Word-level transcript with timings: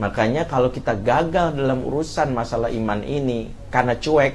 Makanya 0.00 0.48
kalau 0.48 0.72
kita 0.72 0.96
gagal 0.96 1.52
dalam 1.52 1.84
urusan 1.84 2.32
masalah 2.32 2.72
iman 2.72 3.04
ini 3.04 3.52
karena 3.68 4.00
cuek, 4.00 4.32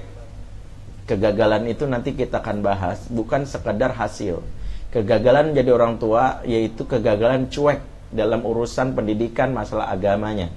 kegagalan 1.09 1.65
itu 1.65 1.89
nanti 1.89 2.13
kita 2.13 2.37
akan 2.45 2.61
bahas, 2.61 3.09
bukan 3.09 3.49
sekedar 3.49 3.97
hasil. 3.97 4.45
Kegagalan 4.93 5.57
jadi 5.57 5.73
orang 5.73 5.97
tua 5.97 6.45
yaitu 6.45 6.85
kegagalan 6.85 7.49
cuek 7.49 7.81
dalam 8.13 8.45
urusan 8.45 8.93
pendidikan 8.93 9.51
masalah 9.57 9.89
agamanya. 9.89 10.53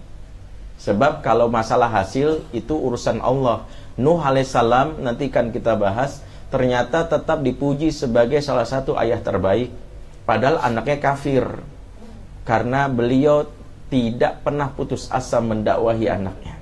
Sebab 0.79 1.25
kalau 1.25 1.48
masalah 1.48 1.88
hasil 1.88 2.45
itu 2.52 2.77
urusan 2.77 3.25
Allah. 3.25 3.64
Nuh 3.98 4.20
alaihissalam 4.20 5.02
nanti 5.02 5.27
kan 5.32 5.50
kita 5.50 5.75
bahas 5.75 6.22
ternyata 6.48 7.04
tetap 7.04 7.45
dipuji 7.45 7.93
sebagai 7.93 8.40
salah 8.40 8.64
satu 8.64 8.96
ayah 8.96 9.20
terbaik 9.20 9.68
padahal 10.25 10.64
anaknya 10.64 10.96
kafir 11.02 11.45
karena 12.48 12.88
beliau 12.88 13.45
tidak 13.89 14.45
pernah 14.45 14.68
putus 14.73 15.08
asa 15.08 15.40
mendakwahi 15.40 16.07
anaknya. 16.12 16.57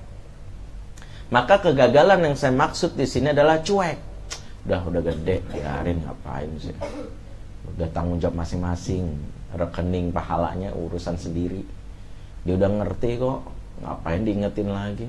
Maka 1.26 1.58
kegagalan 1.58 2.22
yang 2.22 2.36
saya 2.38 2.54
maksud 2.54 2.94
di 2.94 3.02
sini 3.02 3.34
adalah 3.34 3.58
cuek. 3.58 3.98
Udah 4.66 4.82
udah 4.86 5.02
gede, 5.02 5.42
biarin 5.50 6.02
ngapain 6.06 6.50
sih? 6.62 6.74
Udah 7.74 7.86
tanggung 7.90 8.22
jawab 8.22 8.46
masing-masing, 8.46 9.10
rekening 9.54 10.14
pahalanya 10.14 10.70
urusan 10.74 11.18
sendiri. 11.18 11.66
Dia 12.46 12.54
udah 12.54 12.70
ngerti 12.82 13.18
kok, 13.18 13.42
ngapain 13.82 14.22
diingetin 14.22 14.70
lagi? 14.70 15.06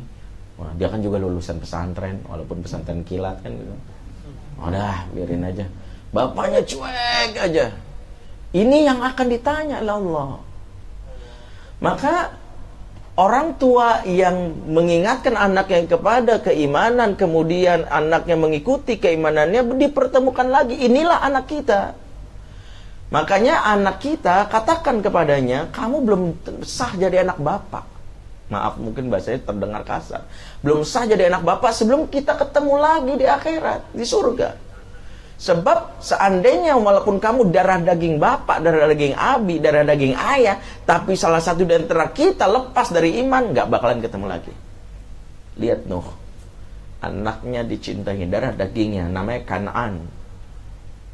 Wah, 0.58 0.74
dia 0.74 0.90
kan 0.90 1.06
juga 1.06 1.22
lulusan 1.22 1.62
pesantren, 1.62 2.18
walaupun 2.26 2.66
pesantren 2.66 3.06
kilat 3.06 3.38
kan 3.46 3.54
gitu. 3.54 3.74
Udah, 4.58 5.06
biarin 5.14 5.46
aja. 5.46 5.70
Bapaknya 6.10 6.66
cuek 6.66 7.32
aja. 7.38 7.66
Ini 8.58 8.78
yang 8.90 9.06
akan 9.06 9.28
ditanya 9.30 9.86
oleh 9.86 9.94
Allah. 10.02 10.30
Maka 11.78 12.34
orang 13.18 13.58
tua 13.58 14.02
yang 14.06 14.54
mengingatkan 14.66 15.34
anaknya 15.38 15.86
kepada 15.86 16.42
keimanan, 16.42 17.14
kemudian 17.14 17.86
anaknya 17.90 18.38
mengikuti 18.38 18.98
keimanannya, 18.98 19.66
dipertemukan 19.78 20.48
lagi. 20.50 20.78
Inilah 20.78 21.22
anak 21.22 21.46
kita. 21.50 21.94
Makanya 23.08 23.64
anak 23.64 24.04
kita 24.04 24.52
katakan 24.52 25.00
kepadanya, 25.00 25.72
kamu 25.72 25.98
belum 26.04 26.22
sah 26.68 26.92
jadi 26.98 27.24
anak 27.24 27.40
bapak. 27.40 27.86
Maaf 28.48 28.80
mungkin 28.80 29.12
bahasanya 29.12 29.44
terdengar 29.44 29.84
kasar. 29.84 30.24
Belum 30.64 30.84
sah 30.84 31.04
jadi 31.04 31.32
anak 31.32 31.44
bapak 31.44 31.72
sebelum 31.76 32.08
kita 32.08 32.36
ketemu 32.36 32.76
lagi 32.80 33.14
di 33.16 33.26
akhirat, 33.28 33.92
di 33.92 34.04
surga. 34.08 34.67
Sebab 35.38 36.02
seandainya 36.02 36.74
walaupun 36.74 37.22
kamu 37.22 37.54
darah 37.54 37.78
daging 37.78 38.18
bapak, 38.18 38.58
darah 38.58 38.90
daging 38.90 39.14
abi, 39.14 39.62
darah 39.62 39.86
daging 39.86 40.18
ayah, 40.18 40.58
tapi 40.82 41.14
salah 41.14 41.38
satu 41.38 41.62
dari 41.62 41.86
antara 41.86 42.10
kita 42.10 42.50
lepas 42.50 42.90
dari 42.90 43.22
iman, 43.22 43.54
nggak 43.54 43.70
bakalan 43.70 44.02
ketemu 44.02 44.26
lagi. 44.26 44.54
Lihat 45.62 45.86
Nuh, 45.86 46.10
anaknya 47.06 47.62
dicintai 47.62 48.26
darah 48.26 48.50
dagingnya, 48.58 49.06
namanya 49.14 49.46
Kanaan. 49.46 50.10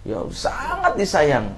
Ya 0.08 0.24
sangat 0.32 0.96
disayang. 0.96 1.52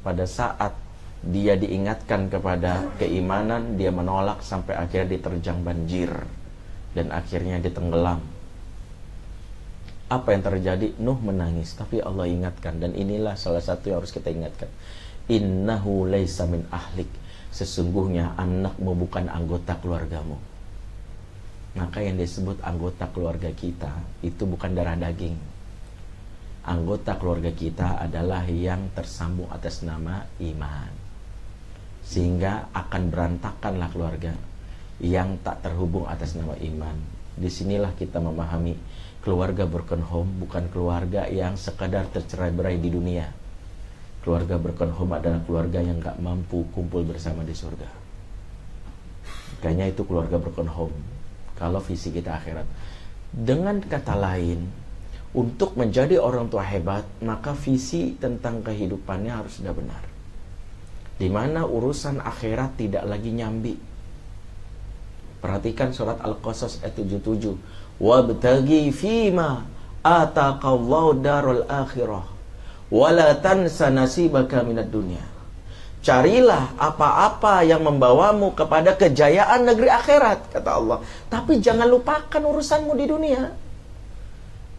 Pada 0.00 0.24
saat 0.24 0.72
dia 1.20 1.60
diingatkan 1.60 2.32
kepada 2.32 2.88
keimanan, 2.96 3.76
dia 3.76 3.92
menolak 3.92 4.40
sampai 4.40 4.80
akhirnya 4.80 5.12
diterjang 5.12 5.60
banjir 5.60 6.08
dan 6.96 7.12
akhirnya 7.12 7.60
ditenggelam 7.60 8.39
apa 10.10 10.34
yang 10.34 10.42
terjadi? 10.42 10.98
Nuh 10.98 11.22
menangis, 11.22 11.78
tapi 11.78 12.02
Allah 12.02 12.26
ingatkan 12.26 12.82
dan 12.82 12.98
inilah 12.98 13.38
salah 13.38 13.62
satu 13.62 13.94
yang 13.94 14.02
harus 14.02 14.10
kita 14.10 14.26
ingatkan. 14.34 14.66
Innahu 15.30 16.10
laisa 16.10 16.50
min 16.50 16.66
ahlik. 16.74 17.06
Sesungguhnya 17.54 18.34
anakmu 18.34 18.98
bukan 19.06 19.30
anggota 19.30 19.78
keluargamu. 19.78 20.34
Maka 21.78 22.02
yang 22.02 22.18
disebut 22.18 22.58
anggota 22.66 23.06
keluarga 23.14 23.54
kita 23.54 23.94
itu 24.26 24.42
bukan 24.42 24.74
darah 24.74 24.98
daging. 24.98 25.38
Anggota 26.66 27.14
keluarga 27.14 27.54
kita 27.54 28.02
adalah 28.02 28.42
yang 28.50 28.90
tersambung 28.90 29.46
atas 29.54 29.86
nama 29.86 30.26
iman. 30.42 30.90
Sehingga 32.02 32.66
akan 32.74 33.02
berantakanlah 33.14 33.88
keluarga 33.94 34.34
yang 34.98 35.38
tak 35.46 35.62
terhubung 35.62 36.10
atas 36.10 36.34
nama 36.34 36.58
iman. 36.58 36.98
Di 37.38 37.46
sinilah 37.46 37.94
kita 37.94 38.18
memahami 38.18 38.74
keluarga 39.20 39.68
broken 39.68 40.00
home 40.00 40.40
bukan 40.40 40.72
keluarga 40.72 41.28
yang 41.28 41.56
sekadar 41.60 42.08
tercerai 42.08 42.52
berai 42.52 42.80
di 42.80 42.88
dunia. 42.88 43.28
Keluarga 44.20 44.60
broken 44.60 44.92
home 44.92 45.16
adalah 45.16 45.40
keluarga 45.44 45.80
yang 45.80 46.00
gak 46.00 46.20
mampu 46.20 46.64
kumpul 46.72 47.04
bersama 47.04 47.40
di 47.44 47.56
surga. 47.56 47.88
Kayaknya 49.64 49.92
itu 49.92 50.02
keluarga 50.04 50.36
broken 50.40 50.68
home. 50.68 50.96
Kalau 51.56 51.80
visi 51.84 52.12
kita 52.12 52.36
akhirat. 52.36 52.64
Dengan 53.30 53.80
kata 53.80 54.16
lain, 54.16 54.60
untuk 55.30 55.78
menjadi 55.78 56.18
orang 56.18 56.50
tua 56.50 56.64
hebat, 56.66 57.06
maka 57.22 57.54
visi 57.54 58.18
tentang 58.18 58.64
kehidupannya 58.66 59.30
harus 59.30 59.60
sudah 59.60 59.70
benar. 59.76 60.02
Di 61.20 61.28
mana 61.28 61.68
urusan 61.68 62.18
akhirat 62.18 62.80
tidak 62.80 63.04
lagi 63.04 63.30
nyambi. 63.30 63.76
Perhatikan 65.40 65.92
surat 65.92 66.18
Al-Qasas 66.20 66.82
ayat 66.84 66.96
77 66.98 67.56
wabtagi 68.00 68.88
fima 68.90 69.68
ataqallahu 70.00 71.20
darul 71.20 71.62
akhirah. 71.68 72.24
Wala 72.90 73.38
tansa 73.38 73.92
nasibaka 73.92 74.66
minad 74.66 74.90
dunya. 74.90 75.22
Carilah 76.00 76.74
apa-apa 76.80 77.60
yang 77.60 77.84
membawamu 77.84 78.56
kepada 78.56 78.96
kejayaan 78.96 79.68
negeri 79.68 79.92
akhirat 79.92 80.48
kata 80.48 80.70
Allah. 80.72 80.98
Tapi 81.28 81.60
jangan 81.60 81.86
lupakan 81.86 82.40
urusanmu 82.40 82.96
di 82.96 83.04
dunia. 83.06 83.42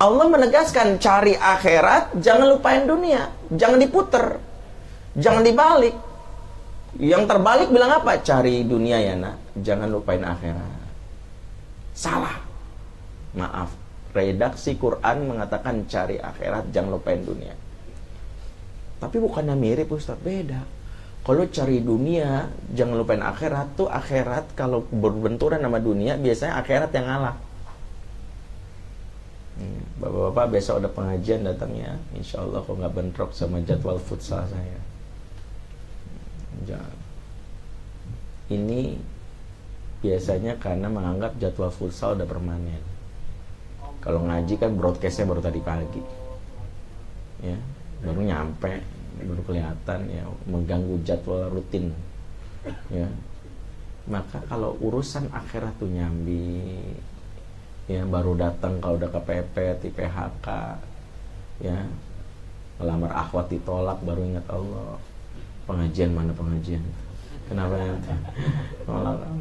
Allah 0.02 0.26
menegaskan 0.34 0.98
cari 0.98 1.38
akhirat 1.38 2.18
jangan 2.18 2.58
lupain 2.58 2.90
dunia. 2.90 3.30
Jangan 3.54 3.78
diputer. 3.78 4.42
Jangan 5.14 5.46
dibalik. 5.46 5.94
Yang 6.98 7.24
terbalik 7.30 7.70
bilang 7.70 8.02
apa? 8.02 8.18
Cari 8.26 8.66
dunia 8.66 8.98
ya 8.98 9.14
nak. 9.14 9.38
Jangan 9.62 9.88
lupain 9.94 10.26
akhirat. 10.26 10.74
Salah 11.94 12.41
Maaf, 13.31 13.72
redaksi 14.12 14.75
Quran 14.75 15.31
mengatakan 15.31 15.88
cari 15.88 16.19
akhirat, 16.19 16.72
jangan 16.75 17.00
lupain 17.00 17.24
dunia. 17.24 17.56
Tapi 19.00 19.18
bukannya 19.18 19.56
mirip 19.56 19.90
Ustaz, 19.90 20.19
beda. 20.19 20.62
Kalau 21.22 21.46
cari 21.50 21.81
dunia, 21.81 22.50
jangan 22.74 22.97
lupain 22.97 23.22
akhirat 23.22 23.78
tuh 23.78 23.86
akhirat 23.86 24.58
kalau 24.58 24.84
berbenturan 24.90 25.62
sama 25.62 25.78
dunia 25.78 26.18
biasanya 26.18 26.58
akhirat 26.59 26.90
yang 26.97 27.06
ngalah. 27.06 27.36
Hmm, 29.62 29.81
bapak-bapak 30.02 30.58
besok 30.58 30.81
ada 30.81 30.90
pengajian 30.90 31.46
datangnya, 31.46 31.94
insya 32.18 32.42
Allah 32.42 32.66
kok 32.66 32.74
nggak 32.74 32.94
bentrok 32.98 33.31
sama 33.38 33.62
jadwal 33.62 34.02
futsal 34.02 34.42
saya. 34.50 34.81
Jangan. 36.66 36.98
Ini 38.50 38.98
biasanya 40.02 40.58
karena 40.58 40.90
menganggap 40.90 41.38
jadwal 41.38 41.69
futsal 41.69 42.18
udah 42.18 42.25
permanen. 42.25 42.91
Kalau 44.01 44.25
ngaji 44.25 44.57
kan 44.57 44.73
broadcastnya 44.73 45.29
baru 45.29 45.45
tadi 45.45 45.62
pagi, 45.62 46.01
ya 47.45 47.53
baru 48.01 48.25
nyampe, 48.25 48.81
baru 49.22 49.41
kelihatan 49.45 50.09
ya 50.09 50.25
mengganggu 50.50 51.06
jadwal 51.06 51.53
rutin, 51.53 51.94
ya. 52.89 53.06
Maka 54.09 54.41
kalau 54.50 54.73
urusan 54.81 55.29
akhirat 55.29 55.78
tuh 55.78 55.85
nyambi, 55.85 56.81
ya 57.85 58.01
baru 58.09 58.34
datang 58.34 58.81
kalau 58.81 58.97
udah 58.97 59.13
kepepet 59.13 59.85
di 59.85 59.89
PHK, 59.94 60.47
ya. 61.62 61.85
Melamar 62.81 63.13
akhwat 63.13 63.53
ditolak 63.53 64.01
baru 64.01 64.25
ingat 64.25 64.50
Allah 64.50 64.97
pengajian 65.69 66.18
mana 66.18 66.33
pengajian? 66.33 66.81
Kenapa 67.45 67.78
nanti 67.78 68.09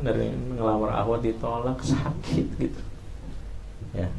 dari 0.04 0.36
ngelamar 0.52 1.00
akhwat 1.00 1.24
ditolak 1.24 1.80
sakit 1.80 2.46
gitu. 2.60 2.82
Ya 3.96 4.12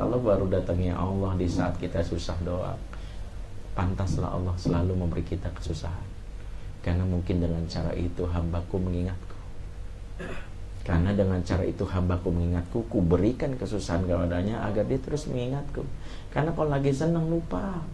kalau 0.00 0.16
baru 0.16 0.48
datangnya 0.48 0.96
Allah 0.96 1.36
di 1.36 1.44
saat 1.44 1.76
kita 1.76 2.00
susah 2.00 2.32
doa, 2.40 2.72
pantaslah 3.76 4.32
Allah 4.32 4.56
selalu 4.56 4.96
memberi 4.96 5.20
kita 5.20 5.52
kesusahan. 5.52 6.08
Karena 6.80 7.04
mungkin 7.04 7.44
dengan 7.44 7.60
cara 7.68 7.92
itu 7.92 8.24
hambaku 8.24 8.80
mengingatku. 8.80 9.36
Karena 10.88 11.12
dengan 11.12 11.44
cara 11.44 11.68
itu 11.68 11.84
hambaku 11.84 12.32
mengingatku, 12.32 12.88
ku 12.88 13.04
berikan 13.04 13.52
kesusahan 13.60 14.08
kepadanya 14.08 14.64
agar 14.64 14.88
dia 14.88 14.96
terus 14.96 15.28
mengingatku. 15.28 15.84
Karena 16.32 16.56
kalau 16.56 16.72
lagi 16.72 16.96
senang 16.96 17.28
lupa. 17.28 17.84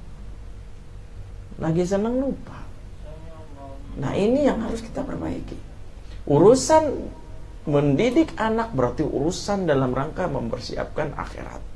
Lagi 1.59 1.83
senang 1.83 2.23
lupa. 2.23 2.63
Nah 3.99 4.15
ini 4.15 4.47
yang 4.47 4.63
harus 4.63 4.79
kita 4.79 5.03
perbaiki. 5.03 5.59
Urusan 6.31 7.11
mendidik 7.67 8.31
anak 8.39 8.71
berarti 8.71 9.03
urusan 9.03 9.67
dalam 9.67 9.91
rangka 9.91 10.31
mempersiapkan 10.31 11.11
akhirat. 11.19 11.75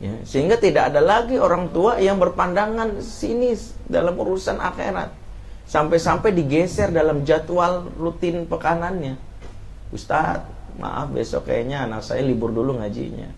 Ya, 0.00 0.16
sehingga 0.24 0.56
tidak 0.56 0.92
ada 0.92 1.04
lagi 1.04 1.36
orang 1.36 1.68
tua 1.76 2.00
yang 2.00 2.16
berpandangan 2.16 3.04
sinis 3.04 3.76
dalam 3.84 4.16
urusan 4.16 4.56
akhirat. 4.56 5.12
Sampai-sampai 5.68 6.32
digeser 6.32 6.88
dalam 6.88 7.22
jadwal 7.28 7.84
rutin 8.00 8.48
pekanannya. 8.48 9.20
Ustadz, 9.92 10.48
maaf 10.80 11.12
besok 11.12 11.52
kayaknya 11.52 11.84
anak 11.84 12.00
saya 12.00 12.24
libur 12.24 12.48
dulu 12.48 12.80
ngajinya. 12.80 13.28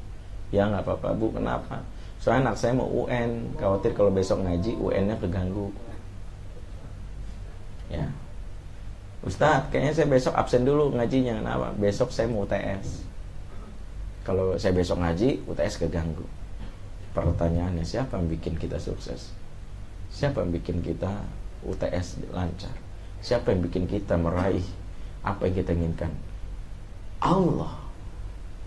Ya 0.54 0.70
nggak 0.70 0.86
apa-apa 0.86 1.18
bu, 1.18 1.34
kenapa? 1.34 1.82
Soalnya 2.22 2.54
anak 2.54 2.56
saya 2.62 2.78
mau 2.78 2.86
UN, 2.86 3.58
khawatir 3.58 3.98
kalau 3.98 4.14
besok 4.14 4.46
ngaji 4.46 4.78
UN-nya 4.78 5.18
keganggu. 5.18 5.74
Ya, 7.90 8.06
Ustadz, 9.22 9.70
kayaknya 9.70 9.92
saya 9.94 10.06
besok 10.10 10.34
absen 10.34 10.62
dulu 10.62 10.94
ngajinya. 10.94 11.42
Kenapa? 11.42 11.74
Besok 11.78 12.10
saya 12.10 12.26
mau 12.26 12.42
UTS. 12.42 13.06
Kalau 14.22 14.54
saya 14.58 14.74
besok 14.74 15.02
ngaji, 15.02 15.42
UTS 15.46 15.78
keganggu. 15.82 16.22
Pertanyaannya, 17.12 17.84
siapa 17.84 18.16
yang 18.16 18.28
bikin 18.32 18.56
kita 18.56 18.80
sukses? 18.80 19.36
Siapa 20.12 20.44
yang 20.44 20.52
bikin 20.52 20.80
kita 20.80 21.12
UTS 21.64 22.24
lancar? 22.32 22.72
Siapa 23.20 23.52
yang 23.52 23.60
bikin 23.64 23.84
kita 23.84 24.16
meraih 24.16 24.64
apa 25.22 25.46
yang 25.46 25.54
kita 25.60 25.72
inginkan? 25.76 26.12
Allah. 27.22 27.78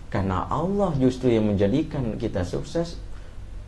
Karena 0.08 0.46
Allah 0.48 0.94
justru 0.96 1.28
yang 1.28 1.50
menjadikan 1.50 2.16
kita 2.16 2.46
sukses, 2.46 2.96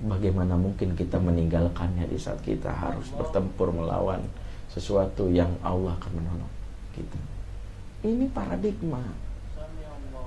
bagaimana 0.01 0.55
mungkin 0.55 0.95
kita 0.95 1.19
meninggalkannya 1.19 2.07
di 2.07 2.17
saat 2.17 2.39
kita 2.47 2.71
harus 2.71 3.11
bertempur 3.13 3.75
melawan 3.75 4.23
sesuatu 4.71 5.27
yang 5.29 5.51
Allah 5.61 5.99
akan 5.99 6.13
menolong 6.15 6.53
kita. 6.95 7.19
Ini 8.07 8.31
paradigma. 8.31 9.03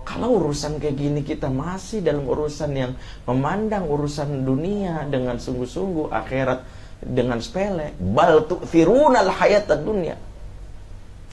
Kalau 0.01 0.42
urusan 0.42 0.81
kayak 0.81 0.98
gini 0.98 1.21
kita 1.21 1.48
masih 1.48 2.01
dalam 2.01 2.25
urusan 2.25 2.71
yang 2.74 2.92
memandang 3.30 3.86
urusan 3.86 4.44
dunia 4.44 5.06
dengan 5.06 5.38
sungguh-sungguh 5.38 6.09
akhirat 6.09 6.65
dengan 7.01 7.38
sepele, 7.42 7.94
bal 7.98 8.45
tu'thirunal 8.50 9.30
hayatad 9.30 9.81
dunia. 9.86 10.18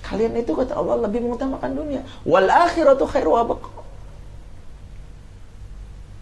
Kalian 0.05 0.41
itu 0.41 0.53
kata 0.57 0.77
Allah 0.77 1.05
lebih 1.05 1.21
mengutamakan 1.25 1.71
dunia. 1.75 2.01
Wal 2.25 2.49
akhiratu 2.49 3.05
khairu 3.09 3.37
abqa. 3.37 3.71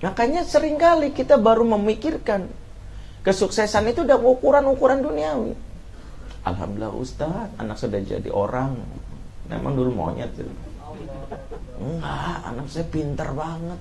Makanya 0.03 0.47
sering 0.47 0.79
kali 0.79 1.11
kita 1.11 1.39
baru 1.41 1.67
memikirkan 1.67 2.47
kesuksesan 3.27 3.91
itu 3.91 4.07
udah 4.07 4.19
ukuran-ukuran 4.19 5.03
duniawi. 5.03 5.55
Alhamdulillah 6.47 6.95
Ustaz, 6.95 7.51
anak 7.59 7.75
sudah 7.75 7.99
jadi 7.99 8.31
orang. 8.31 8.79
Memang 9.51 9.75
dulu 9.75 9.91
monyet 9.95 10.31
tuh. 10.35 10.47
Enggak, 11.77 12.39
anak 12.45 12.67
saya 12.73 12.87
pintar 12.89 13.31
banget. 13.37 13.81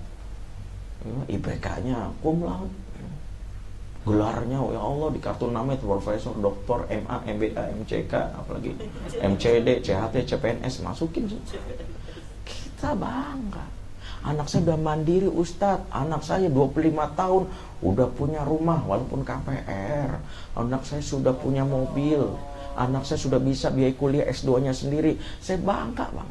IPK-nya 1.29 2.11
kum 2.19 2.43
laude. 2.43 2.73
Gelarnya 4.05 4.61
ya 4.61 4.81
Allah 4.85 5.09
di 5.09 5.17
kartu 5.17 5.49
nama 5.49 5.73
itu 5.73 5.89
profesor, 5.89 6.37
doktor, 6.37 6.85
MA, 6.93 7.25
MBA, 7.25 7.73
MCK, 7.81 8.13
apalagi 8.37 8.77
MCD, 9.17 9.81
CHT, 9.81 10.15
CPNS 10.29 10.85
masukin. 10.85 11.25
Kita 12.45 12.93
bangga. 12.93 13.65
Anak 14.25 14.49
saya 14.49 14.73
udah 14.73 14.79
mandiri 14.81 15.29
Ustadz 15.29 15.85
Anak 15.93 16.25
saya 16.25 16.49
25 16.49 16.81
tahun 17.13 17.45
Udah 17.85 18.09
punya 18.09 18.41
rumah 18.41 18.81
walaupun 18.81 19.21
KPR 19.21 20.17
Anak 20.57 20.81
saya 20.81 20.97
sudah 21.05 21.29
punya 21.29 21.61
mobil 21.61 22.33
anak 22.75 23.07
saya 23.07 23.19
sudah 23.19 23.39
bisa 23.39 23.71
biaya 23.71 23.95
kuliah 23.95 24.27
S2-nya 24.27 24.75
sendiri. 24.75 25.15
Saya 25.39 25.59
bangga 25.63 26.11
bang. 26.11 26.29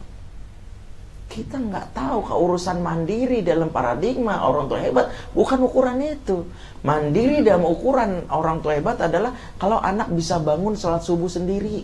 Kita 1.35 1.59
nggak 1.59 1.99
tahu 1.99 2.31
keurusan 2.31 2.79
mandiri 2.79 3.43
dalam 3.43 3.75
paradigma 3.75 4.47
orang 4.47 4.71
tua 4.71 4.79
hebat 4.79 5.11
bukan 5.35 5.67
ukuran 5.67 5.99
itu. 5.99 6.47
Mandiri 6.87 7.43
dalam 7.43 7.67
ukuran 7.67 8.31
orang 8.31 8.63
tua 8.63 8.79
hebat 8.79 9.03
adalah 9.03 9.35
kalau 9.59 9.83
anak 9.83 10.15
bisa 10.15 10.39
bangun 10.39 10.79
sholat 10.79 11.03
subuh 11.03 11.27
sendiri. 11.27 11.83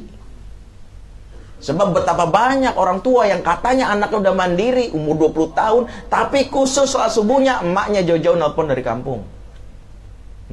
Sebab 1.58 1.98
betapa 1.98 2.30
banyak 2.30 2.78
orang 2.78 3.02
tua 3.02 3.26
yang 3.26 3.42
katanya 3.42 3.90
anaknya 3.90 4.30
udah 4.30 4.34
mandiri 4.38 4.94
umur 4.94 5.34
20 5.34 5.58
tahun 5.58 5.82
tapi 6.06 6.46
khusus 6.46 6.86
sholat 6.86 7.10
subuhnya 7.10 7.58
emaknya 7.66 8.06
jauh-jauh 8.06 8.38
nelpon 8.38 8.70
dari 8.70 8.86
kampung. 8.86 9.26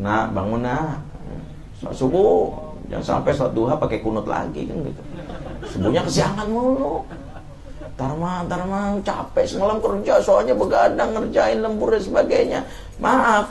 Nah, 0.02 0.26
bangun 0.34 0.66
nah. 0.66 1.06
Sholat 1.78 1.94
subuh 1.94 2.68
Jangan 2.88 3.04
sampai 3.04 3.36
sholat 3.36 3.52
duha 3.52 3.76
pakai 3.76 4.00
kunut 4.00 4.24
lagi 4.24 4.64
kan 4.64 4.80
gitu. 4.80 5.02
Subuhnya 5.76 6.02
kesiangan 6.08 6.48
mulu. 6.48 7.04
Tarma, 7.98 8.46
tarma 8.46 9.02
capek 9.02 9.58
semalam 9.58 9.82
kerja 9.82 10.22
soalnya 10.22 10.54
begadang 10.54 11.18
ngerjain 11.18 11.66
lembur 11.66 11.98
dan 11.98 12.02
sebagainya. 12.06 12.60
Maaf, 13.02 13.50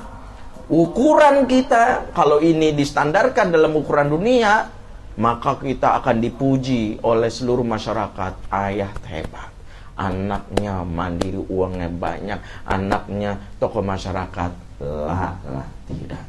ukuran 0.71 1.51
kita 1.51 2.15
kalau 2.15 2.39
ini 2.39 2.71
distandarkan 2.71 3.51
dalam 3.51 3.75
ukuran 3.75 4.07
dunia, 4.07 4.71
maka 5.19 5.59
kita 5.59 5.99
akan 5.99 6.23
dipuji 6.23 7.03
oleh 7.03 7.27
seluruh 7.27 7.67
masyarakat. 7.67 8.47
Ayah 8.55 8.95
hebat, 9.11 9.51
anaknya 9.99 10.87
mandiri 10.87 11.43
uangnya 11.43 11.91
banyak, 11.91 12.39
anaknya 12.71 13.43
tokoh 13.59 13.83
masyarakat. 13.83 14.79
Lah, 14.79 15.35
lah, 15.43 15.67
tidak. 15.91 16.23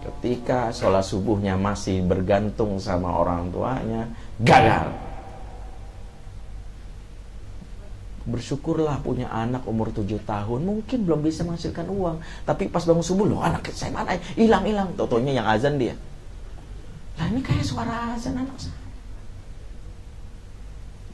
Ketika 0.00 0.74
sholat 0.74 1.06
subuhnya 1.06 1.54
masih 1.54 2.02
bergantung 2.02 2.82
sama 2.82 3.14
orang 3.14 3.52
tuanya, 3.54 4.10
gagal. 4.42 5.09
Bersyukurlah 8.28 9.00
punya 9.00 9.32
anak 9.32 9.64
umur 9.64 9.88
7 9.88 10.04
tahun, 10.28 10.60
mungkin 10.60 11.08
belum 11.08 11.24
bisa 11.24 11.40
menghasilkan 11.44 11.88
uang. 11.88 12.20
Tapi 12.44 12.68
pas 12.68 12.84
bangun 12.84 13.00
subuh, 13.00 13.24
loh 13.24 13.40
anak 13.40 13.72
saya 13.72 13.92
mana? 13.96 14.16
Hilang-hilang. 14.36 14.92
Totonya 14.96 15.40
yang 15.40 15.46
azan 15.48 15.80
dia. 15.80 15.96
Lah 17.16 17.26
ini 17.32 17.40
kayak 17.40 17.64
suara 17.64 18.12
azan 18.12 18.36
anak 18.36 18.56
saya. 18.60 18.76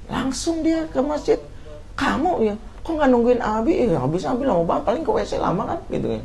Langsung 0.07 0.63
dia 0.67 0.87
ke 0.91 0.99
masjid. 1.03 1.39
Kamu 1.97 2.45
ya, 2.45 2.55
kok 2.85 2.93
nggak 2.93 3.09
nungguin 3.09 3.41
Abi? 3.43 3.89
Ya, 3.89 3.99
habis 4.03 4.27
Abi 4.29 4.45
lama 4.45 4.63
banget, 4.67 4.85
paling 4.85 5.03
ke 5.03 5.11
WC 5.11 5.39
lama 5.41 5.63
kan 5.65 5.81
gitu 5.91 6.07
kan. 6.13 6.25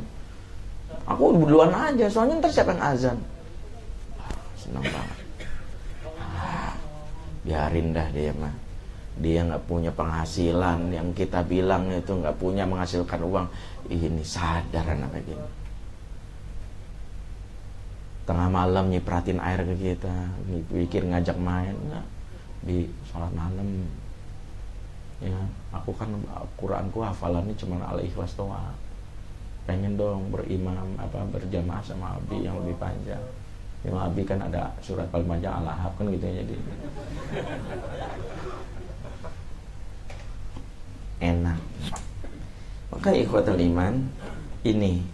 Aku 1.14 1.34
duluan 1.34 1.74
aja, 1.74 2.06
soalnya 2.06 2.38
ntar 2.38 2.52
siapa 2.54 2.74
yang 2.76 2.82
azan? 2.82 3.18
senang 4.62 4.86
banget. 4.86 5.18
Ah, 6.22 6.72
biarin 7.42 7.90
dah 7.90 8.06
dia 8.14 8.30
mah. 8.38 8.54
Dia 9.20 9.44
nggak 9.44 9.68
punya 9.68 9.92
penghasilan. 9.92 10.88
Yang 10.88 11.08
kita 11.24 11.44
bilang 11.44 11.92
itu 11.92 12.12
nggak 12.16 12.36
punya 12.40 12.64
menghasilkan 12.64 13.20
uang. 13.20 13.46
Ini 13.92 14.22
sadar 14.24 14.96
anak 14.96 15.12
kayak 15.12 15.26
gini. 15.28 15.48
Tengah 18.22 18.48
malam 18.48 18.88
nyipratin 18.88 19.42
air 19.42 19.60
ke 19.66 19.74
kita, 19.76 20.16
pikir 20.72 21.04
ngajak 21.04 21.36
main. 21.36 21.76
Nggak. 21.76 22.06
Di 22.64 22.88
sholat 23.10 23.32
malam. 23.34 23.84
Ya, 25.22 25.38
aku 25.70 25.94
kan 25.94 26.10
Quranku 26.58 26.98
hafalannya 27.04 27.54
cuma 27.54 27.78
al 27.84 28.02
ikhlas 28.02 28.34
doang. 28.34 28.74
Pengen 29.62 29.94
dong 29.94 30.34
berimam 30.34 30.98
apa 30.98 31.22
berjamaah 31.30 31.78
sama 31.84 32.18
Abi 32.18 32.42
yang 32.42 32.58
lebih 32.58 32.74
panjang. 32.82 33.22
Yang 33.86 33.96
Abi 34.02 34.22
kan 34.26 34.42
ada 34.42 34.74
surat 34.82 35.06
paling 35.14 35.30
panjang 35.30 35.62
al 35.62 35.66
kan 35.70 36.06
gitu 36.10 36.26
ya 36.26 36.42
jadi 36.42 36.56
enak 41.22 41.58
maka 42.90 43.14
ikhwatul 43.14 43.62
iman 43.62 44.10
ini 44.66 45.06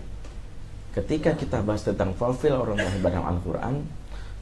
ketika 0.96 1.36
kita 1.36 1.60
bahas 1.60 1.84
tentang 1.84 2.16
fulfill 2.16 2.64
orang 2.64 2.80
yang 2.80 2.94
ibadah 2.98 3.22
Al-Quran 3.28 3.84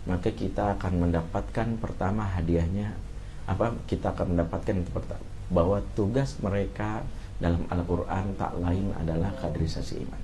maka 0.07 0.31
kita 0.31 0.79
akan 0.79 1.03
mendapatkan 1.03 1.69
pertama 1.83 2.23
hadiahnya 2.31 2.95
apa 3.51 3.75
kita 3.91 4.15
akan 4.15 4.39
mendapatkan 4.39 4.87
bahwa 5.51 5.83
tugas 5.95 6.39
mereka 6.43 7.07
dalam 7.39 7.69
Al-Quran 7.69 8.35
tak 8.35 8.53
lain 8.59 8.91
adalah 8.97 9.31
kaderisasi 9.39 10.03
iman. 10.03 10.23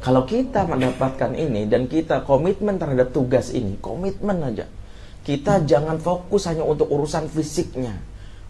Kalau 0.00 0.22
kita 0.28 0.68
mendapatkan 0.68 1.32
ini 1.34 1.66
dan 1.66 1.88
kita 1.88 2.22
komitmen 2.24 2.76
terhadap 2.76 3.10
tugas 3.10 3.50
ini, 3.52 3.80
komitmen 3.80 4.38
aja. 4.44 4.68
Kita 5.26 5.66
jangan 5.66 5.98
fokus 5.98 6.46
hanya 6.46 6.62
untuk 6.62 6.86
urusan 6.86 7.26
fisiknya. 7.26 7.98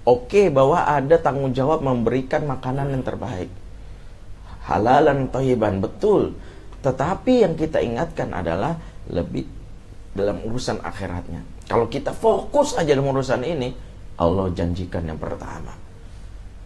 Oke 0.07 0.49
bahwa 0.55 0.87
ada 0.87 1.19
tanggung 1.19 1.51
jawab 1.51 1.83
memberikan 1.83 2.47
makanan 2.47 2.95
yang 2.95 3.03
terbaik. 3.03 3.51
Halalan 4.71 5.27
toyiban, 5.35 5.83
betul. 5.83 6.39
Tetapi 6.87 7.43
yang 7.43 7.59
kita 7.59 7.83
ingatkan 7.83 8.31
adalah 8.31 8.79
lebih 9.11 9.47
dalam 10.15 10.39
urusan 10.47 10.79
akhiratnya. 10.79 11.43
Kalau 11.67 11.91
kita 11.91 12.15
fokus 12.15 12.79
aja 12.79 12.95
dalam 12.95 13.11
urusan 13.11 13.43
ini, 13.43 13.75
Allah 14.23 14.47
janjikan 14.55 15.03
yang 15.11 15.19
pertama 15.19 15.87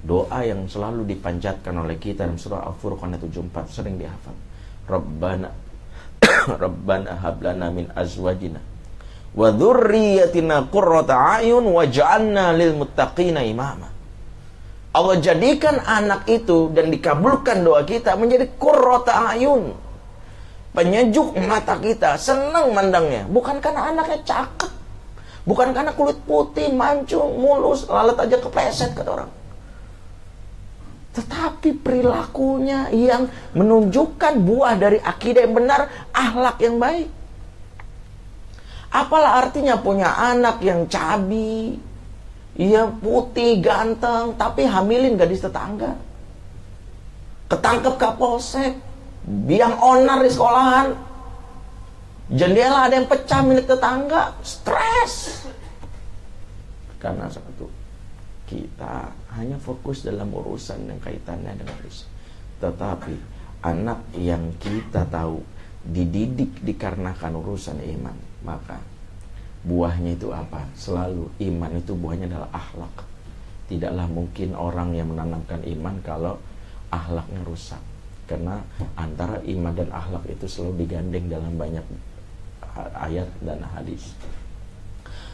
doa 0.01 0.41
yang 0.45 0.65
selalu 0.65 1.05
dipanjatkan 1.17 1.77
oleh 1.77 2.01
kita 2.01 2.25
dalam 2.25 2.41
surah 2.41 2.65
Al-Furqan 2.73 3.21
74 3.21 3.69
sering 3.69 4.01
dihafal. 4.01 4.33
Rabbana 4.89 5.53
Rabbana 6.63 7.21
hablana 7.21 7.69
min 7.69 7.87
azwajina 7.93 8.59
wa 9.31 9.49
dzurriyyatina 9.55 10.71
qurrata 10.71 11.39
ayun 11.39 11.65
waj'alna 11.71 12.55
lil 12.55 12.75
muttaqina 12.79 13.47
imama. 13.47 13.89
Allah 14.91 15.17
jadikan 15.23 15.79
anak 15.87 16.27
itu 16.27 16.67
dan 16.75 16.91
dikabulkan 16.91 17.63
doa 17.63 17.87
kita 17.87 18.19
menjadi 18.19 18.51
qurrata 18.59 19.31
ayun. 19.31 19.91
penyejuk 20.71 21.35
mata 21.51 21.75
kita, 21.83 22.15
senang 22.15 22.71
mandangnya. 22.71 23.27
Bukan 23.27 23.59
karena 23.59 23.91
anaknya 23.91 24.23
cakep, 24.23 24.71
bukan 25.43 25.75
karena 25.75 25.91
kulit 25.95 26.19
putih, 26.23 26.71
mancung, 26.71 27.43
mulus, 27.43 27.91
lalat 27.91 28.19
aja 28.23 28.39
kepleset 28.39 28.95
kata 28.95 29.11
orang. 29.11 29.31
Tetapi 31.11 31.75
perilakunya 31.83 32.87
yang 32.95 33.27
menunjukkan 33.59 34.47
buah 34.47 34.79
dari 34.79 35.03
akidah 35.03 35.43
yang 35.43 35.59
benar, 35.59 35.91
ahlak 36.15 36.63
yang 36.63 36.79
baik. 36.79 37.11
Apalah 38.91 39.47
artinya 39.47 39.79
punya 39.79 40.11
anak 40.11 40.59
yang 40.67 40.91
cabi, 40.91 41.79
iya 42.59 42.91
putih, 42.91 43.63
ganteng, 43.63 44.35
tapi 44.35 44.67
hamilin 44.67 45.15
gadis 45.15 45.47
tetangga. 45.47 45.95
Ketangkep 47.47 47.95
kapolsek, 47.99 48.75
biang 49.27 49.79
onar 49.79 50.27
di 50.27 50.31
sekolahan. 50.31 50.89
Jendela 52.31 52.87
ada 52.87 52.95
yang 52.95 53.11
pecah 53.11 53.43
milik 53.43 53.67
tetangga, 53.67 54.35
stres. 54.43 55.47
Karena 57.03 57.27
satu, 57.27 57.67
kita 58.47 59.11
hanya 59.39 59.59
fokus 59.59 60.03
dalam 60.03 60.31
urusan 60.31 60.91
yang 60.91 60.99
kaitannya 61.03 61.59
dengan 61.59 61.79
Islam. 61.87 62.11
Tetapi 62.61 63.15
anak 63.67 64.01
yang 64.19 64.55
kita 64.63 65.07
tahu 65.11 65.43
dididik 65.81 66.61
dikarenakan 66.61 67.41
urusan 67.41 67.81
iman, 67.83 68.15
maka 68.47 68.81
buahnya 69.65 70.17
itu 70.17 70.33
apa? 70.33 70.65
Selalu 70.73 71.29
iman 71.51 71.73
itu 71.77 71.93
buahnya 71.93 72.27
adalah 72.31 72.51
akhlak. 72.53 72.95
Tidaklah 73.69 74.07
mungkin 74.11 74.57
orang 74.57 74.97
yang 74.97 75.13
menanamkan 75.15 75.63
iman 75.63 75.95
kalau 76.03 76.35
akhlaknya 76.91 77.41
rusak 77.47 77.79
karena 78.31 78.63
antara 78.95 79.43
iman 79.43 79.75
dan 79.75 79.91
akhlak 79.91 80.23
itu 80.31 80.47
selalu 80.47 80.87
digandeng 80.87 81.27
dalam 81.27 81.51
banyak 81.59 81.83
ayat 82.95 83.27
dan 83.43 83.59
hadis. 83.75 84.15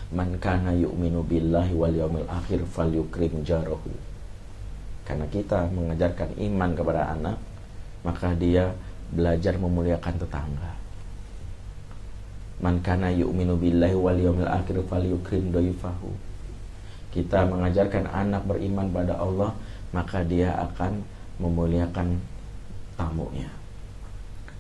Man 0.09 0.41
kana 0.41 0.73
yu'minu 0.73 1.21
billahi 1.21 1.77
wal 1.77 1.93
yawmil 1.93 2.25
akhir 2.25 2.65
falyukrim 2.73 3.45
jarahu. 3.45 3.93
Karena 5.05 5.29
kita 5.29 5.69
mengajarkan 5.77 6.41
iman 6.41 6.71
kepada 6.73 7.13
anak, 7.13 7.37
maka 8.01 8.33
dia 8.33 8.73
belajar 9.13 9.61
memuliakan 9.61 10.17
tetangga. 10.17 10.73
Man 12.57 12.81
kana 12.81 13.13
yu'minu 13.13 13.61
billahi 13.61 13.93
wal 13.93 14.17
yawmil 14.17 14.49
akhir 14.49 14.81
falyukrim 14.89 15.53
doifahu. 15.53 16.09
Kita 17.13 17.45
mengajarkan 17.49 18.09
anak 18.09 18.49
beriman 18.49 18.89
pada 18.93 19.17
Allah, 19.17 19.53
maka 19.93 20.25
dia 20.25 20.53
akan 20.57 21.05
memuliakan 21.37 22.17
tamunya. 22.97 23.49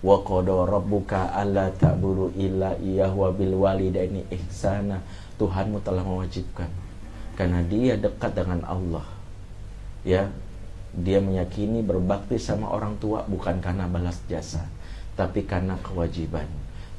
Wa 0.04 0.20
qada 0.20 0.68
rabbuka 0.68 1.32
alla 1.32 1.72
ta'budu 1.72 2.36
illa 2.36 2.76
iyyahu 2.76 3.16
wa 3.16 3.30
bil 3.32 3.54
walidaini 3.56 4.28
ihsana. 4.28 5.00
Tuhanmu 5.36 5.84
telah 5.84 6.00
mewajibkan 6.00 6.68
karena 7.36 7.60
dia 7.68 8.00
dekat 8.00 8.32
dengan 8.32 8.64
Allah. 8.64 9.04
Ya, 10.02 10.32
dia 10.96 11.20
meyakini 11.20 11.84
berbakti 11.84 12.40
sama 12.40 12.72
orang 12.72 12.96
tua 12.96 13.28
bukan 13.28 13.60
karena 13.60 13.84
balas 13.84 14.16
jasa, 14.32 14.64
tapi 15.12 15.44
karena 15.44 15.76
kewajiban. 15.84 16.48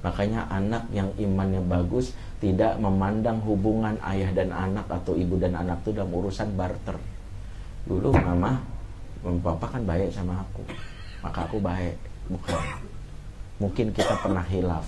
Makanya 0.07 0.47
anak 0.47 0.87
yang 0.95 1.11
imannya 1.19 1.59
bagus 1.67 2.15
tidak 2.39 2.79
memandang 2.79 3.43
hubungan 3.43 3.99
ayah 4.07 4.31
dan 4.31 4.55
anak 4.55 4.87
atau 4.87 5.19
ibu 5.19 5.35
dan 5.35 5.51
anak 5.59 5.83
itu 5.83 5.91
dalam 5.91 6.15
urusan 6.15 6.55
barter. 6.55 6.95
Dulu 7.83 8.15
mama, 8.15 8.55
papa 9.43 9.67
kan 9.67 9.83
baik 9.83 10.15
sama 10.15 10.39
aku. 10.39 10.63
Maka 11.19 11.43
aku 11.43 11.59
baik. 11.59 11.99
Bukan. 12.31 12.61
Mungkin 13.59 13.91
kita 13.91 14.15
pernah 14.23 14.47
hilaf. 14.47 14.87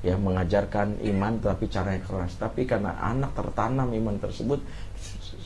Ya 0.00 0.16
mengajarkan 0.16 0.96
iman 1.12 1.36
tapi 1.44 1.68
caranya 1.68 2.00
keras. 2.00 2.40
Tapi 2.40 2.64
karena 2.64 2.96
anak 3.04 3.36
tertanam 3.36 3.92
iman 3.92 4.16
tersebut 4.16 4.64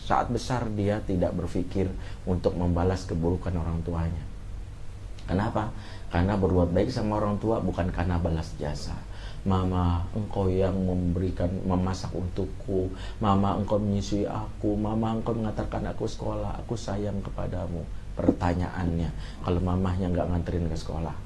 saat 0.07 0.31
besar 0.31 0.71
dia 0.79 1.03
tidak 1.03 1.35
berpikir 1.35 1.91
untuk 2.23 2.55
membalas 2.55 3.03
keburukan 3.03 3.51
orang 3.51 3.83
tuanya. 3.83 4.23
Kenapa 5.27 5.75
karena 6.13 6.37
berbuat 6.37 6.77
baik 6.77 6.93
sama 6.93 7.17
orang 7.17 7.41
tua 7.41 7.57
bukan 7.65 7.89
karena 7.89 8.21
balas 8.21 8.53
jasa. 8.61 8.93
Mama, 9.43 10.07
engkau 10.15 10.47
yang 10.47 10.77
memberikan 10.77 11.51
memasak 11.67 12.13
untukku. 12.15 12.93
Mama, 13.19 13.59
engkau 13.59 13.81
menyusui 13.81 14.29
aku. 14.29 14.79
Mama, 14.79 15.19
engkau 15.19 15.35
mengatakan 15.35 15.83
aku 15.89 16.07
sekolah. 16.07 16.63
Aku 16.63 16.79
sayang 16.79 17.19
kepadamu. 17.25 17.83
Pertanyaannya 18.15 19.09
kalau 19.43 19.59
mamahnya 19.65 20.13
nggak 20.13 20.29
nganterin 20.31 20.69
ke 20.69 20.77
sekolah? 20.77 21.17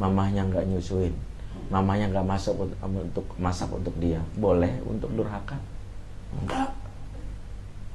Mamahnya 0.00 0.48
nggak 0.50 0.66
nyusuin? 0.72 1.14
Mamahnya 1.70 2.10
nggak 2.10 2.26
masuk 2.26 2.64
untuk 2.82 3.28
masak 3.38 3.70
untuk 3.70 3.94
dia? 4.02 4.18
Boleh 4.34 4.80
untuk 4.88 5.12
durhaka? 5.14 5.60
Enggak. 6.34 6.74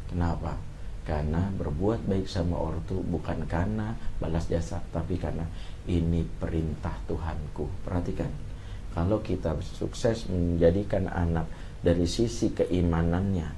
Kenapa 0.07 0.68
karena 1.09 1.49
berbuat 1.57 2.05
baik 2.05 2.29
sama 2.29 2.53
ortu 2.53 3.01
bukan 3.01 3.49
karena 3.49 3.97
balas 4.21 4.45
jasa 4.45 4.77
tapi 4.93 5.17
karena 5.17 5.41
ini 5.89 6.21
perintah 6.37 6.93
Tuhanku. 7.09 7.65
Perhatikan 7.81 8.29
kalau 8.93 9.17
kita 9.25 9.57
sukses 9.65 10.29
menjadikan 10.29 11.09
anak 11.09 11.49
dari 11.81 12.05
sisi 12.05 12.53
keimanannya 12.53 13.49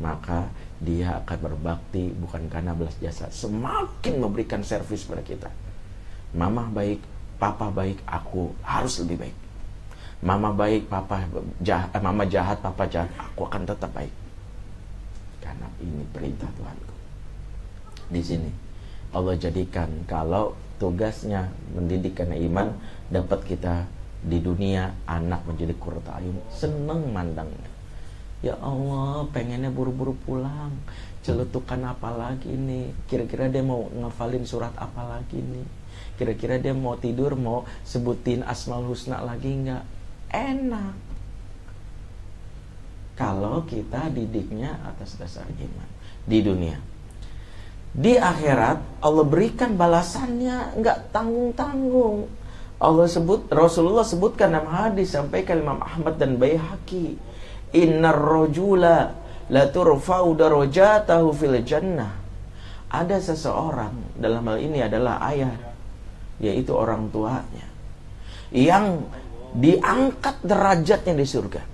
maka 0.00 0.48
dia 0.80 1.20
akan 1.20 1.52
berbakti 1.52 2.16
bukan 2.16 2.48
karena 2.48 2.72
belas 2.72 2.96
jasa. 2.96 3.28
Semakin 3.28 4.16
memberikan 4.16 4.64
servis 4.64 5.04
pada 5.04 5.20
kita. 5.20 5.52
Mama 6.32 6.64
baik 6.72 7.04
papa 7.36 7.68
baik 7.68 8.00
aku 8.08 8.56
harus 8.64 9.04
lebih 9.04 9.28
baik. 9.28 9.36
Mama 10.24 10.56
baik 10.56 10.88
papa 10.88 11.28
jahat 11.60 11.92
eh, 11.92 12.00
mama 12.00 12.24
jahat 12.24 12.56
papa 12.64 12.88
jahat 12.88 13.12
aku 13.20 13.44
akan 13.44 13.68
tetap 13.68 13.92
baik 13.92 14.19
karena 15.50 15.66
ini 15.82 16.06
perintah 16.14 16.46
Tuhanku 16.54 16.94
di 18.14 18.22
sini 18.22 18.50
Allah 19.10 19.34
jadikan 19.34 19.90
kalau 20.06 20.54
tugasnya 20.78 21.50
mendidik 21.74 22.14
karena 22.22 22.38
iman 22.38 22.70
dapat 23.10 23.42
kita 23.42 23.90
di 24.22 24.38
dunia 24.38 24.94
anak 25.10 25.42
menjadi 25.42 25.74
kurta 25.74 26.22
ayun 26.22 26.38
seneng 26.54 27.10
mandangnya 27.10 27.80
Ya 28.40 28.56
Allah, 28.64 29.28
pengennya 29.36 29.68
buru-buru 29.68 30.16
pulang. 30.24 30.72
Celetukan 31.20 31.92
apa 31.92 32.08
lagi 32.08 32.48
nih? 32.48 32.88
Kira-kira 33.04 33.52
dia 33.52 33.60
mau 33.60 33.84
ngafalin 33.92 34.48
surat 34.48 34.72
apa 34.80 35.04
lagi 35.04 35.44
nih? 35.44 35.68
Kira-kira 36.16 36.56
dia 36.56 36.72
mau 36.72 36.96
tidur, 36.96 37.36
mau 37.36 37.68
sebutin 37.84 38.40
Asmaul 38.40 38.96
Husna 38.96 39.20
lagi 39.20 39.52
nggak? 39.52 39.84
Enak. 40.32 41.09
Kalau 43.20 43.68
kita 43.68 44.08
didiknya 44.08 44.80
atas 44.80 45.20
dasar 45.20 45.44
iman 45.44 45.88
di 46.24 46.40
dunia. 46.40 46.80
Di 47.92 48.16
akhirat 48.16 49.04
Allah 49.04 49.26
berikan 49.28 49.76
balasannya 49.76 50.80
nggak 50.80 51.12
tanggung-tanggung. 51.12 52.24
Allah 52.80 53.04
sebut 53.04 53.44
Rasulullah 53.52 54.08
sebutkan 54.08 54.56
dalam 54.56 54.72
hadis 54.72 55.12
sampai 55.12 55.44
Imam 55.44 55.84
Ahmad 55.84 56.16
dan 56.16 56.40
Baihaqi 56.40 57.20
Innar 57.76 58.16
rojula 58.16 59.12
la 59.52 59.64
turfa'u 59.68 60.32
darajatahu 60.32 61.28
fil 61.36 61.60
jannah. 61.60 62.16
Ada 62.88 63.20
seseorang 63.20 64.16
dalam 64.16 64.48
hal 64.48 64.58
ini 64.64 64.80
adalah 64.80 65.20
ayah 65.28 65.54
yaitu 66.40 66.72
orang 66.72 67.12
tuanya 67.12 67.68
yang 68.48 69.04
diangkat 69.54 70.40
derajatnya 70.40 71.14
di 71.14 71.26
surga. 71.28 71.69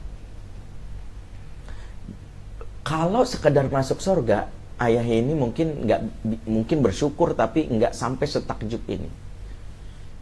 Kalau 2.87 3.27
sekedar 3.27 3.67
masuk 3.67 3.99
surga, 3.99 4.47
ayah 4.79 5.03
ini 5.03 5.35
mungkin 5.35 5.83
nggak 5.83 6.01
mungkin 6.47 6.79
bersyukur 6.87 7.35
tapi 7.35 7.67
nggak 7.67 7.91
sampai 7.91 8.27
setakjub 8.31 8.87
ini 8.87 9.27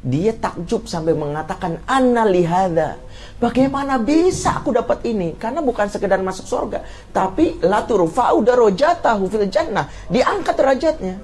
dia 0.05 0.37
takjub 0.37 0.85
sampai 0.85 1.17
mengatakan 1.17 1.81
anna 1.89 2.29
lihada. 2.29 3.01
Bagaimana 3.41 3.97
bisa 3.97 4.61
aku 4.61 4.77
dapat 4.77 5.01
ini? 5.09 5.33
Karena 5.41 5.65
bukan 5.65 5.89
sekedar 5.89 6.21
masuk 6.21 6.45
surga, 6.45 6.85
tapi 7.09 7.57
la 7.65 7.81
turfa'u 7.89 8.45
darajatahu 8.45 9.25
fil 9.33 9.49
jannah. 9.49 9.89
Diangkat 10.13 10.55
derajatnya. 10.61 11.17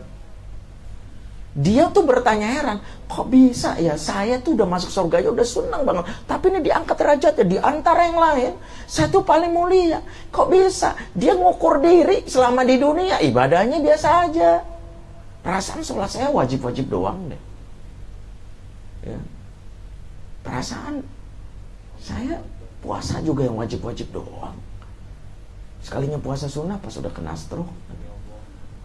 Dia 1.51 1.91
tuh 1.91 2.07
bertanya 2.07 2.47
heran, 2.47 2.79
kok 3.11 3.27
bisa 3.27 3.75
ya 3.83 3.99
saya 3.99 4.39
tuh 4.39 4.55
udah 4.55 4.71
masuk 4.71 4.91
surga 4.95 5.19
ya 5.19 5.35
udah 5.35 5.47
senang 5.47 5.83
banget. 5.83 6.07
Tapi 6.31 6.45
ini 6.55 6.61
diangkat 6.63 6.95
derajatnya 6.95 7.45
di 7.47 7.59
antara 7.59 8.07
yang 8.07 8.19
lain, 8.23 8.53
saya 8.87 9.11
tuh 9.11 9.27
paling 9.27 9.51
mulia. 9.51 9.99
Kok 10.31 10.47
bisa? 10.47 10.95
Dia 11.11 11.35
ngukur 11.35 11.83
diri 11.83 12.23
selama 12.31 12.63
di 12.63 12.79
dunia 12.79 13.19
ibadahnya 13.19 13.83
biasa 13.83 14.09
aja. 14.31 14.63
Perasaan 15.43 15.83
sholat 15.83 16.11
saya 16.13 16.31
wajib-wajib 16.31 16.87
doang 16.87 17.33
deh 17.33 17.51
ya. 19.05 19.19
perasaan 20.45 21.05
saya 22.01 22.41
puasa 22.81 23.21
juga 23.21 23.45
yang 23.45 23.57
wajib-wajib 23.61 24.09
doang 24.13 24.57
sekalinya 25.81 26.21
puasa 26.21 26.49
sunnah 26.49 26.77
pas 26.81 26.93
sudah 26.93 27.13
kena 27.13 27.37
stroke 27.37 27.69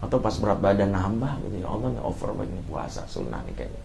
atau 0.06 0.22
pas 0.22 0.34
berat 0.38 0.62
badan 0.62 0.94
nambah 0.94 1.42
gitu 1.50 1.66
ya 1.66 1.68
Allah 1.68 1.98
over 2.06 2.30
banyak 2.30 2.62
puasa 2.70 3.02
sunnah 3.10 3.42
nih 3.50 3.54
kayaknya 3.58 3.82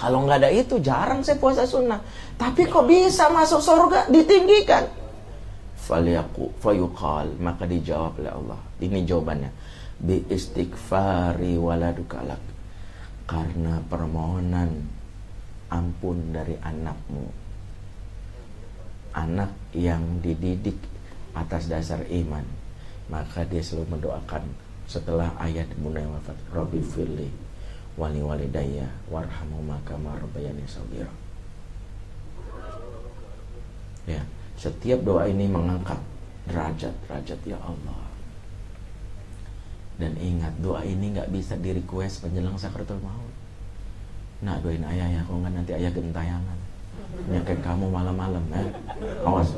Kalau 0.00 0.24
nggak 0.24 0.40
ada 0.40 0.48
itu 0.48 0.80
jarang 0.80 1.20
saya 1.20 1.36
puasa 1.36 1.68
sunnah. 1.68 2.00
Tapi 2.40 2.64
kok 2.64 2.88
bisa 2.88 3.28
masuk 3.28 3.60
surga 3.60 4.08
ditinggikan? 4.08 4.88
Faliyaku 5.76 6.56
fayuqal 6.56 7.36
maka 7.36 7.68
dijawab 7.68 8.16
oleh 8.16 8.32
Allah. 8.32 8.60
Ini 8.80 9.04
jawabannya. 9.04 9.50
Bi 10.00 10.24
istighfari 10.24 11.60
waladukalak. 11.60 12.40
Karena 13.28 13.76
permohonan 13.84 14.72
ampun 15.68 16.32
dari 16.32 16.56
anakmu. 16.56 17.28
Anak 19.20 19.52
yang 19.76 20.24
dididik 20.24 20.80
atas 21.36 21.68
dasar 21.68 22.08
iman. 22.08 22.59
Maka 23.10 23.42
dia 23.50 23.58
selalu 23.58 23.98
mendoakan 23.98 24.46
setelah 24.86 25.34
ayat 25.42 25.66
mulai 25.82 26.06
wafat. 26.06 26.38
Rabbi 26.54 26.78
firli 26.78 27.28
wali 27.98 28.22
wali 28.22 28.46
daya 28.48 28.86
warhamu 29.10 29.60
maka 29.66 29.98
marbayani 29.98 30.62
sabira 30.64 31.10
ya 34.06 34.22
setiap 34.56 35.04
doa 35.04 35.28
ini 35.28 35.48
mengangkat 35.48 35.96
derajat-derajat 36.48 37.40
ya 37.48 37.56
Allah. 37.60 38.00
Dan 40.00 40.16
ingat 40.16 40.52
doa 40.64 40.80
ini 40.84 41.12
nggak 41.12 41.28
bisa 41.28 41.56
di 41.60 41.76
request 41.76 42.24
menjelang 42.24 42.56
sakratul 42.56 43.00
maut. 43.04 43.32
Nah 44.40 44.56
doain 44.64 44.80
ayah 44.84 45.08
ya 45.08 45.20
kalau 45.24 45.44
nggak 45.44 45.54
nanti 45.56 45.72
ayah 45.76 45.92
gentayangan. 45.92 46.58
Nyakin 47.28 47.60
kamu 47.60 47.86
malam-malam 47.88 48.44
eh 48.52 48.68
awas 49.24 49.56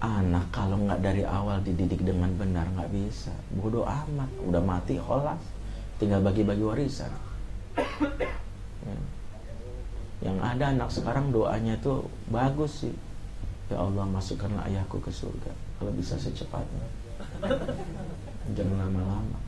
anak 0.00 0.48
kalau 0.48 0.80
nggak 0.80 1.04
dari 1.04 1.22
awal 1.28 1.60
dididik 1.60 2.00
dengan 2.00 2.32
benar 2.34 2.64
nggak 2.72 2.88
bisa. 2.88 3.32
Bodoh 3.52 3.84
amat. 3.84 4.28
Udah 4.48 4.64
mati 4.64 4.96
holas. 4.96 5.40
Tinggal 6.00 6.24
bagi-bagi 6.24 6.64
warisan. 6.64 7.12
Ya. 8.80 8.96
yang 10.24 10.40
ada 10.40 10.72
anak 10.72 10.88
sekarang 10.88 11.32
doanya 11.32 11.76
itu 11.76 12.00
bagus 12.32 12.84
sih. 12.84 12.96
Ya 13.68 13.76
Allah 13.76 14.08
masukkanlah 14.08 14.64
ayahku 14.72 14.96
ke 15.04 15.12
surga. 15.12 15.52
Kalau 15.76 15.92
bisa 15.92 16.16
secepatnya. 16.16 16.88
Jangan 18.56 18.76
lama-lama. 18.88 19.38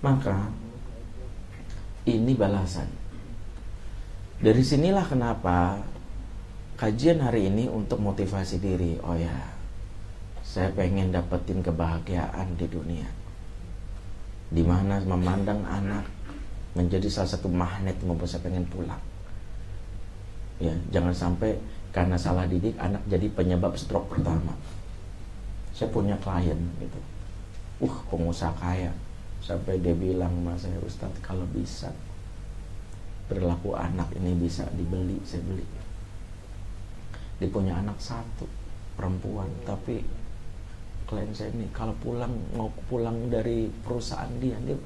Maka 0.00 0.48
ini 2.08 2.32
balasan. 2.32 2.88
Dari 4.40 4.62
sinilah 4.64 5.04
kenapa 5.04 5.82
kajian 6.78 7.18
hari 7.18 7.50
ini 7.50 7.66
untuk 7.66 7.98
motivasi 7.98 8.62
diri 8.62 9.02
oh 9.02 9.18
ya 9.18 9.34
saya 10.46 10.70
pengen 10.72 11.10
dapetin 11.10 11.58
kebahagiaan 11.60 12.54
di 12.54 12.66
dunia 12.70 13.08
di 14.48 14.64
mana 14.64 15.02
memandang 15.04 15.60
anak 15.66 16.06
menjadi 16.78 17.10
salah 17.10 17.30
satu 17.34 17.48
magnet 17.50 17.98
membuat 18.06 18.30
saya 18.30 18.44
pengen 18.46 18.64
pulang. 18.70 19.00
Ya, 20.58 20.74
jangan 20.94 21.14
sampai 21.14 21.58
karena 21.94 22.14
salah 22.14 22.46
didik 22.46 22.74
anak 22.78 23.02
jadi 23.10 23.26
penyebab 23.34 23.74
stroke 23.78 24.14
pertama. 24.14 24.54
Saya 25.74 25.90
punya 25.90 26.14
klien 26.22 26.58
gitu. 26.82 27.00
Uh, 27.82 27.96
pengusaha 28.10 28.54
kaya. 28.58 28.90
Sampai 29.38 29.78
dia 29.78 29.94
bilang 29.94 30.34
mas 30.42 30.66
saya 30.66 30.74
Ustadz 30.82 31.22
kalau 31.22 31.46
bisa 31.54 31.90
perilaku 33.30 33.78
anak 33.78 34.10
ini 34.18 34.34
bisa 34.34 34.66
dibeli, 34.74 35.20
saya 35.22 35.46
beli. 35.46 35.77
Dia 37.38 37.48
punya 37.50 37.78
anak 37.78 37.98
satu 38.02 38.46
perempuan, 38.98 39.50
tapi 39.62 40.02
klien 41.08 41.30
saya 41.32 41.48
ini 41.54 41.70
kalau 41.72 41.96
pulang 42.04 42.34
mau 42.52 42.68
pulang 42.90 43.32
dari 43.32 43.72
perusahaan 43.80 44.28
dia 44.36 44.60
dia 44.60 44.76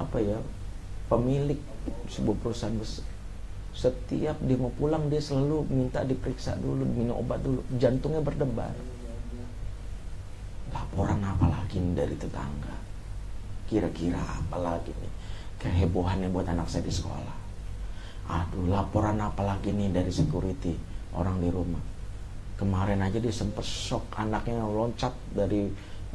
apa 0.00 0.16
ya 0.16 0.40
pemilik 1.12 1.60
sebuah 2.08 2.40
perusahaan 2.40 2.72
besar 2.80 3.04
setiap 3.74 4.38
dia 4.38 4.54
mau 4.54 4.70
pulang 4.70 5.10
dia 5.10 5.18
selalu 5.18 5.66
minta 5.66 6.06
diperiksa 6.06 6.54
dulu 6.62 6.86
minum 6.86 7.18
obat 7.18 7.42
dulu. 7.42 7.58
Jantungnya 7.74 8.22
berdebar. 8.22 8.70
Laporan 10.70 11.18
apa 11.26 11.50
lagi 11.50 11.82
dari 11.90 12.14
tetangga? 12.14 12.74
Kira-kira 13.66 14.22
apa 14.22 14.56
lagi 14.62 14.94
nih? 14.94 15.12
Kehebohannya 15.58 16.30
buat 16.30 16.46
anak 16.46 16.70
saya 16.70 16.86
di 16.86 16.94
sekolah. 16.94 17.36
Aduh 18.30 18.70
laporan 18.70 19.18
apa 19.18 19.42
lagi 19.42 19.74
nih 19.74 19.90
dari 19.90 20.14
security 20.14 20.93
orang 21.14 21.40
di 21.40 21.48
rumah. 21.50 21.82
Kemarin 22.54 23.02
aja 23.02 23.18
dia 23.18 23.34
sempat 23.34 23.66
shock 23.66 24.14
anaknya 24.14 24.62
loncat 24.62 25.10
dari 25.34 25.66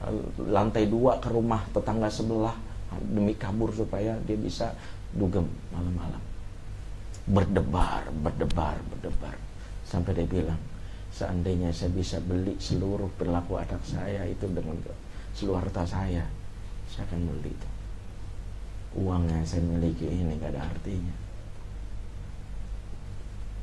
eh, 0.04 0.24
lantai 0.48 0.88
dua 0.88 1.20
ke 1.20 1.32
rumah 1.32 1.64
tetangga 1.72 2.08
sebelah. 2.08 2.56
Demi 2.90 3.38
kabur 3.38 3.70
supaya 3.70 4.18
dia 4.26 4.34
bisa 4.34 4.74
dugem 5.14 5.46
malam-malam. 5.70 6.22
Berdebar 7.30 8.10
berdebar 8.10 8.82
berdebar. 8.90 9.36
Sampai 9.86 10.18
dia 10.18 10.26
bilang 10.26 10.58
seandainya 11.14 11.70
saya 11.70 11.94
bisa 11.94 12.18
beli 12.22 12.58
seluruh 12.58 13.10
perilaku 13.14 13.62
anak 13.62 13.82
saya 13.86 14.26
itu 14.26 14.46
dengan 14.50 14.78
seluruh 15.38 15.62
harta 15.62 15.86
saya 15.86 16.26
saya 16.90 17.06
akan 17.06 17.30
beli 17.30 17.54
itu. 17.54 17.70
Uang 18.98 19.30
yang 19.30 19.46
saya 19.46 19.62
miliki 19.62 20.10
ini 20.10 20.34
gak 20.42 20.50
ada 20.58 20.66
artinya 20.66 21.29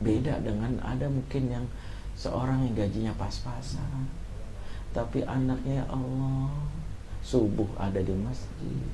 beda 0.03 0.41
dengan 0.45 0.77
ada 0.85 1.09
mungkin 1.09 1.49
yang 1.49 1.67
seorang 2.17 2.69
yang 2.69 2.75
gajinya 2.87 3.13
pas-pasan 3.17 4.09
tapi 4.97 5.21
anaknya 5.29 5.85
ya 5.85 5.87
Allah 5.93 6.49
subuh 7.27 7.69
ada 7.77 8.01
di 8.01 8.17
masjid. 8.17 8.89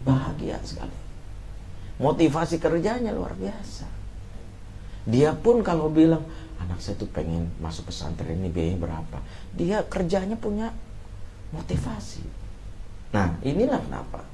Bahagia 0.00 0.56
sekali. 0.64 0.96
Motivasi 2.00 2.56
kerjanya 2.56 3.12
luar 3.12 3.36
biasa. 3.36 3.84
Dia 5.04 5.36
pun 5.36 5.60
kalau 5.60 5.92
bilang 5.92 6.24
anak 6.64 6.80
saya 6.80 6.96
tuh 6.96 7.12
pengen 7.12 7.52
masuk 7.60 7.92
pesantren 7.92 8.40
ini 8.40 8.48
biayanya 8.48 8.80
berapa? 8.80 9.18
Dia 9.52 9.84
kerjanya 9.84 10.40
punya 10.40 10.72
motivasi. 11.52 12.24
Nah 13.12 13.36
inilah 13.44 13.84
kenapa. 13.84 14.24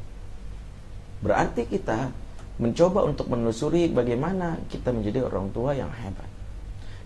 Berarti 1.27 1.67
kita 1.67 2.15
mencoba 2.57 3.05
untuk 3.05 3.29
menelusuri 3.29 3.93
bagaimana 3.93 4.57
kita 4.73 4.93
menjadi 4.93 5.29
orang 5.29 5.53
tua 5.53 5.77
yang 5.77 5.93
hebat 5.93 6.29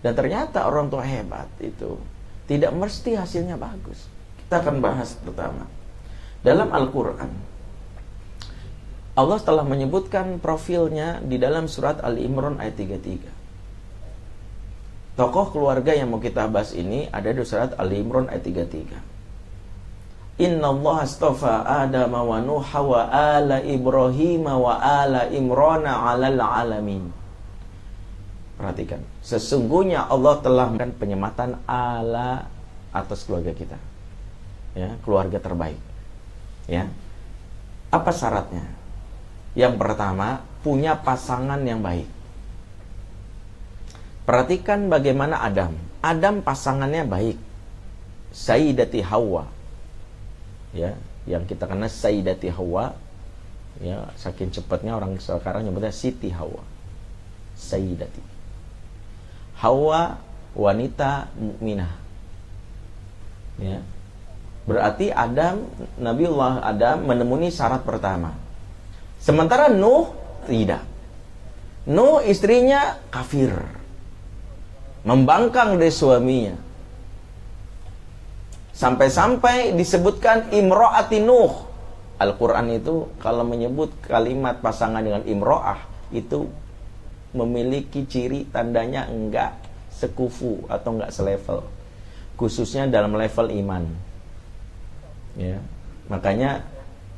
dan 0.01 0.17
ternyata 0.17 0.65
orang 0.65 0.89
tua 0.89 1.05
hebat 1.05 1.45
itu 1.61 2.01
tidak 2.49 2.73
mesti 2.73 3.15
hasilnya 3.15 3.55
bagus. 3.55 4.09
Kita 4.43 4.59
akan 4.59 4.83
bahas 4.83 5.15
pertama. 5.15 5.69
Dalam 6.41 6.73
Al-Quran, 6.73 7.31
Allah 9.13 9.39
telah 9.39 9.61
menyebutkan 9.61 10.41
profilnya 10.41 11.21
di 11.21 11.37
dalam 11.37 11.69
surat 11.69 12.01
Ali 12.01 12.25
Imran 12.25 12.57
ayat 12.57 12.75
33. 12.81 13.29
Tokoh 15.21 15.53
keluarga 15.53 15.93
yang 15.93 16.09
mau 16.09 16.17
kita 16.17 16.49
bahas 16.49 16.73
ini 16.73 17.05
ada 17.13 17.29
di 17.29 17.45
surat 17.45 17.77
Ali 17.77 18.01
Imran 18.01 18.25
ayat 18.25 18.41
33. 18.41 19.10
Inna 20.41 20.73
Allah 20.73 21.05
astafa 21.05 21.61
Adam 21.85 22.17
wa 22.17 22.41
Nuh 22.41 22.65
wa 22.65 23.01
ala 23.13 23.61
Ibrahim 23.61 24.49
wa 24.49 24.81
ala 24.81 25.29
Imrana 25.29 26.09
alal 26.09 26.41
alamin. 26.41 27.13
Perhatikan, 28.57 29.05
sesungguhnya 29.21 30.09
Allah 30.09 30.41
telah 30.41 30.65
memberikan 30.69 30.97
penyematan 30.97 31.61
ala 31.69 32.49
atas 32.89 33.21
keluarga 33.29 33.53
kita. 33.53 33.77
Ya, 34.73 34.97
keluarga 35.05 35.37
terbaik. 35.37 35.77
Ya. 36.65 36.89
Apa 37.93 38.09
syaratnya? 38.09 38.65
Yang 39.53 39.77
pertama, 39.77 40.41
punya 40.65 40.97
pasangan 40.97 41.61
yang 41.61 41.85
baik. 41.85 42.09
Perhatikan 44.25 44.89
bagaimana 44.89 45.43
Adam. 45.43 45.75
Adam 46.01 46.41
pasangannya 46.41 47.05
baik. 47.05 47.37
Sayyidati 48.33 49.05
Hawa. 49.05 49.60
Ya, 50.71 50.95
yang 51.27 51.43
kita 51.47 51.67
kenal 51.67 51.91
Sayyidati 51.91 52.47
Hawa. 52.51 52.95
Ya, 53.79 54.11
saking 54.19 54.51
cepatnya 54.51 54.95
orang 54.95 55.17
sekarang 55.19 55.67
nyebutnya 55.67 55.91
Siti 55.91 56.31
Hawa. 56.31 56.63
Sayyidati. 57.55 58.23
Hawa 59.59 60.17
wanita 60.57 61.31
mukminah. 61.37 61.93
Ya. 63.61 63.79
Berarti 64.65 65.09
Adam, 65.09 65.65
Nabiullah 65.97 66.61
Adam 66.61 67.05
menemui 67.05 67.49
syarat 67.49 67.81
pertama. 67.81 68.37
Sementara 69.21 69.69
Nuh 69.69 70.13
tidak. 70.45 70.85
Nuh 71.89 72.21
istrinya 72.25 73.01
kafir. 73.09 73.53
Membangkang 75.01 75.81
dari 75.81 75.89
suaminya. 75.89 76.70
Sampai-sampai 78.81 79.77
disebutkan 79.77 80.49
imro'ati 80.49 81.21
Nuh. 81.21 81.69
Al-Quran 82.17 82.81
itu 82.81 83.13
kalau 83.21 83.45
menyebut 83.45 83.93
kalimat 84.09 84.57
pasangan 84.57 85.05
dengan 85.05 85.21
imro'ah 85.21 85.85
itu 86.09 86.49
memiliki 87.37 88.09
ciri 88.09 88.49
tandanya 88.49 89.05
enggak 89.05 89.53
sekufu 89.93 90.65
atau 90.65 90.97
enggak 90.97 91.13
selevel. 91.13 91.61
Khususnya 92.33 92.89
dalam 92.89 93.13
level 93.13 93.53
iman. 93.61 93.85
Ya. 95.37 95.61
Makanya 96.09 96.65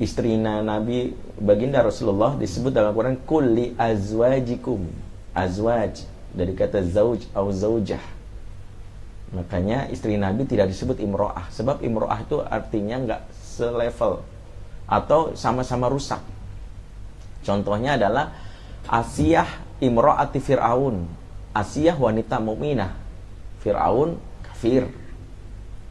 istrinya 0.04 0.60
Nabi 0.60 1.16
baginda 1.40 1.80
Rasulullah 1.80 2.36
disebut 2.36 2.76
dalam 2.76 2.92
Al-Quran 2.92 3.24
kulli 3.24 3.72
azwajikum. 3.80 4.84
Azwaj. 5.32 6.12
Dari 6.36 6.52
kata 6.60 6.84
zauj 6.84 7.24
atau 7.32 7.56
zaujah 7.56 8.04
makanya 9.34 9.90
istri 9.90 10.16
Nabi 10.16 10.46
tidak 10.46 10.70
disebut 10.70 11.02
imro'ah. 11.02 11.50
Sebab 11.52 11.82
imro'ah 11.82 12.20
itu 12.22 12.40
artinya 12.40 13.02
nggak 13.02 13.22
selevel 13.34 14.22
atau 14.88 15.34
sama-sama 15.34 15.90
rusak. 15.90 16.22
Contohnya 17.44 18.00
adalah 18.00 18.32
Asiyah 18.88 19.82
imro'ati 19.84 20.40
Fir'aun. 20.40 21.04
Asiyah 21.52 21.98
wanita 21.98 22.40
mukminah. 22.40 22.94
Fir'aun 23.60 24.16
kafir. 24.46 24.88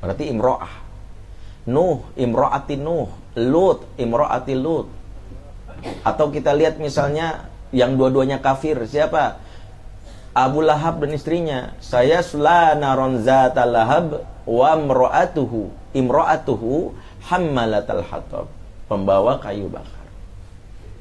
Berarti 0.01 0.31
imro'ah. 0.33 0.75
Nuh 1.69 2.01
imro'ati 2.17 2.79
Nuh. 2.81 3.23
Lut, 3.33 3.97
Imro'ati 3.97 4.53
Lut. 4.53 4.93
Atau 6.05 6.29
kita 6.29 6.53
lihat 6.53 6.77
misalnya 6.77 7.49
yang 7.73 7.97
dua-duanya 7.97 8.45
kafir, 8.45 8.77
siapa? 8.85 9.41
Abu 10.33 10.65
Lahab 10.65 11.05
dan 11.05 11.13
istrinya. 11.13 11.77
Saya 11.85 12.25
sulana 12.25 12.97
ronzata 12.97 13.69
lahab 13.69 14.25
wa 14.49 14.73
imro'atuhu. 14.73 15.93
Imro'atuhu 15.93 16.97
hammalatal 17.29 18.05
hatab. 18.05 18.47
Pembawa 18.89 19.41
kayu 19.41 19.69
bakar. 19.69 20.05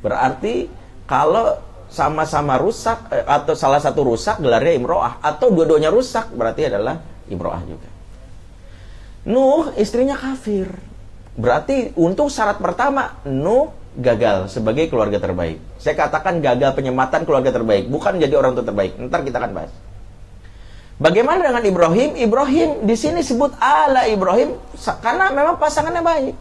Berarti 0.04 0.67
kalau 1.08 1.60
sama-sama 1.91 2.56
rusak 2.56 3.12
eh, 3.12 3.24
atau 3.28 3.52
salah 3.52 3.84
satu 3.84 4.08
rusak 4.08 4.39
gelarnya 4.39 4.80
imro'ah 4.80 5.20
atau 5.20 5.52
dua-duanya 5.52 5.91
rusak 5.91 6.32
berarti 6.32 6.72
adalah 6.72 7.00
imro'ah 7.28 7.63
juga. 7.67 7.89
Nuh 9.28 9.70
istrinya 9.78 10.17
kafir 10.17 10.72
Berarti 11.32 11.96
untuk 11.96 12.28
syarat 12.28 12.60
pertama 12.60 13.22
Nuh 13.30 13.72
gagal 13.97 14.47
sebagai 14.47 14.88
keluarga 14.88 15.19
terbaik. 15.19 15.60
Saya 15.75 15.99
katakan 15.99 16.39
gagal 16.39 16.71
penyematan 16.77 17.27
keluarga 17.27 17.51
terbaik, 17.51 17.91
bukan 17.91 18.19
jadi 18.21 18.32
orang 18.39 18.56
tua 18.56 18.63
terbaik. 18.63 18.95
Ntar 18.95 19.27
kita 19.27 19.38
akan 19.43 19.51
bahas. 19.51 19.71
Bagaimana 21.01 21.41
dengan 21.41 21.65
Ibrahim? 21.65 22.13
Ibrahim 22.13 22.69
di 22.86 22.93
sini 22.93 23.25
sebut 23.25 23.58
ala 23.58 24.06
Ibrahim 24.06 24.54
karena 25.01 25.34
memang 25.34 25.58
pasangannya 25.58 26.06
baik. 26.06 26.36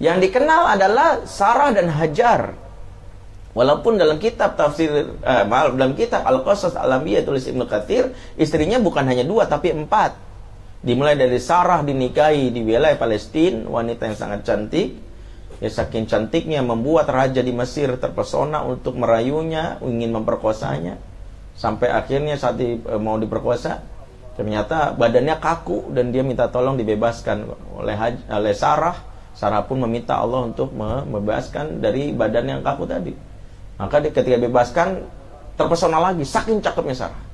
Yang 0.00 0.18
dikenal 0.30 0.78
adalah 0.78 1.28
Sarah 1.28 1.74
dan 1.76 1.92
Hajar. 1.92 2.56
Walaupun 3.52 3.98
dalam 3.98 4.22
kitab 4.22 4.54
tafsir 4.54 4.88
eh, 5.18 5.44
dalam 5.50 5.92
kitab 5.98 6.22
Al-Qasas 6.22 6.78
Al-Anbiya 6.78 7.26
tulis 7.26 7.42
Ibnu 7.44 7.66
Katsir, 7.66 8.14
istrinya 8.38 8.78
bukan 8.78 9.04
hanya 9.04 9.26
dua 9.26 9.44
tapi 9.44 9.74
empat. 9.74 10.14
Dimulai 10.78 11.18
dari 11.18 11.42
Sarah 11.42 11.82
dinikahi 11.82 12.54
di 12.54 12.62
wilayah 12.62 12.94
Palestina, 12.94 13.66
wanita 13.66 14.08
yang 14.08 14.16
sangat 14.16 14.40
cantik. 14.46 15.07
Ya 15.58 15.70
saking 15.70 16.06
cantiknya 16.06 16.62
membuat 16.62 17.10
raja 17.10 17.42
di 17.42 17.50
Mesir 17.50 17.98
terpesona 17.98 18.62
untuk 18.62 18.94
merayunya, 18.94 19.82
ingin 19.82 20.14
memperkosanya. 20.14 20.98
Sampai 21.58 21.90
akhirnya 21.90 22.38
saat 22.38 22.62
di, 22.62 22.78
e, 22.78 22.94
mau 23.02 23.18
diperkosa, 23.18 23.82
ternyata 24.38 24.94
badannya 24.94 25.34
kaku 25.42 25.90
dan 25.90 26.14
dia 26.14 26.22
minta 26.22 26.46
tolong 26.46 26.78
dibebaskan 26.78 27.50
oleh 27.74 27.96
oleh 28.30 28.54
Sarah. 28.54 28.94
Sarah 29.34 29.66
pun 29.66 29.82
meminta 29.82 30.18
Allah 30.18 30.46
untuk 30.46 30.70
membebaskan 30.74 31.82
dari 31.82 32.14
badan 32.14 32.58
yang 32.58 32.60
kaku 32.62 32.86
tadi. 32.86 33.14
Maka 33.78 34.02
ketika 34.02 34.38
bebaskan 34.38 35.02
terpesona 35.58 35.98
lagi, 35.98 36.22
saking 36.22 36.62
cakepnya 36.62 36.94
Sarah 36.94 37.28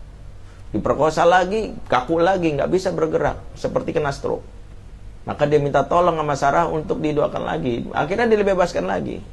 diperkosa 0.75 1.23
lagi, 1.23 1.71
kaku 1.87 2.19
lagi, 2.19 2.59
nggak 2.59 2.67
bisa 2.67 2.91
bergerak, 2.91 3.39
seperti 3.55 3.95
kena 3.95 4.11
stroke. 4.11 4.43
Maka 5.25 5.49
dia 5.49 5.57
minta 5.57 5.81
tolong 5.89 6.21
sama 6.21 6.37
Sarah 6.37 6.69
untuk 6.69 7.01
didoakan 7.01 7.43
lagi. 7.49 7.89
Akhirnya 7.97 8.29
dia 8.29 8.39
dibebaskan 8.45 8.85
lagi. 8.85 9.25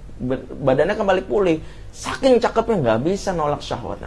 Badannya 0.64 0.96
kembali 0.96 1.22
pulih. 1.28 1.60
Saking 1.92 2.40
cakepnya 2.40 2.78
nggak 2.80 3.00
bisa 3.04 3.36
nolak 3.36 3.60
syahwat. 3.60 4.00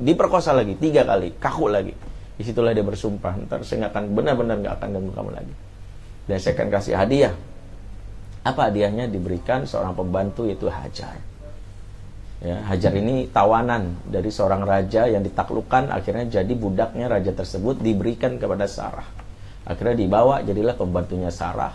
diperkosa 0.00 0.52
lagi 0.52 0.76
tiga 0.76 1.04
kali, 1.08 1.32
kaku 1.40 1.72
lagi. 1.72 1.96
Di 2.36 2.42
situlah 2.44 2.72
dia 2.72 2.84
bersumpah, 2.84 3.36
ntar 3.48 3.60
saya 3.68 3.92
akan 3.92 4.16
benar-benar 4.16 4.60
nggak 4.64 4.74
akan 4.80 4.88
ganggu 4.96 5.12
kamu 5.12 5.30
lagi. 5.32 5.54
Dan 6.28 6.36
saya 6.40 6.52
akan 6.56 6.68
kasih 6.72 6.94
hadiah. 6.96 7.34
Apa 8.44 8.72
hadiahnya? 8.72 9.08
Diberikan 9.08 9.68
seorang 9.68 9.92
pembantu 9.92 10.48
yaitu 10.48 10.68
Hajar. 10.68 11.20
Ya, 12.40 12.56
Hajar 12.64 12.96
ini 12.96 13.28
tawanan 13.28 14.00
dari 14.08 14.32
seorang 14.32 14.64
raja 14.64 15.04
yang 15.04 15.20
ditaklukkan 15.20 15.92
akhirnya 15.92 16.40
jadi 16.40 16.52
budaknya 16.56 17.12
raja 17.12 17.36
tersebut 17.36 17.84
diberikan 17.84 18.40
kepada 18.40 18.64
Sarah. 18.64 19.19
Akhirnya 19.70 19.94
dibawa 19.94 20.42
jadilah 20.42 20.74
pembantunya 20.74 21.30
Sarah. 21.30 21.70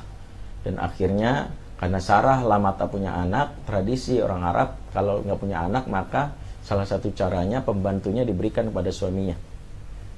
Dan 0.68 0.76
akhirnya 0.84 1.48
karena 1.80 2.00
Sarah 2.04 2.44
lama 2.44 2.76
tak 2.76 2.92
punya 2.92 3.16
anak, 3.16 3.56
tradisi 3.64 4.20
orang 4.20 4.44
Arab 4.44 4.70
kalau 4.92 5.24
nggak 5.24 5.40
punya 5.40 5.64
anak 5.64 5.88
maka 5.88 6.36
salah 6.60 6.84
satu 6.84 7.16
caranya 7.16 7.64
pembantunya 7.64 8.28
diberikan 8.28 8.68
kepada 8.68 8.92
suaminya. 8.92 9.40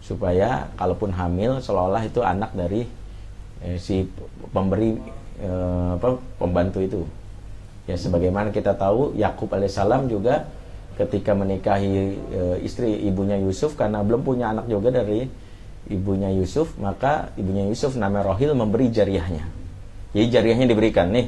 Supaya 0.01 0.73
kalaupun 0.73 1.13
hamil 1.13 1.61
seolah-olah 1.61 2.03
itu 2.09 2.25
anak 2.25 2.57
dari 2.57 2.89
eh, 3.61 3.77
si 3.77 4.09
pemberi 4.49 4.97
eh, 5.37 5.93
pembantu 6.41 6.81
itu. 6.81 7.01
Ya 7.85 7.95
sebagaimana 7.95 8.49
kita 8.49 8.73
tahu 8.73 9.13
Yakub 9.13 9.53
alaihissalam 9.53 10.09
juga 10.09 10.49
ketika 10.97 11.37
menikahi 11.37 12.17
e, 12.17 12.41
istri 12.65 13.05
ibunya 13.05 13.37
Yusuf 13.37 13.77
karena 13.77 14.01
belum 14.01 14.25
punya 14.25 14.49
anak 14.49 14.65
juga 14.65 14.89
dari 14.89 15.29
ibunya 15.87 16.29
Yusuf, 16.31 16.75
maka 16.79 17.31
ibunya 17.39 17.67
Yusuf 17.67 17.95
namanya 17.95 18.31
Rohil 18.33 18.53
memberi 18.53 18.91
jariahnya. 18.91 19.43
Jadi 20.11 20.25
jariahnya 20.31 20.67
diberikan 20.67 21.11
nih, 21.11 21.27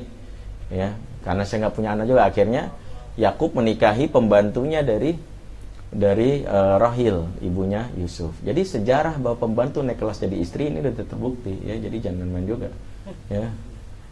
ya 0.72 0.96
karena 1.24 1.44
saya 1.44 1.68
nggak 1.68 1.76
punya 1.76 1.90
anak 1.94 2.06
juga 2.08 2.24
akhirnya 2.26 2.72
Yakub 3.20 3.52
menikahi 3.52 4.08
pembantunya 4.08 4.80
dari 4.80 5.20
dari 5.90 6.46
e, 6.46 6.60
Rohil 6.80 7.28
ibunya 7.44 7.92
Yusuf. 8.00 8.32
Jadi 8.46 8.62
sejarah 8.64 9.20
bahwa 9.20 9.36
pembantu 9.42 9.84
naik 9.84 10.00
kelas 10.00 10.22
jadi 10.24 10.38
istri 10.40 10.72
ini 10.72 10.80
sudah 10.80 11.08
terbukti 11.08 11.54
ya. 11.66 11.76
Jadi 11.76 11.98
jangan 12.00 12.30
main 12.30 12.46
juga. 12.46 12.70
Ya, 13.28 13.50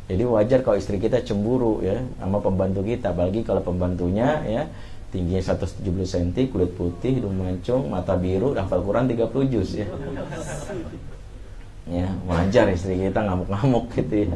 jadi 0.08 0.24
wajar 0.24 0.64
kalau 0.64 0.80
istri 0.80 0.98
kita 0.98 1.20
cemburu 1.22 1.84
ya 1.84 2.00
sama 2.18 2.40
pembantu 2.40 2.82
kita, 2.82 3.12
apalagi 3.12 3.44
kalau 3.44 3.60
pembantunya 3.60 4.40
ya 4.48 4.64
tingginya 5.12 5.40
170 5.40 6.04
cm, 6.04 6.52
kulit 6.52 6.72
putih, 6.76 7.20
hidung 7.20 7.40
mancung, 7.40 7.88
mata 7.88 8.20
biru, 8.20 8.52
hafal 8.56 8.84
Quran 8.84 9.08
30 9.08 9.54
juz 9.54 9.70
ya. 9.80 9.88
Ya, 11.88 12.12
wajar 12.28 12.68
istri 12.68 13.00
kita 13.00 13.24
ngamuk-ngamuk 13.24 13.88
gitu 13.96 14.28
ya. 14.28 14.36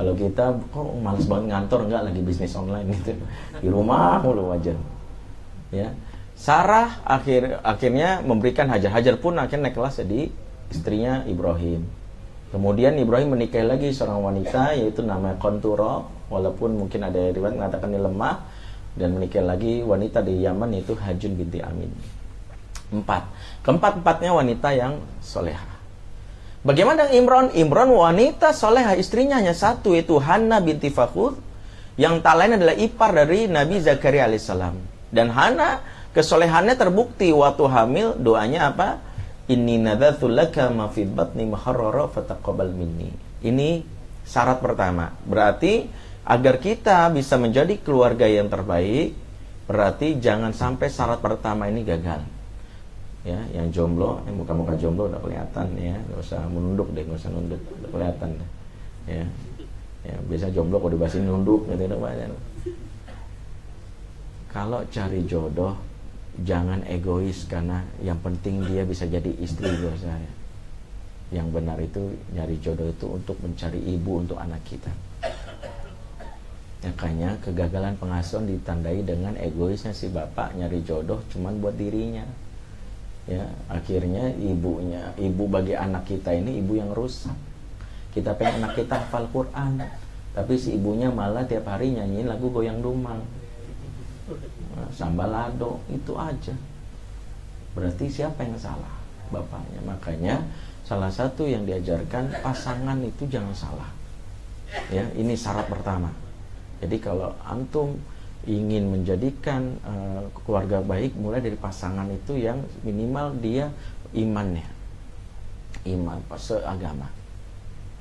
Kalau 0.00 0.16
kita 0.16 0.44
kok 0.72 0.88
males 1.00 1.28
banget 1.28 1.46
ngantor 1.52 1.80
enggak 1.88 2.02
lagi 2.08 2.20
bisnis 2.24 2.56
online 2.56 2.88
gitu. 3.00 3.16
Di 3.60 3.68
rumah 3.68 4.20
mulu 4.20 4.52
wajar. 4.52 4.76
Ya. 5.72 5.92
Sarah 6.36 7.04
akhir 7.04 7.60
akhirnya 7.60 8.24
memberikan 8.24 8.64
hajar. 8.72 8.96
Hajar 8.96 9.20
pun 9.20 9.36
akhirnya 9.36 9.68
naik 9.68 9.76
kelas 9.76 10.00
jadi 10.00 10.32
istrinya 10.72 11.24
Ibrahim. 11.28 11.84
Kemudian 12.48 12.96
Ibrahim 12.96 13.36
menikahi 13.36 13.62
lagi 13.62 13.88
seorang 13.92 14.24
wanita 14.24 14.72
yaitu 14.72 15.04
namanya 15.04 15.36
Konturo 15.36 16.08
walaupun 16.32 16.80
mungkin 16.80 17.04
ada 17.04 17.30
riwayat 17.30 17.54
mengatakan 17.54 17.92
ini 17.92 18.00
lemah 18.00 18.42
dan 18.98 19.14
menikahi 19.14 19.44
lagi 19.44 19.72
wanita 19.86 20.22
di 20.24 20.42
Yaman 20.42 20.74
yaitu 20.74 20.98
Hajun 20.98 21.38
binti 21.38 21.62
Amin. 21.62 21.90
Empat. 22.90 23.30
Keempat-empatnya 23.62 24.34
wanita 24.34 24.74
yang 24.74 24.98
soleha. 25.22 25.70
Bagaimana 26.60 27.08
dengan 27.08 27.16
Imron? 27.16 27.46
Imron 27.56 27.90
wanita 27.94 28.52
soleha 28.52 28.98
istrinya 28.98 29.38
hanya 29.38 29.54
satu 29.54 29.94
yaitu 29.94 30.18
Hanna 30.20 30.60
binti 30.60 30.90
Fakhur 30.90 31.38
yang 31.96 32.20
tak 32.24 32.36
lain 32.36 32.56
adalah 32.56 32.76
ipar 32.76 33.12
dari 33.12 33.48
Nabi 33.48 33.80
Zakaria 33.80 34.28
alaihissalam. 34.28 34.76
Dan 35.10 35.32
Hana 35.32 35.80
kesolehannya 36.16 36.74
terbukti 36.76 37.30
waktu 37.34 37.64
hamil 37.66 38.08
doanya 38.18 38.72
apa? 38.72 39.00
Inni 39.50 39.82
nadathu 39.82 40.30
laka 40.30 40.70
ma 40.70 40.86
fi 40.88 41.02
batni 41.04 41.44
fataqabbal 41.50 42.70
minni. 42.70 43.10
Ini 43.42 43.82
syarat 44.22 44.62
pertama. 44.62 45.10
Berarti 45.26 45.90
agar 46.24 46.60
kita 46.60 47.08
bisa 47.10 47.40
menjadi 47.40 47.80
keluarga 47.80 48.28
yang 48.28 48.52
terbaik, 48.52 49.16
berarti 49.64 50.20
jangan 50.20 50.52
sampai 50.52 50.86
syarat 50.90 51.22
pertama 51.22 51.70
ini 51.70 51.86
gagal. 51.86 52.20
Ya, 53.20 53.36
yang 53.52 53.68
jomblo, 53.68 54.24
yang 54.24 54.40
muka-muka 54.40 54.72
jomblo 54.80 55.12
udah 55.12 55.20
kelihatan 55.20 55.76
ya, 55.76 55.92
nggak 55.92 56.20
usah 56.24 56.40
menunduk 56.48 56.88
deh, 56.96 57.04
nggak 57.04 57.20
usah 57.20 57.32
nunduk, 57.32 57.60
udah 57.60 57.90
kelihatan 57.92 58.28
deh. 58.40 58.50
Ya, 59.08 59.24
ya 60.08 60.16
biasa 60.24 60.48
jomblo 60.56 60.80
kalau 60.80 60.92
dibahasin 60.96 61.28
nunduk 61.28 61.68
gitu, 61.68 61.84
gitu 61.84 61.96
Kalau 64.50 64.80
cari 64.88 65.20
jodoh, 65.28 65.76
jangan 66.42 66.80
egois 66.88 67.44
karena 67.44 67.84
yang 68.00 68.18
penting 68.24 68.64
dia 68.66 68.88
bisa 68.88 69.04
jadi 69.04 69.30
istri 69.38 69.68
buat 69.68 70.00
saya. 70.00 70.30
Yang 71.30 71.48
benar 71.54 71.78
itu 71.78 72.02
nyari 72.34 72.56
jodoh 72.58 72.90
itu 72.90 73.06
untuk 73.06 73.36
mencari 73.38 73.78
ibu 73.78 74.18
untuk 74.18 74.40
anak 74.40 74.64
kita. 74.66 74.90
Makanya 76.80 77.36
kegagalan 77.44 77.92
pengasuhan 78.00 78.48
ditandai 78.48 79.04
dengan 79.04 79.36
egoisnya 79.36 79.92
si 79.92 80.08
bapak 80.08 80.56
nyari 80.56 80.80
jodoh 80.80 81.20
cuman 81.28 81.60
buat 81.60 81.76
dirinya. 81.76 82.24
Ya, 83.28 83.44
akhirnya 83.68 84.32
ibunya, 84.40 85.12
ibu 85.20 85.44
bagi 85.44 85.76
anak 85.76 86.08
kita 86.08 86.32
ini 86.32 86.56
ibu 86.64 86.80
yang 86.80 86.88
rusak. 86.96 87.36
Kita 88.16 88.32
pengen 88.32 88.64
anak 88.64 88.80
kita 88.80 88.96
hafal 88.96 89.28
Quran, 89.28 89.76
tapi 90.32 90.56
si 90.56 90.80
ibunya 90.80 91.12
malah 91.12 91.44
tiap 91.44 91.68
hari 91.68 91.92
nyanyiin 91.94 92.26
lagu 92.26 92.48
goyang 92.48 92.80
dumang 92.80 93.20
nah, 94.74 94.88
sambalado 94.90 95.84
itu 95.92 96.16
aja. 96.16 96.56
Berarti 97.76 98.08
siapa 98.08 98.40
yang 98.40 98.56
salah? 98.56 98.94
Bapaknya. 99.28 99.84
Makanya 99.84 100.34
salah 100.82 101.12
satu 101.12 101.44
yang 101.44 101.68
diajarkan 101.68 102.40
pasangan 102.40 102.98
itu 103.04 103.28
jangan 103.28 103.54
salah. 103.54 103.90
Ya 104.90 105.06
ini 105.14 105.36
syarat 105.36 105.68
pertama 105.68 106.10
jadi 106.80 106.96
kalau 106.96 107.36
antum 107.44 108.00
ingin 108.48 108.88
menjadikan 108.88 109.76
uh, 109.84 110.24
keluarga 110.32 110.80
baik 110.80 111.12
mulai 111.20 111.44
dari 111.44 111.60
pasangan 111.60 112.08
itu 112.08 112.40
yang 112.40 112.64
minimal 112.80 113.36
dia 113.36 113.68
imannya. 114.16 114.64
Iman 115.84 116.24
seagama. 116.40 117.08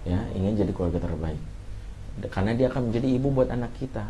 Ya 0.08 0.24
ingin 0.32 0.56
jadi 0.56 0.72
keluarga 0.72 1.04
terbaik. 1.04 1.40
Karena 2.32 2.56
dia 2.56 2.72
akan 2.72 2.92
menjadi 2.92 3.08
ibu 3.20 3.28
buat 3.36 3.52
anak 3.52 3.76
kita. 3.80 4.08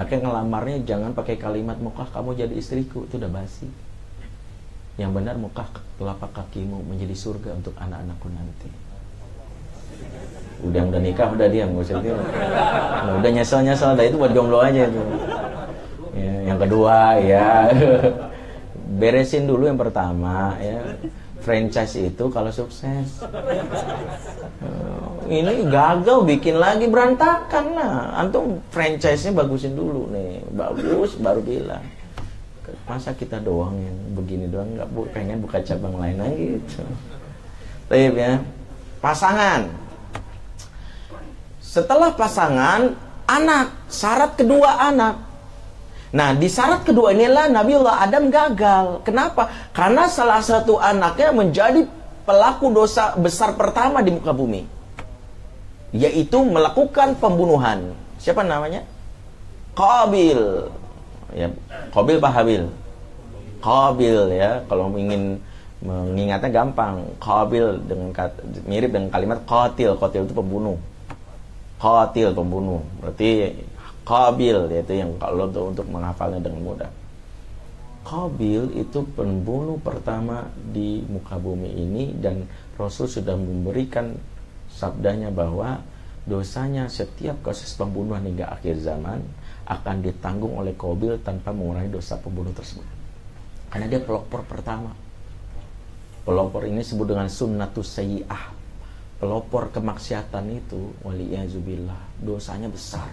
Makanya 0.00 0.32
ngelamarnya 0.32 0.78
jangan 0.88 1.12
pakai 1.12 1.36
kalimat 1.36 1.76
mukah 1.78 2.08
kamu 2.08 2.34
jadi 2.34 2.54
istriku 2.56 3.04
itu 3.04 3.20
udah 3.20 3.30
basi. 3.30 3.68
Yang 4.96 5.10
benar 5.12 5.36
mukah 5.36 5.68
telapak 6.00 6.32
kakimu 6.32 6.80
menjadi 6.88 7.12
surga 7.12 7.52
untuk 7.52 7.76
anak-anakku 7.76 8.28
nanti 8.32 8.83
udah 10.64 10.82
udah 10.88 11.00
nikah 11.00 11.28
udah 11.28 11.48
diam 11.52 11.76
gak 11.76 11.84
usah 11.84 11.96
itu 12.00 12.16
nah, 12.16 13.14
udah 13.20 13.30
nyesel 13.30 13.60
nyesel 13.60 13.92
dah 13.92 14.04
itu 14.08 14.16
buat 14.16 14.32
jomblo 14.32 14.64
aja 14.64 14.88
itu. 14.88 15.02
Ya, 16.14 16.34
yang 16.54 16.58
kedua 16.62 17.18
ya. 17.20 17.68
Beresin 19.00 19.50
dulu 19.50 19.66
yang 19.66 19.76
pertama 19.76 20.54
ya. 20.62 20.78
Franchise 21.44 22.00
itu 22.00 22.24
kalau 22.32 22.48
sukses. 22.48 23.20
Ini 25.28 25.68
gagal 25.68 26.24
bikin 26.24 26.56
lagi 26.56 26.88
berantakan. 26.88 27.64
Nah 27.76 28.16
antum 28.16 28.64
franchise-nya 28.72 29.36
bagusin 29.36 29.76
dulu 29.76 30.08
nih. 30.14 30.40
Bagus 30.56 31.20
baru 31.20 31.44
bilang. 31.44 31.84
Masa 32.88 33.12
kita 33.12 33.44
doang 33.44 33.76
yang 33.76 33.96
begini 34.16 34.48
doang 34.48 34.72
nggak 34.72 34.88
bu 34.88 35.04
pengen 35.12 35.44
buka 35.44 35.60
cabang 35.60 36.00
lain 36.00 36.16
lagi 36.16 36.44
gitu. 36.56 36.80
Tapi 37.92 38.08
ya 38.16 38.40
pasangan 39.04 39.68
setelah 41.74 42.14
pasangan, 42.14 42.94
anak, 43.26 43.74
syarat 43.90 44.38
kedua 44.38 44.78
anak. 44.78 45.18
Nah, 46.14 46.30
di 46.38 46.46
syarat 46.46 46.86
kedua 46.86 47.10
inilah 47.10 47.50
Nabiullah 47.50 47.98
Adam 47.98 48.30
gagal. 48.30 49.02
Kenapa? 49.02 49.50
Karena 49.74 50.06
salah 50.06 50.38
satu 50.38 50.78
anaknya 50.78 51.34
menjadi 51.34 51.82
pelaku 52.22 52.70
dosa 52.70 53.18
besar 53.18 53.58
pertama 53.58 54.06
di 54.06 54.14
muka 54.14 54.30
bumi. 54.30 54.62
Yaitu 55.90 56.46
melakukan 56.46 57.18
pembunuhan. 57.18 57.90
Siapa 58.22 58.46
namanya? 58.46 58.86
Qabil. 59.74 60.70
Ya, 61.34 61.50
Qabil 61.90 62.22
Pak 62.22 62.30
Habil. 62.30 62.62
Qabil 63.58 64.20
ya, 64.30 64.62
kalau 64.70 64.94
ingin 64.94 65.42
mengingatnya 65.82 66.54
gampang. 66.54 67.02
Qabil 67.18 67.82
dengan 67.90 68.14
mirip 68.62 68.94
dengan 68.94 69.10
kalimat 69.10 69.42
qatil. 69.42 69.98
Qatil 69.98 70.30
itu 70.30 70.34
pembunuh 70.38 70.78
qatil 71.78 72.32
pembunuh 72.32 72.82
berarti 73.02 73.54
qabil 74.04 74.68
yaitu 74.70 75.00
yang 75.00 75.16
kalau 75.16 75.48
untuk, 75.48 75.88
menghafalnya 75.88 76.40
dengan 76.44 76.60
mudah 76.60 76.90
Qabil 78.04 78.84
itu 78.84 79.00
pembunuh 79.16 79.80
pertama 79.80 80.52
di 80.76 81.00
muka 81.08 81.40
bumi 81.40 81.72
ini 81.72 82.12
dan 82.20 82.44
Rasul 82.76 83.08
sudah 83.08 83.32
memberikan 83.32 84.12
sabdanya 84.68 85.32
bahwa 85.32 85.80
dosanya 86.28 86.84
setiap 86.92 87.40
kasus 87.40 87.72
pembunuhan 87.72 88.20
hingga 88.28 88.52
akhir 88.52 88.76
zaman 88.84 89.24
akan 89.64 90.04
ditanggung 90.04 90.52
oleh 90.52 90.76
Qabil 90.76 91.16
tanpa 91.24 91.56
mengurangi 91.56 91.88
dosa 91.88 92.20
pembunuh 92.20 92.52
tersebut. 92.52 92.84
Karena 93.72 93.88
dia 93.88 94.04
pelopor 94.04 94.44
pertama. 94.44 94.92
Pelopor 96.28 96.68
ini 96.68 96.84
disebut 96.84 97.08
dengan 97.08 97.32
sunnatus 97.32 97.88
sayyi'ah 97.88 98.53
pelopor 99.18 99.70
kemaksiatan 99.70 100.44
itu 100.54 100.92
waliyazubillah 101.06 102.20
dosanya 102.20 102.68
besar. 102.68 103.08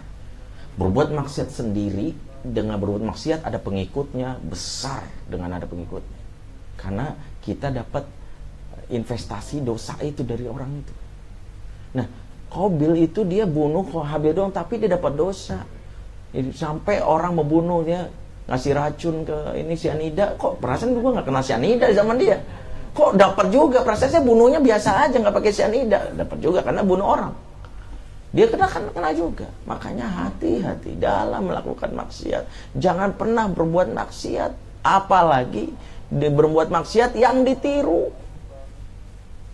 Berbuat 0.75 1.11
maksiat 1.13 1.49
sendiri 1.51 2.15
dengan 2.41 2.79
berbuat 2.81 3.05
maksiat 3.05 3.45
ada 3.45 3.61
pengikutnya 3.61 4.41
besar 4.41 5.05
dengan 5.29 5.55
ada 5.55 5.67
pengikutnya. 5.69 6.21
Karena 6.79 7.13
kita 7.43 7.69
dapat 7.69 8.07
investasi 8.89 9.61
dosa 9.61 9.95
itu 10.01 10.25
dari 10.25 10.47
orang 10.49 10.71
itu. 10.81 10.93
Nah 11.95 12.07
Kobil 12.51 13.07
itu 13.07 13.23
dia 13.23 13.47
bunuh 13.47 13.87
Habil 13.87 14.35
doang 14.35 14.51
tapi 14.51 14.75
dia 14.75 14.91
dapat 14.91 15.15
dosa. 15.15 15.63
Sampai 16.55 16.99
orang 17.03 17.35
membunuh 17.35 17.83
dia 17.83 18.11
ngasih 18.51 18.71
racun 18.75 19.15
ke 19.23 19.37
ini 19.63 19.79
sianida 19.79 20.35
kok 20.35 20.59
perasaan 20.59 20.91
gue 20.91 20.99
nggak 20.99 21.23
kena 21.23 21.39
sianida 21.39 21.87
zaman 21.95 22.19
dia 22.19 22.41
Kok 22.91 23.15
dapat 23.15 23.47
juga 23.55 23.87
prosesnya 23.87 24.19
bunuhnya 24.19 24.59
biasa 24.59 25.07
aja 25.07 25.15
nggak 25.15 25.35
pakai 25.35 25.51
cyanida, 25.55 26.11
dapat 26.11 26.37
juga 26.43 26.59
karena 26.59 26.83
bunuh 26.83 27.07
orang. 27.07 27.31
Dia 28.31 28.47
kena 28.47 28.67
kena, 28.67 28.91
kena 28.95 29.11
juga. 29.11 29.47
Makanya 29.67 30.07
hati-hati 30.07 30.95
dalam 30.99 31.51
melakukan 31.51 31.91
maksiat. 31.91 32.75
Jangan 32.79 33.15
pernah 33.15 33.47
berbuat 33.51 33.91
maksiat, 33.91 34.83
apalagi 34.83 35.71
berbuat 36.11 36.67
maksiat 36.71 37.15
yang 37.15 37.47
ditiru. 37.47 38.11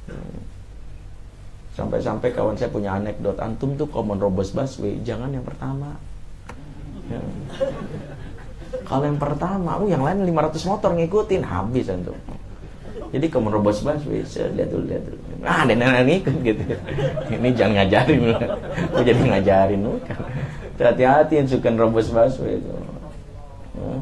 Hmm. 0.10 0.40
Sampai-sampai 1.78 2.34
kawan 2.34 2.58
saya 2.58 2.74
punya 2.74 2.98
anekdot 2.98 3.38
antum 3.38 3.78
tuh 3.78 3.86
kalau 3.86 4.14
menerobos 4.14 4.50
busway 4.50 4.98
jangan 5.06 5.30
yang 5.30 5.46
pertama. 5.46 5.94
Ya. 7.10 7.22
Kalau 8.82 9.06
yang 9.06 9.22
pertama, 9.22 9.78
oh 9.78 9.86
yang 9.86 10.02
lain 10.02 10.26
500 10.26 10.70
motor 10.70 10.92
ngikutin 10.98 11.44
habis 11.46 11.86
antum. 11.90 12.18
Jadi 13.08 13.26
kalau 13.32 13.48
menerobos 13.48 13.80
busway, 13.80 14.20
lihat 14.28 14.70
dulu, 14.70 14.84
lihat 14.92 15.04
dulu. 15.08 15.22
Ah, 15.48 15.64
nenek 15.64 16.28
ikut 16.28 16.36
gitu. 16.44 16.64
Ini 17.40 17.50
jangan 17.56 17.74
ngajarin. 17.84 18.20
Gue 18.92 19.04
jadi 19.08 19.22
ngajarin 19.24 19.80
lu 19.80 19.96
kan. 20.04 20.20
Hati-hati 20.78 21.34
yang 21.40 21.48
suka 21.48 21.72
nerobos 21.72 22.12
busway 22.12 22.60
itu. 22.60 22.72
Hmm. 23.80 24.02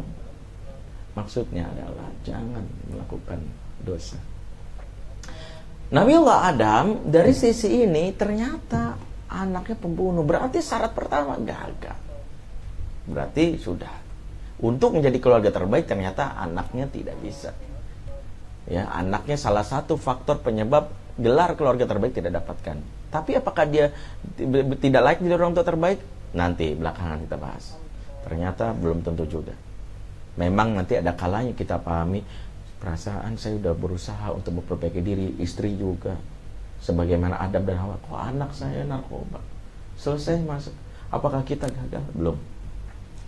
Maksudnya 1.13 1.70
adalah 1.70 2.10
jangan 2.26 2.65
melakukan 2.89 3.39
dosa. 3.86 4.18
Nabiullah 5.94 6.50
Adam 6.50 7.06
dari 7.06 7.32
sisi 7.32 7.86
ini 7.86 8.10
ternyata 8.18 8.98
anaknya 9.30 9.78
pembunuh. 9.78 10.26
Berarti 10.26 10.60
syarat 10.60 10.98
pertama 10.98 11.38
gagal. 11.38 11.96
Berarti 13.06 13.56
sudah. 13.62 13.94
Untuk 14.65 14.98
menjadi 14.98 15.20
keluarga 15.22 15.54
terbaik 15.54 15.86
ternyata 15.86 16.36
anaknya 16.36 16.89
tidak 16.89 17.15
bisa 17.22 17.54
ya 18.65 18.89
anaknya 18.89 19.38
salah 19.38 19.62
satu 19.62 19.97
faktor 19.97 20.41
penyebab 20.41 20.89
gelar 21.15 21.56
keluarga 21.56 21.88
terbaik 21.88 22.17
tidak 22.17 22.43
dapatkan. 22.43 22.78
Tapi 23.13 23.32
apakah 23.39 23.65
dia 23.69 23.95
tidak 24.82 25.01
layak 25.01 25.19
jadi 25.23 25.36
orang 25.39 25.56
tua 25.56 25.63
terbaik? 25.63 25.99
Nanti 26.36 26.75
belakangan 26.75 27.23
kita 27.23 27.38
bahas. 27.39 27.65
Ternyata 28.28 28.75
belum 28.75 28.99
tentu 29.06 29.23
juga. 29.23 29.56
Memang 30.36 30.75
nanti 30.75 30.99
ada 30.99 31.15
kalanya 31.15 31.56
kita 31.56 31.80
pahami 31.80 32.19
perasaan 32.84 33.39
saya 33.39 33.56
sudah 33.56 33.71
berusaha 33.71 34.28
untuk 34.36 34.60
memperbaiki 34.60 34.99
diri 34.99 35.28
istri 35.39 35.80
juga. 35.80 36.19
Sebagaimana 36.84 37.39
Adam 37.39 37.63
dan 37.63 37.80
Hawa 37.80 37.95
kok 38.04 38.19
anak 38.19 38.51
saya 38.51 38.84
narkoba? 38.84 39.39
Selesai 39.95 40.43
masuk. 40.43 40.75
Apakah 41.08 41.47
kita 41.47 41.71
gagal? 41.71 42.04
Belum. 42.12 42.36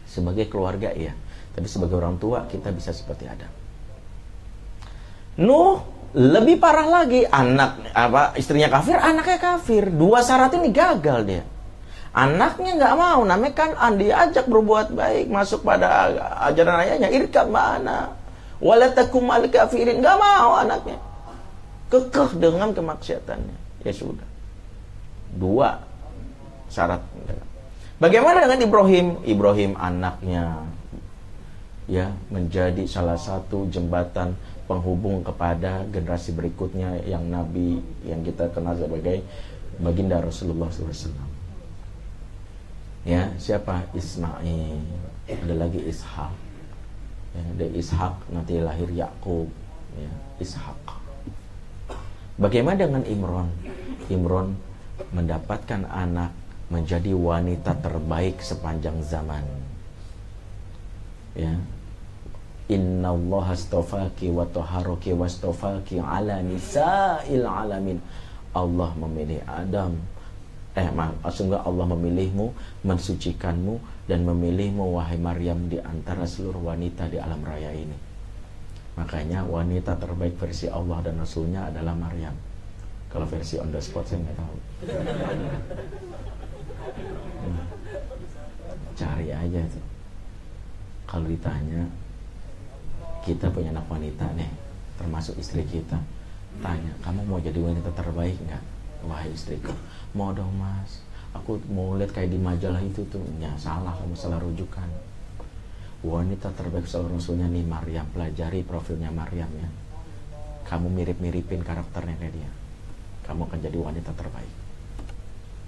Sebagai 0.04 0.52
keluarga 0.52 0.92
iya. 0.92 1.16
Tapi 1.56 1.66
sebagai 1.72 1.96
orang 1.96 2.20
tua 2.20 2.44
kita 2.52 2.76
bisa 2.76 2.92
seperti 2.92 3.24
Adam 3.24 3.57
Nuh 5.38 5.86
lebih 6.18 6.58
parah 6.58 6.88
lagi 6.90 7.22
anak 7.30 7.94
apa 7.94 8.34
istrinya 8.42 8.74
kafir 8.74 8.98
anaknya 8.98 9.38
kafir. 9.38 9.94
Dua 9.94 10.26
syarat 10.26 10.54
ini 10.58 10.74
gagal 10.74 11.20
dia. 11.30 11.44
Anaknya 12.18 12.74
nggak 12.82 12.96
mau 12.98 13.22
namanya 13.22 13.54
kan 13.54 13.72
andi 13.78 14.10
ajak 14.10 14.50
berbuat 14.50 14.98
baik 14.98 15.30
masuk 15.30 15.62
pada 15.62 16.10
ajaran 16.50 16.82
ayahnya 16.82 17.14
irkab 17.14 17.54
mana 17.54 18.18
walatakum 18.58 19.30
al 19.30 19.46
kafirin 19.46 20.02
nggak 20.02 20.18
mau 20.18 20.58
anaknya. 20.58 20.98
Kekeh 21.94 22.42
dengan 22.42 22.74
kemaksiatannya. 22.74 23.86
Ya 23.86 23.94
sudah. 23.94 24.26
Dua 25.38 25.78
syarat. 26.74 27.00
Bagaimana 28.02 28.44
dengan 28.50 28.66
Ibrahim? 28.66 29.08
Ibrahim 29.22 29.78
anaknya 29.78 30.66
ya 31.88 32.12
menjadi 32.28 32.84
salah 32.84 33.16
satu 33.16 33.72
jembatan 33.72 34.36
penghubung 34.68 35.24
kepada 35.24 35.88
generasi 35.90 36.36
berikutnya 36.36 37.00
yang 37.08 37.24
Nabi 37.32 37.80
yang 38.04 38.22
kita 38.22 38.52
kenal 38.52 38.76
sebagai 38.76 39.24
baginda 39.80 40.20
Rasulullah 40.20 40.68
SAW. 40.68 41.16
Ya, 43.08 43.32
siapa 43.40 43.88
Ismail? 43.96 44.84
Ada 45.32 45.56
lagi 45.56 45.80
Ishak. 45.80 46.36
Ya, 47.32 47.44
ada 47.56 47.68
Ishak 47.72 48.16
nanti 48.36 48.60
lahir 48.60 48.92
Yakub. 48.92 49.48
Ya, 49.96 50.12
Ishak. 50.44 50.76
Bagaimana 52.36 52.84
dengan 52.84 53.08
Imron? 53.08 53.48
Imron 54.12 54.60
mendapatkan 55.16 55.88
anak 55.88 56.36
menjadi 56.68 57.16
wanita 57.16 57.80
terbaik 57.80 58.44
sepanjang 58.44 59.00
zaman. 59.00 59.48
Ya. 61.32 61.56
Inna 62.68 63.16
Allah 63.16 63.56
astafaki 63.56 64.28
wa 64.28 64.44
taharaki 64.44 65.16
wa 65.16 65.24
astafaki 65.24 66.04
ala 66.04 66.44
nisa'il 66.44 67.48
alamin. 67.48 68.00
Allah 68.52 68.92
memilih 69.00 69.40
Adam. 69.48 69.96
Eh, 70.78 70.86
sungguh 71.34 71.58
Allah 71.58 71.86
memilihmu, 71.90 72.54
mensucikanmu, 72.86 74.06
dan 74.06 74.22
memilihmu, 74.28 74.94
wahai 74.94 75.18
Maryam, 75.18 75.66
di 75.66 75.82
antara 75.82 76.28
seluruh 76.30 76.70
wanita 76.70 77.10
di 77.10 77.18
alam 77.18 77.42
raya 77.42 77.74
ini. 77.74 77.98
Makanya 78.94 79.42
wanita 79.46 79.98
terbaik 79.98 80.38
versi 80.38 80.70
Allah 80.70 81.02
dan 81.02 81.18
Rasulnya 81.18 81.70
adalah 81.70 81.98
Maryam. 81.98 82.34
Kalau 83.10 83.26
versi 83.26 83.58
on 83.58 83.74
the 83.74 83.82
spot 83.82 84.06
saya 84.06 84.22
nggak 84.22 84.38
tahu. 84.38 84.58
Hmm. 87.38 87.66
Cari 88.98 89.30
aja 89.34 89.60
itu. 89.62 89.82
Kalau 91.08 91.26
ditanya, 91.30 91.82
kita 93.28 93.52
punya 93.52 93.76
anak 93.76 93.92
wanita 93.92 94.24
nih, 94.40 94.48
termasuk 94.96 95.36
istri 95.36 95.68
kita. 95.68 96.00
Tanya, 96.64 96.96
kamu 97.04 97.28
mau 97.28 97.44
jadi 97.44 97.60
wanita 97.60 97.92
terbaik 97.92 98.40
nggak? 98.40 98.64
Wahai 99.04 99.36
istriku, 99.36 99.76
mau 100.16 100.32
dong 100.32 100.56
mas. 100.56 101.04
Aku 101.36 101.60
mau 101.70 101.94
lihat 102.00 102.16
kayak 102.16 102.32
di 102.32 102.40
majalah 102.40 102.80
itu 102.80 103.04
tuh. 103.12 103.22
Ya 103.38 103.52
salah, 103.60 103.94
kamu 104.00 104.16
salah 104.16 104.40
rujukan. 104.40 104.88
Wanita 106.02 106.50
terbaik 106.56 106.88
seluruh 106.88 107.20
rasulnya 107.20 107.46
nih 107.52 107.68
Maryam. 107.68 108.08
Pelajari 108.16 108.64
profilnya 108.64 109.12
Maryam 109.14 109.52
ya. 109.60 109.70
Kamu 110.66 110.88
mirip-miripin 110.90 111.62
karakternya 111.62 112.16
kayak 112.18 112.34
dia. 112.34 112.52
Kamu 113.28 113.46
akan 113.46 113.60
jadi 113.60 113.78
wanita 113.78 114.16
terbaik. 114.16 114.54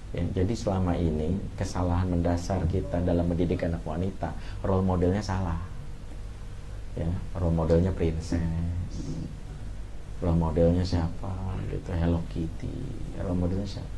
Ya, 0.09 0.25
jadi 0.41 0.53
selama 0.57 0.97
ini 0.97 1.37
kesalahan 1.53 2.09
mendasar 2.09 2.65
kita 2.65 2.97
dalam 3.05 3.29
mendidik 3.29 3.61
anak 3.61 3.85
wanita, 3.85 4.33
role 4.65 4.81
modelnya 4.81 5.21
salah. 5.21 5.68
Ya, 6.97 7.09
role 7.37 7.53
modelnya 7.53 7.93
princess. 7.93 8.39
Role 10.19 10.35
modelnya 10.35 10.83
siapa 10.83 11.31
gitu 11.69 11.89
Hello 11.93 12.19
Kitty. 12.33 12.73
Role 13.21 13.37
modelnya 13.37 13.67
siapa? 13.67 13.97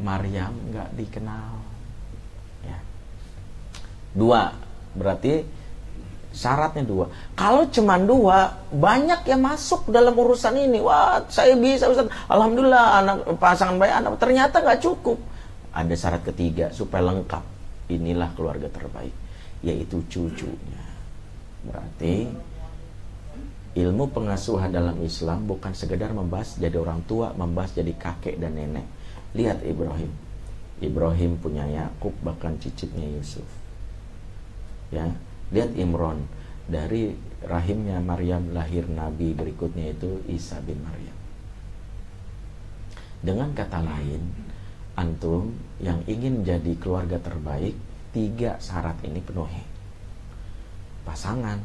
Maryam 0.00 0.54
nggak 0.70 0.88
dikenal. 0.96 1.52
Ya. 2.64 2.78
Dua. 4.14 4.54
Berarti 4.92 5.44
syaratnya 6.32 6.84
dua. 6.84 7.12
Kalau 7.36 7.68
cuma 7.68 8.00
dua 8.00 8.64
banyak 8.72 9.28
yang 9.28 9.44
masuk 9.44 9.92
dalam 9.92 10.16
urusan 10.16 10.56
ini. 10.56 10.80
Wah 10.80 11.20
saya 11.28 11.52
bisa 11.56 11.92
Ustaz. 11.92 12.08
alhamdulillah 12.28 13.04
anak 13.04 13.16
pasangan 13.36 13.76
baik 13.76 13.92
anak 13.92 14.16
ternyata 14.16 14.64
nggak 14.64 14.80
cukup. 14.80 15.20
Ada 15.72 15.94
syarat 15.96 16.22
ketiga 16.24 16.72
supaya 16.72 17.12
lengkap. 17.12 17.44
Inilah 17.92 18.32
keluarga 18.32 18.72
terbaik 18.72 19.12
yaitu 19.62 20.02
cucunya 20.10 20.91
berarti 21.62 22.28
ilmu 23.72 24.12
pengasuhan 24.12 24.68
dalam 24.68 25.00
Islam 25.00 25.48
bukan 25.48 25.72
sekedar 25.72 26.12
membahas 26.12 26.60
jadi 26.60 26.76
orang 26.76 27.00
tua, 27.08 27.32
membahas 27.32 27.72
jadi 27.72 27.92
kakek 27.96 28.36
dan 28.36 28.58
nenek. 28.58 28.84
Lihat 29.32 29.64
Ibrahim. 29.64 30.12
Ibrahim 30.82 31.38
punya 31.38 31.64
Yakub 31.64 32.12
bahkan 32.20 32.58
cicitnya 32.58 33.06
Yusuf. 33.06 33.46
Ya, 34.92 35.08
lihat 35.54 35.72
Imron 35.78 36.26
dari 36.68 37.16
rahimnya 37.42 38.02
Maryam 38.02 38.52
lahir 38.52 38.84
nabi 38.86 39.32
berikutnya 39.32 39.94
itu 39.94 40.20
Isa 40.28 40.60
bin 40.60 40.82
Maryam. 40.84 41.16
Dengan 43.22 43.54
kata 43.54 43.80
lain, 43.80 44.20
antum 44.98 45.54
yang 45.78 46.02
ingin 46.10 46.42
jadi 46.42 46.74
keluarga 46.76 47.22
terbaik, 47.22 47.72
tiga 48.10 48.58
syarat 48.58 48.98
ini 49.06 49.22
penuhi. 49.22 49.71
Pasangan, 51.02 51.58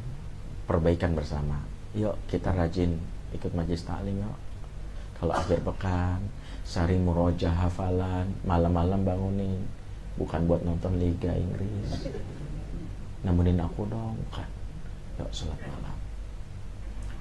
perbaikan 0.65 1.13
bersama, 1.13 1.61
yuk 1.93 2.17
kita 2.25 2.49
rajin 2.53 2.97
ikut 3.33 3.53
majlis 3.53 3.85
taklim 3.85 4.17
yuk. 4.21 4.37
Kalau 5.17 5.33
akhir 5.33 5.65
pekan 5.65 6.21
sari 6.61 6.97
muroja 6.97 7.49
hafalan 7.49 8.29
malam-malam 8.45 9.01
bangunin. 9.01 9.61
Bukan 10.17 10.49
buat 10.49 10.65
nonton 10.65 10.97
Liga 10.97 11.29
Inggris. 11.29 12.09
Nemenin 13.21 13.61
aku 13.61 13.85
dong 13.85 14.17
kan 14.33 14.49
yuk 15.21 15.29
sholat 15.29 15.57
malam. 15.61 15.97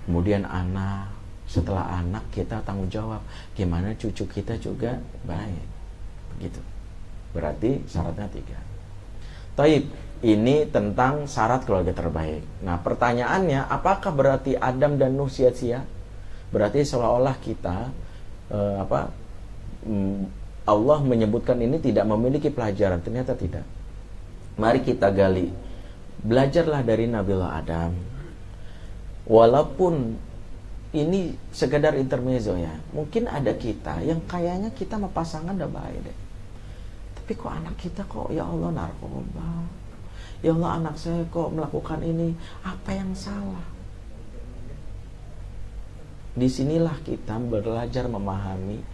Kemudian 0.09 0.45
anak 0.49 1.13
setelah 1.45 2.01
anak 2.01 2.25
kita 2.33 2.61
tanggung 2.65 2.89
jawab. 2.89 3.21
Gimana 3.53 3.93
cucu 3.97 4.25
kita 4.29 4.57
juga 4.57 4.97
baik. 5.29 5.65
Begitu 6.37 6.61
berarti 7.37 7.85
syaratnya 7.85 8.25
tiga. 8.33 8.57
Taib 9.53 9.89
ini 10.25 10.65
tentang 10.73 11.29
syarat 11.29 11.69
keluarga 11.69 11.93
terbaik. 11.93 12.41
Nah, 12.65 12.81
pertanyaannya, 12.81 13.69
apakah 13.69 14.13
berarti 14.17 14.57
Adam 14.57 14.97
dan 14.97 15.13
Nuh 15.13 15.29
sia-sia? 15.29 15.85
Berarti 16.49 16.87
seolah-olah 16.87 17.37
kita 17.43 17.93
uh, 18.49 18.77
apa 18.81 19.13
um, 19.85 20.25
Allah 20.65 20.99
menyebutkan 21.05 21.61
ini 21.61 21.77
tidak 21.83 22.09
memiliki 22.09 22.49
pelajaran. 22.49 23.05
Ternyata 23.05 23.37
tidak. 23.37 23.67
Mari 24.57 24.81
kita 24.81 25.13
gali. 25.13 25.53
Belajarlah 26.25 26.81
dari 26.81 27.05
Nabiullah 27.07 27.53
Adam. 27.61 27.93
Walaupun 29.29 30.17
ini 30.97 31.37
sekedar 31.53 31.93
intermezzo 31.99 32.57
ya. 32.57 32.73
Mungkin 32.97 33.29
ada 33.29 33.53
kita 33.53 34.01
yang 34.01 34.25
kayaknya 34.25 34.73
kita 34.73 34.97
sama 34.97 35.13
pasangan 35.13 35.53
udah 35.53 35.69
baik 35.69 36.01
deh. 36.09 36.19
Tapi 37.21 37.33
kok 37.37 37.53
anak 37.53 37.75
kita 37.77 38.03
kok 38.07 38.33
ya 38.33 38.47
Allah 38.47 38.71
narkoba 38.73 39.67
Ya 40.45 40.53
Allah 40.53 40.79
anak 40.83 40.95
saya 41.01 41.25
kok 41.33 41.53
melakukan 41.53 42.01
ini? 42.05 42.37
Apa 42.61 42.93
yang 42.93 43.17
salah? 43.17 43.65
Di 46.37 46.45
sinilah 46.45 47.01
kita 47.01 47.41
belajar 47.41 48.05
memahami 48.05 48.85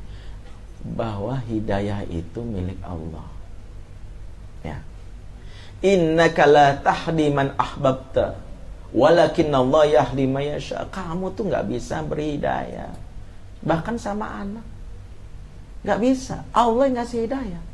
Bahwa 0.82 1.38
hidayah 1.42 2.06
itu 2.06 2.42
milik 2.42 2.78
Allah. 2.86 3.26
Ya. 4.62 4.78
Innaka 5.82 6.46
la 6.46 6.78
tahdi 6.78 7.30
man 7.34 7.54
ahbabta 7.58 8.38
Walakin 8.92 9.50
Allah 9.50 9.88
yahdi 9.88 10.28
mayasha 10.28 10.86
Kamu 10.92 11.34
tuh 11.34 11.50
nggak 11.50 11.66
bisa 11.66 12.04
beri 12.06 12.38
hidayah. 12.38 12.92
Bahkan 13.62 13.98
sama 13.98 14.42
anak. 14.42 14.66
Nggak 15.82 15.98
bisa. 15.98 16.46
Allah 16.54 16.86
yang 16.86 16.96
ngasih 17.02 17.26
hidayah 17.26 17.71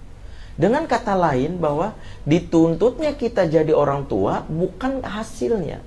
dengan 0.59 0.91
kata 0.91 1.15
lain 1.15 1.63
bahwa 1.63 1.95
dituntutnya 2.27 3.15
kita 3.15 3.47
jadi 3.47 3.71
orang 3.71 4.11
tua 4.11 4.43
bukan 4.43 5.07
hasilnya, 5.07 5.79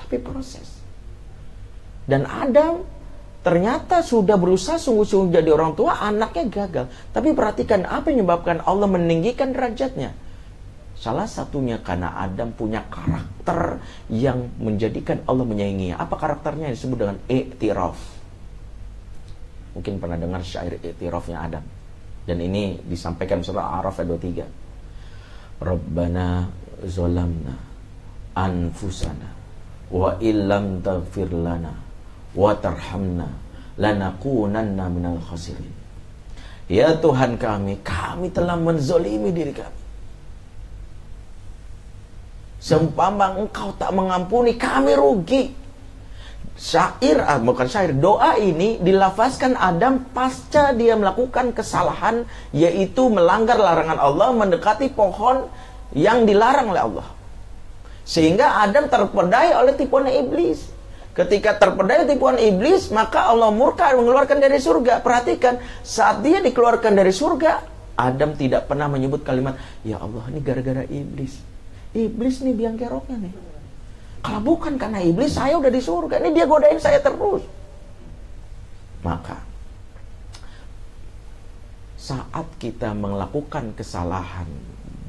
tapi 0.00 0.16
proses. 0.16 0.80
Dan 2.08 2.24
Adam 2.24 2.88
ternyata 3.44 4.00
sudah 4.00 4.40
berusaha 4.40 4.80
sungguh-sungguh 4.80 5.28
jadi 5.28 5.52
orang 5.52 5.76
tua, 5.76 6.00
anaknya 6.00 6.48
gagal. 6.48 6.86
Tapi 7.12 7.36
perhatikan 7.36 7.84
apa 7.84 8.08
yang 8.08 8.24
menyebabkan 8.24 8.64
Allah 8.64 8.88
meninggikan 8.88 9.52
derajatnya. 9.52 10.16
Salah 10.96 11.28
satunya 11.28 11.76
karena 11.84 12.16
Adam 12.16 12.56
punya 12.56 12.80
karakter 12.88 13.76
yang 14.08 14.48
menjadikan 14.56 15.20
Allah 15.28 15.44
menyayanginya. 15.44 16.00
Apa 16.00 16.16
karakternya 16.16 16.72
disebut 16.72 16.96
dengan 16.96 17.20
i'tiraf. 17.28 18.00
Mungkin 19.76 20.00
pernah 20.00 20.16
dengar 20.16 20.40
syair 20.40 20.80
i'tirafnya 20.80 21.44
Adam. 21.44 21.83
Dan 22.24 22.40
ini 22.40 22.80
disampaikan 22.88 23.44
surah 23.44 23.80
Araf 23.80 24.00
ayat 24.00 24.16
23. 25.60 25.60
Rabbana 25.60 26.48
zolamna 26.88 27.54
anfusana 28.34 29.28
wa 29.92 30.16
illam 30.18 30.80
taghfir 30.80 31.30
lana 31.30 31.72
wa 32.34 32.50
tarhamna 32.56 33.28
lanakunanna 33.76 34.84
minal 34.88 35.20
khasirin. 35.20 35.72
Ya 36.64 36.96
Tuhan 36.96 37.36
kami, 37.36 37.84
kami 37.84 38.32
telah 38.32 38.56
menzolimi 38.56 39.28
diri 39.28 39.52
kami. 39.52 39.80
Seumpama 42.56 43.36
engkau 43.36 43.76
tak 43.76 43.92
mengampuni, 43.92 44.56
kami 44.56 44.96
rugi 44.96 45.63
syair 46.54 47.18
ah, 47.22 47.38
bukan 47.42 47.66
syair. 47.66 47.92
Doa 47.94 48.38
ini 48.38 48.78
dilafazkan 48.78 49.58
Adam 49.58 50.06
pasca 50.14 50.70
dia 50.72 50.94
melakukan 50.94 51.50
kesalahan 51.50 52.26
yaitu 52.54 53.10
melanggar 53.10 53.58
larangan 53.58 53.98
Allah 53.98 54.30
mendekati 54.32 54.90
pohon 54.90 55.50
yang 55.94 56.24
dilarang 56.26 56.70
oleh 56.70 56.82
Allah. 56.82 57.06
Sehingga 58.06 58.62
Adam 58.62 58.86
terpedaya 58.86 59.60
oleh 59.60 59.74
tipuan 59.74 60.06
iblis. 60.06 60.70
Ketika 61.14 61.54
terpedaya 61.58 62.02
tipuan 62.06 62.38
iblis 62.42 62.90
maka 62.90 63.30
Allah 63.30 63.50
murka 63.54 63.90
mengeluarkan 63.94 64.38
dari 64.42 64.58
surga. 64.58 65.02
Perhatikan 65.02 65.58
saat 65.82 66.22
dia 66.22 66.42
dikeluarkan 66.42 66.92
dari 66.94 67.14
surga 67.14 67.74
Adam 67.94 68.34
tidak 68.34 68.66
pernah 68.66 68.90
menyebut 68.90 69.22
kalimat 69.22 69.54
ya 69.86 70.02
Allah 70.02 70.26
ini 70.30 70.42
gara-gara 70.42 70.82
iblis. 70.82 71.38
Iblis 71.94 72.42
nih 72.42 72.54
biang 72.58 72.74
keroknya 72.74 73.30
nih 73.30 73.53
kalau 74.24 74.40
bukan 74.40 74.80
karena 74.80 75.04
iblis, 75.04 75.36
saya 75.36 75.60
udah 75.60 75.68
di 75.68 75.84
surga. 75.84 76.16
Ini 76.16 76.32
dia 76.32 76.48
godain 76.48 76.80
saya 76.80 76.96
terus. 77.04 77.44
Maka, 79.04 79.36
saat 82.00 82.48
kita 82.56 82.96
melakukan 82.96 83.76
kesalahan 83.76 84.48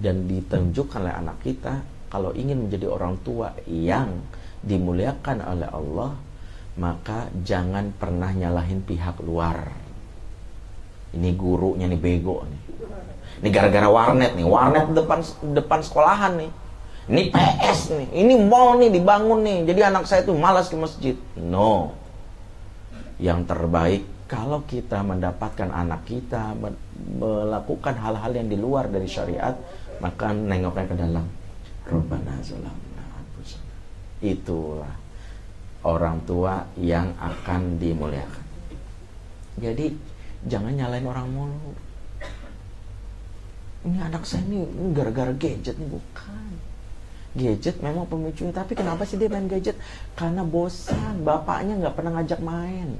dan 0.03 0.28
ditunjukkan 0.28 0.99
oleh 0.99 1.16
anak 1.16 1.39
kita 1.47 1.80
kalau 2.11 2.36
ingin 2.36 2.68
menjadi 2.68 2.91
orang 2.91 3.16
tua 3.24 3.55
yang 3.68 4.20
dimuliakan 4.63 5.43
oleh 5.43 5.68
Allah 5.72 6.11
maka 6.76 7.32
jangan 7.43 7.95
pernah 7.95 8.32
nyalahin 8.36 8.84
pihak 8.84 9.20
luar 9.24 9.72
ini 11.16 11.32
gurunya 11.36 11.88
nih 11.88 11.99
bego 11.99 12.43
nih 12.43 12.61
ini 13.43 13.49
gara-gara 13.51 13.88
warnet 13.88 14.36
nih 14.36 14.43
warnet 14.47 14.91
depan 14.91 15.20
depan 15.55 15.80
sekolahan 15.84 16.36
nih 16.39 16.51
ini 17.06 17.30
PS 17.30 17.80
nih. 17.93 18.08
Ini 18.26 18.34
mall 18.49 18.82
nih 18.82 18.89
dibangun 18.89 19.45
nih. 19.45 19.60
Jadi 19.70 19.82
anak 19.86 20.10
saya 20.10 20.26
tuh 20.26 20.34
malas 20.34 20.70
ke 20.70 20.78
masjid. 20.78 21.16
No. 21.38 21.93
Yang 23.22 23.45
terbaik 23.45 24.03
kalau 24.26 24.66
kita 24.66 25.06
mendapatkan 25.06 25.70
anak 25.70 26.10
kita 26.10 26.58
melakukan 27.22 27.93
hal-hal 28.01 28.32
yang 28.34 28.49
di 28.49 28.58
luar 28.58 28.89
dari 28.89 29.06
syariat 29.06 29.53
maka 30.01 30.34
nengoknya 30.34 30.86
ke 30.89 30.95
dalam. 30.97 31.26
Rabbana 31.86 32.41
itulah 34.26 34.95
orang 35.86 36.18
tua 36.26 36.66
yang 36.82 37.14
akan 37.22 37.78
dimuliakan. 37.78 38.45
Jadi 39.62 39.93
jangan 40.49 40.74
nyalain 40.74 41.06
orang 41.06 41.28
mulu. 41.30 41.72
Ini 43.86 44.01
anak 44.01 44.26
saya 44.26 44.41
ini 44.49 44.66
gara-gara 44.97 45.30
gadget 45.38 45.78
nih 45.78 45.86
bukan 45.86 46.45
gadget 47.36 47.84
memang 47.84 48.08
pemicunya. 48.10 48.56
Tapi 48.56 48.74
kenapa 48.74 49.04
sih 49.04 49.20
dia 49.20 49.30
main 49.30 49.46
gadget? 49.46 49.76
Karena 50.16 50.42
bosan. 50.42 51.22
Bapaknya 51.22 51.78
nggak 51.78 51.96
pernah 51.96 52.12
ngajak 52.20 52.42
main. 52.42 52.96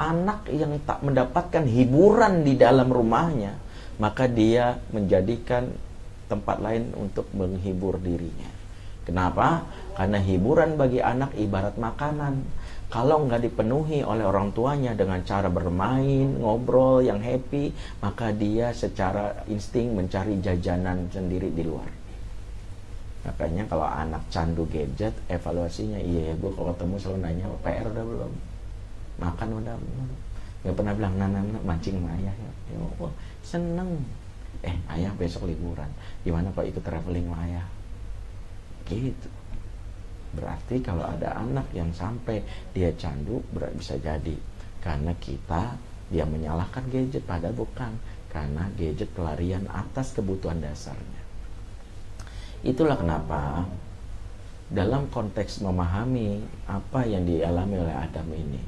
Anak 0.00 0.48
yang 0.48 0.80
tak 0.88 1.04
mendapatkan 1.04 1.66
hiburan 1.68 2.46
di 2.46 2.56
dalam 2.56 2.88
rumahnya 2.88 3.68
maka 4.00 4.24
dia 4.24 4.80
menjadikan 4.96 5.68
tempat 6.26 6.56
lain 6.64 6.88
untuk 6.96 7.28
menghibur 7.36 8.00
dirinya. 8.00 8.48
Kenapa? 9.04 9.68
Karena 9.92 10.16
hiburan 10.16 10.80
bagi 10.80 11.04
anak 11.04 11.36
ibarat 11.36 11.76
makanan. 11.76 12.40
Kalau 12.90 13.22
nggak 13.28 13.44
dipenuhi 13.46 14.02
oleh 14.02 14.26
orang 14.26 14.50
tuanya 14.50 14.96
dengan 14.96 15.22
cara 15.22 15.46
bermain, 15.46 16.40
ngobrol 16.40 17.04
yang 17.04 17.22
happy, 17.22 17.70
maka 18.02 18.34
dia 18.34 18.74
secara 18.74 19.46
insting 19.46 19.94
mencari 19.94 20.42
jajanan 20.42 21.06
sendiri 21.12 21.52
di 21.54 21.62
luar. 21.62 21.99
Makanya 23.20 23.68
kalau 23.68 23.84
anak 23.84 24.22
candu 24.32 24.64
gadget, 24.72 25.12
evaluasinya 25.28 26.00
iya 26.00 26.32
ya 26.32 26.34
gue 26.40 26.50
kalau 26.56 26.72
ketemu 26.72 26.96
selalu 26.96 27.18
nanya 27.20 27.44
PR 27.60 27.84
udah 27.84 28.04
belum, 28.04 28.32
makan 29.20 29.48
udah 29.60 29.76
belum. 29.76 30.08
Gak 30.60 30.74
pernah 30.76 30.92
bilang 30.96 31.14
nana, 31.16 31.40
nana 31.40 31.60
mancing 31.64 32.00
sama 32.00 32.16
ayah 32.16 32.32
ya. 32.32 32.50
oh, 32.80 33.12
seneng. 33.44 34.00
Eh 34.60 34.76
ayah 34.92 35.12
besok 35.16 35.48
liburan, 35.48 35.88
gimana 36.24 36.52
kalau 36.52 36.68
ikut 36.68 36.84
traveling 36.84 37.28
sama 37.28 37.38
ayah? 37.48 37.66
Gitu. 38.88 39.28
Berarti 40.30 40.78
kalau 40.80 41.04
ada 41.04 41.42
anak 41.42 41.66
yang 41.74 41.90
sampai 41.90 42.40
dia 42.70 42.92
candu 42.94 43.42
bisa 43.74 43.98
jadi 43.98 44.36
karena 44.80 45.12
kita 45.20 45.76
dia 46.10 46.24
menyalahkan 46.26 46.86
gadget 46.90 47.22
padahal 47.26 47.54
bukan 47.54 47.92
karena 48.30 48.70
gadget 48.78 49.10
pelarian 49.12 49.66
atas 49.70 50.14
kebutuhan 50.14 50.62
dasarnya. 50.62 51.19
Itulah 52.60 53.00
kenapa 53.00 53.64
dalam 54.70 55.08
konteks 55.08 55.64
memahami 55.64 56.44
apa 56.68 57.02
yang 57.08 57.26
dialami 57.26 57.76
oleh 57.80 57.96
Adam 57.96 58.28
ini 58.30 58.62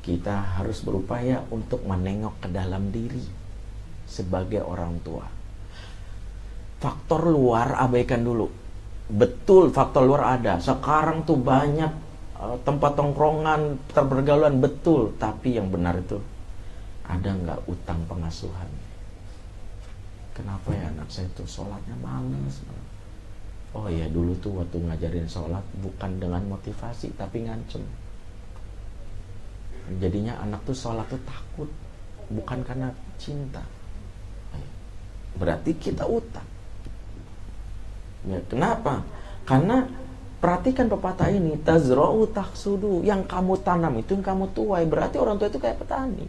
kita 0.00 0.56
harus 0.56 0.80
berupaya 0.80 1.44
untuk 1.52 1.84
menengok 1.84 2.40
ke 2.40 2.48
dalam 2.48 2.88
diri 2.88 3.20
sebagai 4.08 4.64
orang 4.64 4.96
tua. 5.04 5.28
Faktor 6.80 7.28
luar 7.28 7.76
abaikan 7.76 8.24
dulu. 8.24 8.48
Betul 9.12 9.68
faktor 9.70 10.08
luar 10.08 10.40
ada. 10.40 10.56
Sekarang 10.56 11.28
tuh 11.28 11.36
banyak 11.36 11.92
uh, 12.40 12.56
tempat 12.64 12.96
tongkrongan 12.96 13.76
terbergaluan 13.92 14.56
betul. 14.56 15.12
Tapi 15.20 15.60
yang 15.60 15.68
benar 15.68 16.00
itu 16.00 16.16
ada 17.04 17.30
nggak 17.36 17.60
utang 17.68 18.00
pengasuhan? 18.08 18.70
Kenapa 20.32 20.72
ya 20.72 20.88
anak 20.88 21.12
saya 21.12 21.28
tuh 21.36 21.44
sholatnya 21.44 22.00
males 22.00 22.64
oh 23.74 23.86
ya 23.86 24.06
dulu 24.10 24.34
tuh 24.42 24.62
waktu 24.62 24.76
ngajarin 24.82 25.28
sholat 25.30 25.62
bukan 25.78 26.10
dengan 26.18 26.42
motivasi 26.50 27.14
tapi 27.14 27.46
ngancem 27.46 27.82
jadinya 29.98 30.38
anak 30.42 30.62
tuh 30.66 30.74
sholat 30.74 31.06
tuh 31.10 31.20
takut 31.26 31.70
bukan 32.30 32.62
karena 32.62 32.90
cinta 33.18 33.62
berarti 35.38 35.74
kita 35.78 36.06
utang 36.06 36.46
Ya, 38.28 38.38
kenapa? 38.44 39.00
Karena 39.48 39.88
perhatikan 40.44 40.92
pepatah 40.92 41.32
ini, 41.32 41.56
tazra'u 41.64 42.28
taksudu, 42.28 43.00
yang 43.00 43.24
kamu 43.24 43.64
tanam 43.64 43.96
itu 43.96 44.12
yang 44.12 44.24
kamu 44.24 44.52
tuai. 44.52 44.84
Berarti 44.84 45.16
orang 45.16 45.40
tua 45.40 45.48
itu 45.48 45.60
kayak 45.60 45.80
petani. 45.80 46.28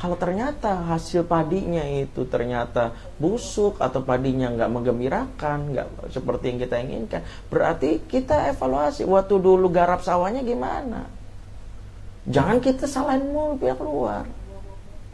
Kalau 0.00 0.16
ternyata 0.16 0.80
hasil 0.88 1.28
padinya 1.28 1.84
itu 1.84 2.24
ternyata 2.24 2.96
busuk 3.20 3.76
atau 3.84 4.00
padinya 4.00 4.48
nggak 4.48 4.72
menggembirakan, 4.72 5.76
nggak 5.76 5.86
seperti 6.08 6.44
yang 6.48 6.58
kita 6.64 6.76
inginkan, 6.80 7.20
berarti 7.52 8.00
kita 8.08 8.48
evaluasi 8.48 9.04
waktu 9.04 9.36
dulu 9.36 9.68
garap 9.68 10.00
sawahnya 10.00 10.40
gimana. 10.40 11.04
Jangan 12.24 12.64
kita 12.64 12.88
salahin 12.88 13.28
mulu 13.28 13.60
pihak 13.60 13.76
luar. 13.76 14.24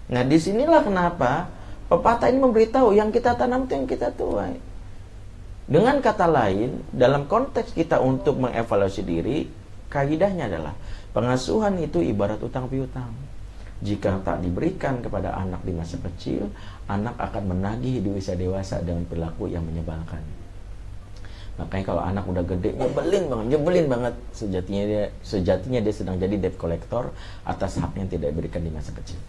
Nah 0.06 0.22
di 0.22 0.38
sinilah 0.38 0.86
kenapa 0.86 1.50
pepatah 1.90 2.30
ini 2.30 2.38
memberitahu 2.46 2.94
yang 2.94 3.10
kita 3.10 3.34
tanam 3.34 3.66
itu 3.66 3.74
yang 3.74 3.90
kita 3.90 4.14
tuai. 4.14 4.54
Dengan 5.66 5.98
kata 5.98 6.30
lain, 6.30 6.86
dalam 6.94 7.26
konteks 7.26 7.74
kita 7.74 7.98
untuk 7.98 8.38
mengevaluasi 8.38 9.02
diri, 9.02 9.50
kaidahnya 9.90 10.46
adalah 10.46 10.78
pengasuhan 11.10 11.74
itu 11.82 11.98
ibarat 11.98 12.38
utang 12.38 12.70
piutang. 12.70 13.25
Jika 13.84 14.24
tak 14.24 14.40
diberikan 14.40 15.04
kepada 15.04 15.36
anak 15.36 15.60
di 15.60 15.76
masa 15.76 16.00
kecil, 16.00 16.48
anak 16.88 17.12
akan 17.20 17.52
menagih 17.52 18.00
di 18.00 18.08
usia 18.08 18.32
dewasa 18.32 18.80
dengan 18.80 19.04
perilaku 19.04 19.52
yang 19.52 19.64
menyebalkan. 19.68 20.24
Makanya 21.56 21.84
kalau 21.84 22.02
anak 22.04 22.24
udah 22.28 22.44
gede, 22.44 22.76
nyebelin 22.76 23.32
banget, 23.32 23.46
nyebelin 23.52 23.86
banget. 23.88 24.14
Sejatinya 24.36 24.84
dia, 24.84 25.04
sejatinya 25.24 25.80
dia 25.80 25.92
sedang 25.92 26.16
jadi 26.20 26.36
debt 26.36 26.56
collector 26.60 27.12
atas 27.48 27.80
hak 27.80 27.96
yang 27.96 28.08
tidak 28.08 28.32
diberikan 28.32 28.60
di 28.60 28.72
masa 28.72 28.92
kecil. 28.92 29.20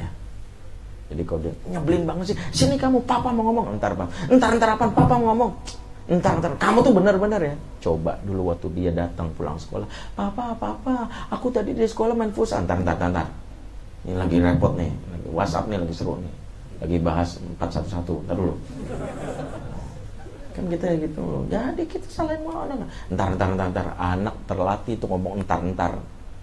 Ya. 0.00 0.08
Jadi 1.12 1.22
kalau 1.24 1.40
dia 1.44 1.52
nyebelin 1.68 2.04
banget 2.08 2.32
sih, 2.32 2.36
sini 2.54 2.80
kamu 2.80 3.04
papa 3.04 3.34
mau 3.34 3.44
ngomong, 3.52 3.76
entar 3.76 3.92
bang, 3.98 4.08
entar 4.32 4.54
entar 4.56 4.78
apa, 4.78 4.84
papa 4.88 5.18
mau 5.18 5.34
ngomong, 5.34 5.50
entar 6.10 6.42
entar, 6.42 6.50
kamu 6.58 6.82
tuh 6.82 6.92
benar-benar 6.92 7.38
ya. 7.38 7.54
Coba 7.78 8.18
dulu 8.26 8.50
waktu 8.50 8.66
dia 8.74 8.90
datang 8.90 9.30
pulang 9.38 9.54
sekolah, 9.54 9.86
papa 10.18 10.58
papa, 10.58 11.06
aku 11.30 11.54
tadi 11.54 11.70
di 11.70 11.86
sekolah 11.86 12.18
main 12.18 12.34
futsal, 12.34 12.66
entar 12.66 12.82
entar 12.82 12.98
entar, 12.98 13.30
ini 14.02 14.18
lagi 14.18 14.42
repot 14.42 14.74
nih, 14.74 14.90
lagi 14.90 15.28
WhatsApp 15.30 15.70
nih 15.70 15.78
lagi 15.78 15.94
seru 15.94 16.18
nih, 16.18 16.34
lagi 16.82 16.96
bahas 16.98 17.38
411, 17.62 18.26
entar 18.26 18.34
dulu. 18.34 18.54
Kan 20.50 20.66
kita 20.66 20.98
gitu. 20.98 21.22
Loh, 21.22 21.46
jadi 21.46 21.82
kita 21.86 22.10
saling 22.10 22.42
mau 22.42 22.66
entar 22.66 23.30
entar 23.30 23.48
entar 23.54 23.66
entar, 23.70 23.86
anak 23.94 24.34
terlatih 24.50 24.98
tuh 24.98 25.06
ngomong 25.14 25.46
entar 25.46 25.62
entar, 25.62 25.94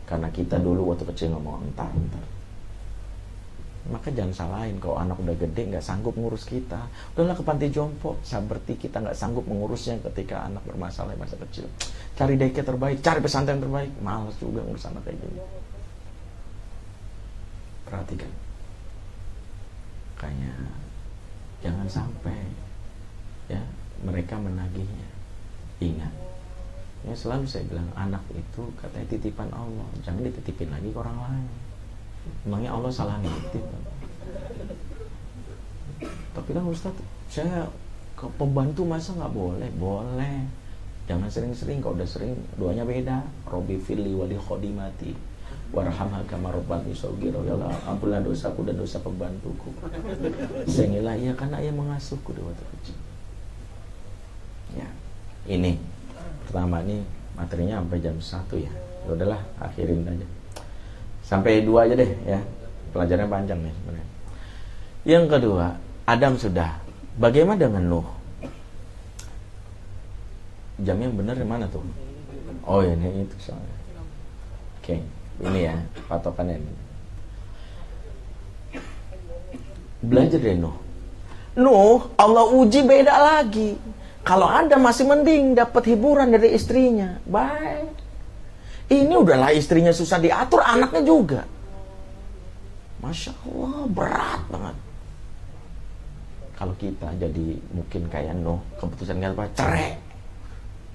karena 0.07 0.32
kita 0.32 0.55
dulu 0.63 0.95
waktu 0.95 1.03
kecil 1.11 1.36
ngomong 1.36 1.68
entar 1.68 1.91
entar 1.91 2.24
maka 3.88 4.11
jangan 4.11 4.35
salahin 4.35 4.77
kalau 4.83 4.99
anak 4.99 5.15
udah 5.19 5.35
gede 5.39 5.71
nggak 5.71 5.83
sanggup 5.83 6.13
ngurus 6.19 6.43
kita. 6.43 6.88
Udahlah 7.15 7.35
ke 7.35 7.43
panti 7.43 7.67
jompo. 7.71 8.19
Seperti 8.21 8.75
kita 8.75 8.99
nggak 8.99 9.15
sanggup 9.15 9.47
mengurusnya 9.47 9.99
ketika 10.11 10.43
anak 10.43 10.63
bermasalah 10.67 11.15
masa 11.15 11.39
kecil. 11.47 11.67
Cari 12.19 12.35
daycare 12.35 12.67
terbaik 12.67 12.99
cari 12.99 13.19
pesantren 13.23 13.63
terbaik. 13.63 13.91
Males 14.03 14.35
juga 14.38 14.63
ngurus 14.63 14.85
anak 14.91 15.01
kayak 15.07 15.17
gini. 15.23 15.39
Perhatikan. 17.88 18.31
Kayaknya 20.17 20.53
jangan 21.63 21.88
sampai 21.88 22.39
ya 23.47 23.61
mereka 24.03 24.35
menagihnya. 24.35 25.09
Ingat 25.79 26.13
ya 27.05 27.13
selalu 27.13 27.45
saya 27.47 27.63
bilang 27.69 27.88
anak 27.95 28.25
itu 28.35 28.67
katanya 28.75 29.07
titipan 29.07 29.47
Allah. 29.55 29.88
Jangan 30.03 30.27
dititipin 30.27 30.73
lagi 30.73 30.91
ke 30.91 30.97
orang 30.99 31.19
lain 31.23 31.47
Emangnya 32.45 32.71
Allah 32.75 32.91
salah 32.91 33.17
nitip? 33.19 33.63
Tapi 36.36 36.49
kan 36.53 36.63
Ustaz, 36.69 36.93
saya 37.28 37.65
ke 38.13 38.25
pembantu 38.38 38.86
masa 38.86 39.13
nggak 39.17 39.34
boleh? 39.34 39.69
Boleh. 39.78 40.45
Jangan 41.07 41.32
sering-sering, 41.32 41.80
kalau 41.80 41.95
udah 41.95 42.07
sering 42.07 42.36
doanya 42.59 42.84
beda. 42.84 43.23
Robi 43.47 43.80
fili 43.80 44.11
wali 44.11 44.36
khodimati 44.36 45.15
warhamha 45.71 46.23
kama 46.23 46.47
rabbani 46.51 46.95
ya 46.95 47.36
Allah 47.36 47.75
ampunlah 47.84 48.23
dosaku 48.23 48.63
dan 48.63 48.80
dosa 48.80 49.03
pembantuku 49.03 49.67
sehingga 50.63 51.11
ia 51.11 51.36
karena 51.36 51.59
ia 51.59 51.71
mengasuhku 51.75 52.32
di 52.32 52.39
waktu 52.39 52.63
kecil 52.80 52.97
ya 54.80 54.88
ini 55.51 55.75
pertama 56.47 56.80
ini 56.88 57.03
materinya 57.36 57.84
sampai 57.84 57.99
jam 57.99 58.15
satu 58.23 58.55
ya, 58.55 58.71
ya 59.03 59.09
udahlah 59.11 59.41
akhirin 59.59 60.07
aja 60.07 60.28
sampai 61.28 61.67
dua 61.67 61.84
aja 61.84 61.99
deh 61.99 62.11
ya 62.23 62.39
pelajarannya 62.95 63.28
panjang 63.28 63.59
nih 63.59 63.73
sebenarnya 63.75 64.07
Yang 65.07 65.25
kedua, 65.39 65.80
Adam 66.03 66.36
sudah. 66.36 66.84
Bagaimana 67.15 67.55
dengan 67.55 67.88
Nuh? 67.88 68.07
Jam 70.84 70.99
yang 70.99 71.15
benar 71.15 71.39
mana 71.47 71.63
tuh? 71.71 71.80
Oh 72.67 72.84
ini 72.84 73.23
itu 73.23 73.36
soalnya. 73.39 73.75
Oke, 74.84 74.99
ini 75.39 75.59
ya 75.63 75.80
patokannya 76.11 76.59
ini. 76.59 76.73
Belajar 80.03 80.43
dari 80.43 80.59
Nuh. 80.59 80.75
Nuh, 81.55 82.11
Allah 82.19 82.45
uji 82.51 82.84
beda 82.84 83.15
lagi. 83.15 83.80
Kalau 84.28 84.51
Anda 84.51 84.75
masih 84.75 85.07
mending 85.07 85.55
dapat 85.55 85.88
hiburan 85.88 86.36
dari 86.36 86.51
istrinya, 86.51 87.15
baik. 87.23 87.95
Ini 88.88 89.13
udahlah 89.19 89.51
istrinya 89.51 89.91
susah 89.91 90.15
diatur, 90.19 90.63
anaknya 90.63 91.03
juga. 91.03 91.41
Masya 93.03 93.35
Allah, 93.43 93.83
berat 93.91 94.41
banget. 94.47 94.75
Kalau 96.57 96.73
kita 96.79 97.07
jadi 97.19 97.47
mungkin 97.69 98.09
kayak 98.09 98.33
Nuh, 98.41 98.57
keputusan 98.81 99.21
apa? 99.21 99.45
Cerai. 99.53 99.93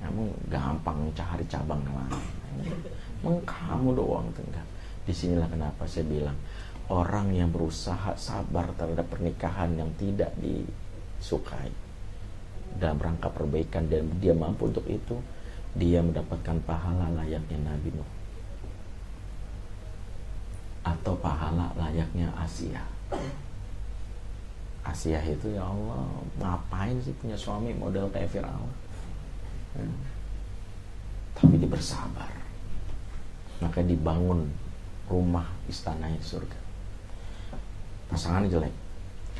Kamu 0.03 0.51
gampang 0.51 0.99
cari 1.15 1.45
cabang 1.47 1.79
lain. 1.87 2.19
Emang 3.23 3.39
kamu 3.47 3.95
doang 3.95 4.27
enggak. 4.35 4.67
Di 5.07 5.15
sinilah 5.15 5.47
kenapa 5.47 5.87
saya 5.87 6.03
bilang 6.11 6.35
orang 6.91 7.31
yang 7.31 7.55
berusaha 7.55 8.19
sabar 8.19 8.67
terhadap 8.75 9.07
pernikahan 9.07 9.71
yang 9.79 9.91
tidak 9.95 10.35
disukai 10.43 11.71
dalam 12.83 12.99
rangka 12.99 13.31
perbaikan 13.31 13.87
dan 13.87 14.11
dia 14.19 14.35
mampu 14.35 14.67
untuk 14.67 14.83
itu 14.91 15.15
dia 15.73 16.05
mendapatkan 16.05 16.57
pahala 16.69 17.09
layaknya 17.17 17.57
Nabi 17.65 17.89
Nuh. 17.97 18.11
Atau 20.85 21.17
pahala 21.17 21.73
layaknya 21.79 22.29
Asia. 22.37 22.83
Asia 24.83 25.23
itu 25.23 25.57
ya 25.57 25.63
Allah 25.65 26.05
ngapain 26.43 26.99
sih 27.01 27.15
punya 27.17 27.39
suami 27.39 27.73
model 27.73 28.11
kayak 28.11 28.29
Fir'aun? 28.29 28.73
Ya. 29.73 29.89
tapi 31.33 31.57
dia 31.57 31.71
bersabar. 31.71 32.29
Maka 33.63 33.81
dibangun 33.81 34.53
rumah 35.09 35.49
istana 35.71 36.13
surga. 36.21 36.59
Pasangannya 38.13 38.53
jelek. 38.53 38.75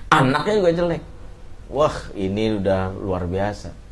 Anaknya 0.09 0.55
juga 0.63 0.73
jelek. 0.73 1.03
Wah 1.69 1.97
ini 2.17 2.57
udah 2.57 2.97
luar 2.97 3.29
biasa 3.29 3.83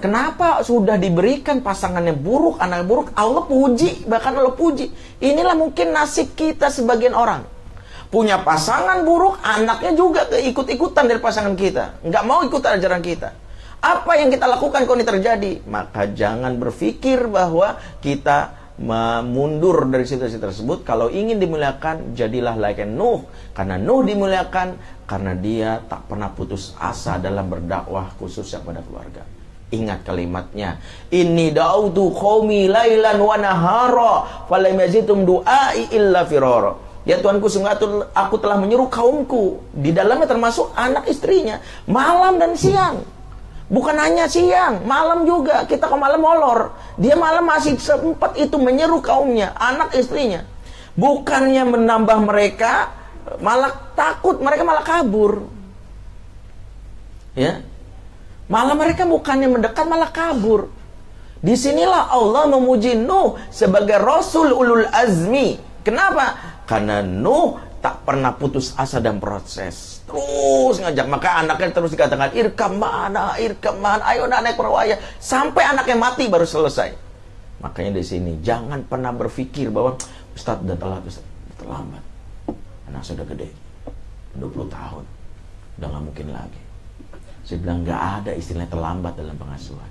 Kenapa 0.00 0.64
sudah 0.64 0.96
diberikan 0.96 1.60
pasangannya 1.60 2.16
buruk, 2.16 2.56
anak 2.56 2.88
buruk, 2.88 3.12
Allah 3.12 3.44
puji, 3.44 4.08
bahkan 4.08 4.32
Allah 4.32 4.56
puji. 4.56 4.88
Inilah 5.20 5.52
mungkin 5.52 5.92
nasib 5.92 6.32
kita 6.32 6.72
sebagian 6.72 7.12
orang. 7.12 7.44
Punya 8.10 8.42
pasangan 8.42 9.06
buruk, 9.06 9.38
anaknya 9.44 9.94
juga 9.94 10.26
ikut-ikutan 10.26 11.06
dari 11.06 11.20
pasangan 11.22 11.54
kita. 11.54 12.02
Nggak 12.02 12.24
mau 12.26 12.42
ikut 12.42 12.58
ajaran 12.58 13.04
kita. 13.04 13.36
Apa 13.80 14.18
yang 14.18 14.34
kita 14.34 14.50
lakukan 14.50 14.82
kalau 14.82 14.98
ini 14.98 15.06
terjadi? 15.06 15.52
Maka 15.64 16.10
jangan 16.10 16.58
berpikir 16.58 17.30
bahwa 17.30 17.78
kita 18.02 18.58
mundur 19.24 19.88
dari 19.88 20.08
situasi 20.08 20.40
tersebut. 20.40 20.82
Kalau 20.82 21.12
ingin 21.12 21.36
dimuliakan, 21.36 22.16
jadilah 22.16 22.56
like 22.56 22.82
Nuh. 22.88 23.24
Karena 23.52 23.76
Nuh 23.76 24.02
dimuliakan, 24.02 24.76
karena 25.04 25.32
dia 25.36 25.84
tak 25.84 26.08
pernah 26.08 26.32
putus 26.32 26.72
asa 26.80 27.20
dalam 27.20 27.46
berdakwah 27.46 28.10
khususnya 28.16 28.58
pada 28.64 28.80
keluarga. 28.84 29.22
Ingat 29.70 30.02
kalimatnya. 30.02 30.82
Ini 31.14 31.54
dautu 31.54 32.10
qaumi 32.10 32.66
lailan 32.66 33.22
wa 33.22 33.36
nahara 33.38 34.46
falam 34.50 34.74
yazidum 34.82 35.22
du'ai 35.22 35.94
illa 35.94 36.26
firara. 36.26 36.74
Ya 37.06 37.22
Tuanku 37.22 37.48
sungguh 37.48 37.70
aku 38.12 38.36
telah 38.42 38.60
menyuruh 38.60 38.90
kaumku 38.90 39.62
di 39.72 39.94
dalamnya 39.94 40.28
termasuk 40.28 40.74
anak 40.76 41.08
istrinya 41.08 41.62
malam 41.88 42.36
dan 42.36 42.58
siang. 42.58 43.00
Bukan 43.70 43.94
hanya 43.94 44.26
siang, 44.26 44.82
malam 44.82 45.22
juga. 45.22 45.62
Kita 45.62 45.86
ke 45.86 45.94
malam 45.94 46.18
molor. 46.18 46.74
Dia 46.98 47.14
malam 47.14 47.46
masih 47.46 47.78
sempat 47.78 48.34
itu 48.34 48.58
menyeru 48.58 48.98
kaumnya, 48.98 49.54
anak 49.54 49.94
istrinya. 49.94 50.42
Bukannya 50.98 51.62
menambah 51.70 52.18
mereka, 52.26 52.90
malah 53.38 53.70
takut, 53.94 54.42
mereka 54.42 54.66
malah 54.66 54.82
kabur. 54.82 55.46
Ya, 57.38 57.62
Malah 58.50 58.74
mereka 58.74 59.06
bukannya 59.06 59.46
mendekat, 59.46 59.86
malah 59.86 60.10
kabur. 60.10 60.74
Di 61.40 61.54
sinilah 61.54 62.10
Allah 62.10 62.50
memuji 62.50 62.98
Nuh 62.98 63.38
sebagai 63.48 63.96
Rasul 63.96 64.50
Ulul 64.50 64.90
Azmi. 64.90 65.56
Kenapa? 65.86 66.34
Karena 66.66 67.00
Nuh 67.00 67.56
tak 67.80 68.04
pernah 68.04 68.36
putus 68.36 68.76
asa 68.76 69.00
dan 69.00 69.16
proses. 69.22 70.04
Terus 70.04 70.82
ngajak. 70.82 71.06
Maka 71.08 71.40
anaknya 71.40 71.72
terus 71.72 71.94
dikatakan, 71.94 72.36
irkam 72.36 72.76
mana, 72.76 73.38
irkam 73.40 73.80
mana, 73.80 74.04
ayo 74.12 74.28
naik 74.28 74.58
perawaya. 74.58 75.00
Sampai 75.16 75.64
anaknya 75.64 75.96
mati 75.96 76.28
baru 76.28 76.44
selesai. 76.44 76.92
Makanya 77.64 77.96
di 77.96 78.04
sini, 78.04 78.32
jangan 78.44 78.84
pernah 78.84 79.14
berpikir 79.14 79.72
bahwa 79.72 79.96
Ustadz 80.36 80.66
udah 80.66 80.76
telat, 80.76 81.02
Ustadz. 81.08 81.28
Terlambat. 81.56 82.04
Anak 82.88 83.02
sudah 83.04 83.24
gede. 83.30 83.48
20 84.36 84.68
tahun. 84.68 85.04
Udah 85.80 85.88
gak 85.88 86.04
mungkin 86.04 86.26
lagi. 86.32 86.69
Saya 87.50 87.66
bilang 87.66 87.82
nggak 87.82 88.02
ada 88.22 88.30
istilah 88.38 88.62
terlambat 88.70 89.18
dalam 89.18 89.34
pengasuhan. 89.34 89.90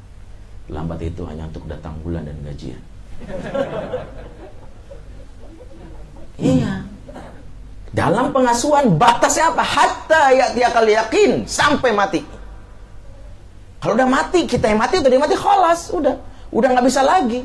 Terlambat 0.72 1.04
itu 1.04 1.28
hanya 1.28 1.44
untuk 1.52 1.68
datang 1.68 1.92
bulan 2.00 2.24
dan 2.24 2.40
gajian. 2.40 2.80
iya. 6.56 6.88
Dalam 7.92 8.32
pengasuhan 8.32 8.96
batasnya 8.96 9.52
apa? 9.52 9.60
Hatta 9.60 10.32
ya 10.32 10.56
dia 10.56 10.72
kali 10.72 10.96
yakin 10.96 11.44
sampai 11.44 11.92
mati. 11.92 12.24
Kalau 13.84 14.00
udah 14.00 14.08
mati, 14.08 14.48
kita 14.48 14.72
yang 14.72 14.80
mati 14.80 15.04
atau 15.04 15.12
dia 15.12 15.20
mati, 15.20 15.36
kholas, 15.36 15.92
udah. 15.92 16.16
Udah 16.56 16.68
nggak 16.72 16.88
bisa 16.88 17.04
lagi. 17.04 17.44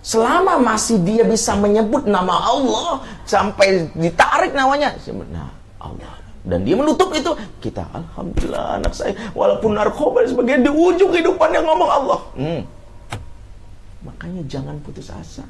Selama 0.00 0.56
masih 0.56 1.04
dia 1.04 1.28
bisa 1.28 1.52
menyebut 1.52 2.08
nama 2.08 2.48
Allah 2.48 3.04
sampai 3.28 3.92
ditarik 3.92 4.56
namanya, 4.56 4.96
nah 5.28 5.52
Allah 5.76 6.23
dan 6.44 6.60
dia 6.62 6.76
menutup 6.76 7.08
itu. 7.16 7.32
Kita 7.58 7.88
alhamdulillah 7.88 8.78
anak 8.80 8.92
saya 8.92 9.16
walaupun 9.32 9.72
narkoba 9.72 10.28
sebagian 10.28 10.60
di 10.60 10.70
ujung 10.70 11.10
kehidupan 11.10 11.50
yang 11.56 11.64
ngomong 11.64 11.90
Allah. 11.90 12.20
Hmm. 12.36 12.62
makanya 14.04 14.44
jangan 14.44 14.76
putus 14.84 15.08
asa. 15.08 15.48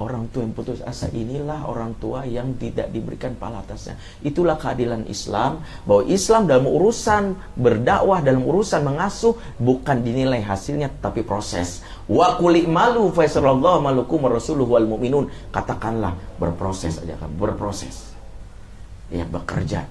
Orang 0.00 0.32
tua 0.32 0.40
yang 0.40 0.56
putus 0.56 0.80
asa 0.80 1.12
inilah 1.12 1.68
orang 1.68 1.92
tua 2.00 2.24
yang 2.24 2.56
tidak 2.56 2.88
diberikan 2.88 3.36
pahala 3.36 3.60
atasnya 3.60 4.00
itulah 4.24 4.56
keadilan 4.56 5.04
Islam 5.04 5.60
bahwa 5.84 6.08
Islam 6.08 6.48
dalam 6.48 6.64
urusan 6.64 7.36
berdakwah 7.60 8.24
dalam 8.24 8.40
urusan 8.40 8.88
mengasuh 8.88 9.36
bukan 9.60 10.00
dinilai 10.00 10.40
hasilnya 10.40 10.88
tapi 11.04 11.20
proses. 11.20 11.84
Wa 12.08 12.40
malu 12.40 13.12
faisarallahu 13.12 13.84
malukum 13.84 14.24
rasuluhu 14.24 14.80
wal 14.80 14.88
mu'minun. 14.88 15.28
Katakanlah 15.52 16.16
berproses 16.40 16.96
aja 16.96 17.12
kan 17.20 17.28
berproses. 17.36 18.16
Ya 19.12 19.28
bekerja 19.28 19.84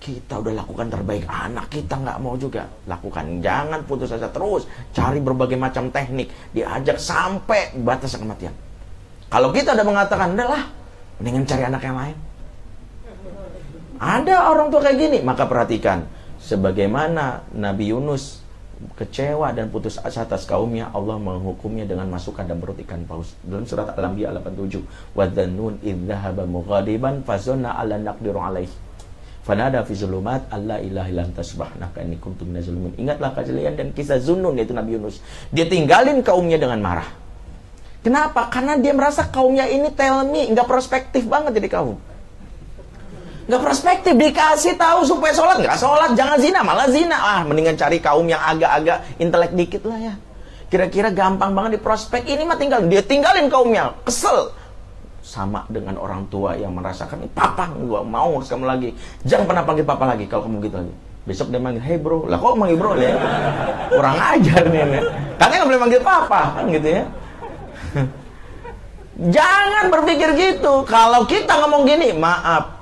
kita 0.00 0.40
udah 0.40 0.64
lakukan 0.64 0.88
terbaik 0.88 1.28
anak 1.28 1.68
kita 1.68 2.00
nggak 2.00 2.18
mau 2.24 2.32
juga. 2.40 2.64
Lakukan 2.88 3.44
jangan 3.44 3.84
putus 3.84 4.08
asa 4.08 4.32
terus. 4.32 4.64
Cari 4.96 5.20
berbagai 5.20 5.60
macam 5.60 5.92
teknik. 5.92 6.32
Diajak 6.56 6.96
sampai 6.96 7.76
batas 7.76 8.16
kematian. 8.16 8.56
Kalau 9.28 9.52
kita 9.52 9.76
udah 9.76 9.86
mengatakan 9.86 10.32
udahlah 10.32 10.64
mendingan 11.20 11.44
cari 11.44 11.62
anak 11.68 11.82
yang 11.84 11.96
lain. 12.00 12.16
Ada 14.00 14.48
orang 14.48 14.72
tua 14.72 14.80
kayak 14.80 14.96
gini 14.96 15.18
maka 15.20 15.44
perhatikan 15.44 16.08
sebagaimana 16.40 17.44
Nabi 17.52 17.92
Yunus 17.92 18.40
kecewa 18.96 19.52
dan 19.52 19.68
putus 19.68 20.00
asa 20.00 20.24
atas 20.24 20.48
kaumnya 20.48 20.88
Allah 20.96 21.20
menghukumnya 21.20 21.84
dengan 21.84 22.08
masukan 22.08 22.48
dan 22.48 22.56
perut 22.56 22.80
ikan 22.80 23.04
paus. 23.04 23.36
Dalam 23.44 23.68
surat 23.68 23.92
Al-Anbiya 23.92 24.32
87 24.32 24.80
wa 25.12 25.28
dzannun 25.28 25.84
idzahaba 25.84 26.48
mughadiban 26.48 27.20
fazanna 27.20 27.76
ala 27.76 28.00
naqdiru 28.00 28.40
alaihi 28.40 28.72
Fanada 29.40 29.80
fi 29.88 29.96
zulumat 29.96 30.52
Allah 30.52 30.84
ilaha 30.84 31.08
illa 31.08 31.24
anta 31.24 31.40
subhanaka 31.40 32.04
inni 32.04 32.20
kuntu 32.20 32.44
Ingatlah 33.00 33.32
kejadian 33.32 33.72
dan 33.72 33.88
kisah 33.96 34.20
Zunun 34.20 34.60
yaitu 34.60 34.76
Nabi 34.76 35.00
Yunus. 35.00 35.24
Dia 35.48 35.64
tinggalin 35.64 36.20
kaumnya 36.20 36.60
dengan 36.60 36.84
marah. 36.84 37.08
Kenapa? 38.04 38.52
Karena 38.52 38.76
dia 38.76 38.92
merasa 38.92 39.28
kaumnya 39.28 39.68
ini 39.68 39.92
tell 39.96 40.28
me, 40.28 40.48
nggak 40.52 40.68
prospektif 40.68 41.24
banget 41.24 41.56
jadi 41.56 41.68
kaum. 41.72 41.96
Nggak 43.48 43.62
prospektif, 43.64 44.12
dikasih 44.16 44.76
tahu 44.76 45.04
supaya 45.08 45.32
sholat, 45.32 45.56
nggak 45.60 45.76
sholat, 45.76 46.10
jangan 46.16 46.38
zina, 46.40 46.60
malah 46.60 46.88
zina. 46.88 47.16
Ah, 47.18 47.40
mendingan 47.44 47.76
cari 47.76 48.00
kaum 48.00 48.24
yang 48.28 48.40
agak-agak 48.40 49.20
intelek 49.20 49.52
dikit 49.56 49.82
lah 49.88 49.98
ya. 50.00 50.14
Kira-kira 50.70 51.10
gampang 51.10 51.52
banget 51.52 51.76
di 51.76 51.80
prospek, 51.82 52.24
ini 52.30 52.46
mah 52.46 52.56
tinggal, 52.56 52.86
dia 52.86 53.02
tinggalin 53.02 53.50
kaumnya, 53.50 53.98
kesel 54.06 54.54
sama 55.20 55.68
dengan 55.68 56.00
orang 56.00 56.26
tua 56.32 56.56
yang 56.56 56.72
merasakan 56.72 57.28
papa 57.30 57.68
gua 57.76 58.00
mau 58.00 58.40
urus 58.40 58.48
kamu 58.48 58.64
lagi. 58.66 58.90
Jangan 59.24 59.44
pernah 59.44 59.62
panggil 59.64 59.84
papa 59.84 60.04
lagi 60.08 60.24
kalau 60.26 60.48
kamu 60.48 60.56
gitu 60.66 60.76
lagi. 60.80 60.94
Besok 61.28 61.52
dia 61.52 61.60
manggil 61.60 61.84
hey 61.84 62.00
bro. 62.00 62.24
Lah 62.26 62.40
kok 62.40 62.56
manggil 62.56 62.76
bro 62.80 62.96
ya 62.96 63.12
kurang 63.92 64.16
ajar 64.16 64.62
nih 64.70 64.82
nih 64.86 65.02
katanya 65.36 65.56
nggak 65.60 65.68
boleh 65.68 65.80
manggil 65.80 66.02
papa 66.02 66.40
kan 66.56 66.64
gitu 66.68 66.88
ya. 66.88 67.02
Jangan 69.36 69.84
berpikir 69.92 70.28
gitu. 70.32 70.88
Kalau 70.88 71.28
kita 71.28 71.60
ngomong 71.60 71.84
gini 71.84 72.16
maaf. 72.16 72.80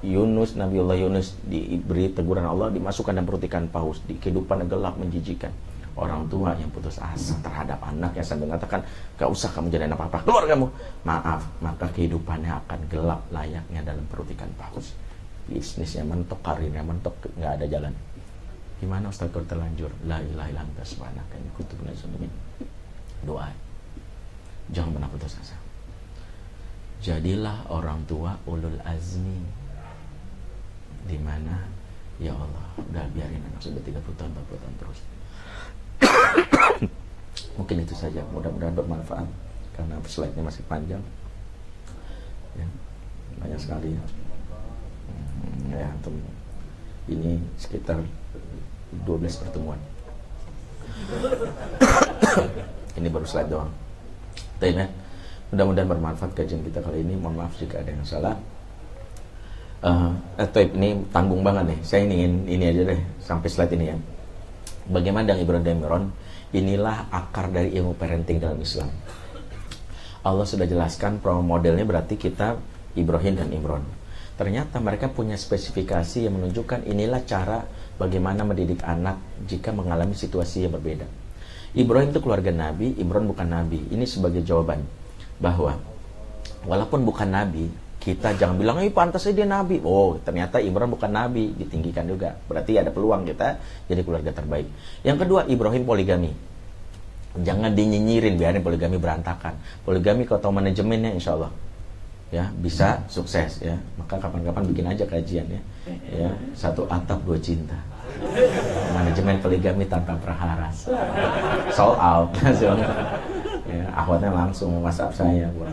Yunus, 0.00 0.56
Nabiullah 0.56 0.96
Yunus 0.96 1.36
diberi 1.44 2.08
teguran 2.08 2.48
Allah 2.48 2.72
dimasukkan 2.72 3.12
dan 3.20 3.28
perut 3.28 3.44
ikan 3.44 3.68
paus 3.68 4.00
di 4.08 4.16
kehidupan 4.16 4.64
gelap 4.64 4.96
menjijikan 4.96 5.52
orang 6.00 6.24
tua 6.32 6.56
yang 6.56 6.72
putus 6.72 6.96
asa 6.96 7.36
terhadap 7.44 7.76
anak 7.84 8.16
yang 8.16 8.24
sambil 8.24 8.48
mengatakan 8.48 8.80
gak 9.20 9.28
usah 9.28 9.52
kamu 9.52 9.68
jadi 9.68 9.86
apa 9.92 10.08
apa 10.08 10.18
keluar 10.24 10.48
kamu. 10.48 10.66
Maaf 11.04 11.44
maka 11.60 11.86
kehidupannya 11.92 12.50
akan 12.64 12.80
gelap 12.88 13.20
layaknya 13.28 13.84
dalam 13.84 14.02
perut 14.08 14.26
ikan 14.32 14.48
paus. 14.56 14.96
Bisnisnya 15.44 16.08
mentok 16.08 16.40
karirnya 16.40 16.80
mentok 16.80 17.12
nggak 17.36 17.52
ada 17.60 17.66
jalan. 17.68 17.92
Gimana 18.80 19.12
Ustaz 19.12 19.28
kalau 19.28 19.44
terlanjur? 19.44 19.92
La 20.08 20.24
ilaha 20.24 20.48
illa 20.48 20.64
anta 20.64 20.80
subhanaka 20.80 21.36
ini 21.36 21.50
kutub 21.52 21.76
doa. 23.20 23.52
Jangan 24.72 24.96
pernah 24.96 25.10
putus 25.12 25.36
asa. 25.36 25.58
Jadilah 27.04 27.68
orang 27.68 28.00
tua 28.08 28.40
ulul 28.48 28.80
azmi. 28.88 29.40
Di 31.04 31.18
mana? 31.20 31.68
Ya 32.20 32.36
Allah 32.36 32.68
udah 32.76 33.04
biarin 33.16 33.40
anak 33.40 33.60
sudah 33.64 33.80
30 33.80 33.96
tahun 34.20 34.30
40 34.36 34.60
tahun 34.60 34.76
terus 34.76 35.00
mungkin 37.58 37.82
itu 37.82 37.94
saja 37.94 38.22
mudah-mudahan 38.30 38.74
bermanfaat 38.74 39.26
karena 39.74 39.94
slide-nya 40.06 40.42
masih 40.44 40.62
panjang 40.66 41.02
ya, 42.58 42.66
banyak 43.40 43.60
sekali 43.60 43.90
hmm, 43.94 45.74
ya 45.74 45.88
untuk 46.02 46.14
ini 47.10 47.40
sekitar 47.58 47.98
12 49.06 49.42
pertemuan 49.42 49.78
ini 52.98 53.08
baru 53.08 53.26
slide 53.26 53.50
doang 53.50 53.70
Tapi, 54.60 54.76
ya, 54.76 54.86
mudah-mudahan 55.50 55.88
bermanfaat 55.88 56.36
kajian 56.36 56.60
kita 56.62 56.84
kali 56.84 57.00
ini 57.00 57.16
mohon 57.16 57.40
maaf 57.40 57.56
jika 57.56 57.80
ada 57.80 57.90
yang 57.90 58.04
salah 58.04 58.36
uh, 59.84 60.12
eh, 60.36 60.68
ini 60.76 61.04
tanggung 61.12 61.40
banget 61.40 61.74
nih. 61.74 61.78
Saya 61.84 62.00
ingin 62.08 62.44
ini 62.46 62.64
aja 62.68 62.82
deh 62.94 63.00
sampai 63.24 63.48
slide 63.48 63.72
ini 63.76 63.92
ya. 63.92 63.96
Bagaimana 64.90 65.24
dengan 65.28 65.40
Ibrahim 65.44 65.64
dan 65.64 65.76
Imran? 65.80 66.04
Inilah 66.50 67.06
akar 67.14 67.54
dari 67.54 67.70
ilmu 67.78 67.94
parenting 67.94 68.42
dalam 68.42 68.58
Islam. 68.58 68.90
Allah 70.26 70.44
sudah 70.44 70.66
jelaskan 70.66 71.22
pro 71.22 71.38
modelnya 71.40 71.86
berarti 71.86 72.18
kita 72.18 72.58
Ibrahim 72.98 73.38
dan 73.38 73.48
Imran. 73.54 73.84
Ternyata 74.34 74.82
mereka 74.82 75.12
punya 75.12 75.36
spesifikasi 75.36 76.26
yang 76.26 76.34
menunjukkan 76.40 76.88
inilah 76.88 77.22
cara 77.28 77.64
bagaimana 78.00 78.42
mendidik 78.42 78.82
anak 78.82 79.20
jika 79.46 79.70
mengalami 79.70 80.16
situasi 80.16 80.66
yang 80.66 80.74
berbeda. 80.74 81.04
Ibrahim 81.70 82.10
itu 82.10 82.18
keluarga 82.18 82.50
Nabi, 82.50 82.98
Imran 82.98 83.30
bukan 83.30 83.46
Nabi. 83.46 83.86
Ini 83.92 84.02
sebagai 84.08 84.42
jawaban 84.42 84.82
bahwa 85.38 85.78
walaupun 86.66 87.06
bukan 87.06 87.30
Nabi, 87.30 87.70
kita 88.00 88.32
jangan 88.40 88.56
bilang, 88.56 88.80
ini 88.80 88.88
pantasnya 88.88 89.36
dia 89.36 89.46
nabi. 89.46 89.76
Oh, 89.84 90.16
ternyata 90.24 90.56
Imran 90.56 90.88
bukan 90.88 91.12
nabi, 91.12 91.52
ditinggikan 91.52 92.08
juga. 92.08 92.32
Berarti 92.48 92.80
ada 92.80 92.88
peluang 92.88 93.28
kita 93.28 93.60
jadi 93.92 94.00
keluarga 94.00 94.32
terbaik. 94.32 94.72
Yang 95.04 95.18
kedua, 95.28 95.44
Ibrahim 95.44 95.84
poligami. 95.84 96.32
Jangan 97.36 97.76
dinyinyirin, 97.76 98.40
biarin 98.40 98.64
poligami 98.64 98.96
berantakan. 98.96 99.60
Poligami 99.84 100.24
kalau 100.24 100.40
tahu 100.40 100.52
manajemennya, 100.56 101.12
insya 101.12 101.36
Allah 101.36 101.52
ya 102.30 102.46
bisa 102.56 103.02
sukses 103.10 103.58
ya. 103.60 103.76
Maka 103.98 104.16
kapan-kapan 104.16 104.64
bikin 104.70 104.86
aja 104.86 105.04
kajian 105.04 105.46
ya. 105.50 105.60
Ya, 106.08 106.30
satu 106.54 106.86
atap 106.86 107.20
dua 107.26 107.36
cinta. 107.36 107.76
Manajemen 108.96 109.38
poligami 109.42 109.84
tanpa 109.86 110.16
prahara. 110.18 110.70
Sold 111.74 111.98
out. 111.98 112.32
ya, 113.70 113.86
akhwatnya 113.94 114.30
langsung 114.34 114.82
WhatsApp 114.82 115.14
saya 115.14 115.46
buat 115.54 115.70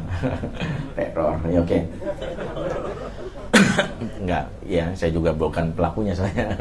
teror. 0.96 1.42
Ya 1.50 1.60
oke. 1.66 1.80
Enggak 4.22 4.46
ya 4.66 4.86
saya 4.94 5.12
juga 5.12 5.34
bukan 5.34 5.74
pelakunya 5.74 6.14
saya. 6.14 6.54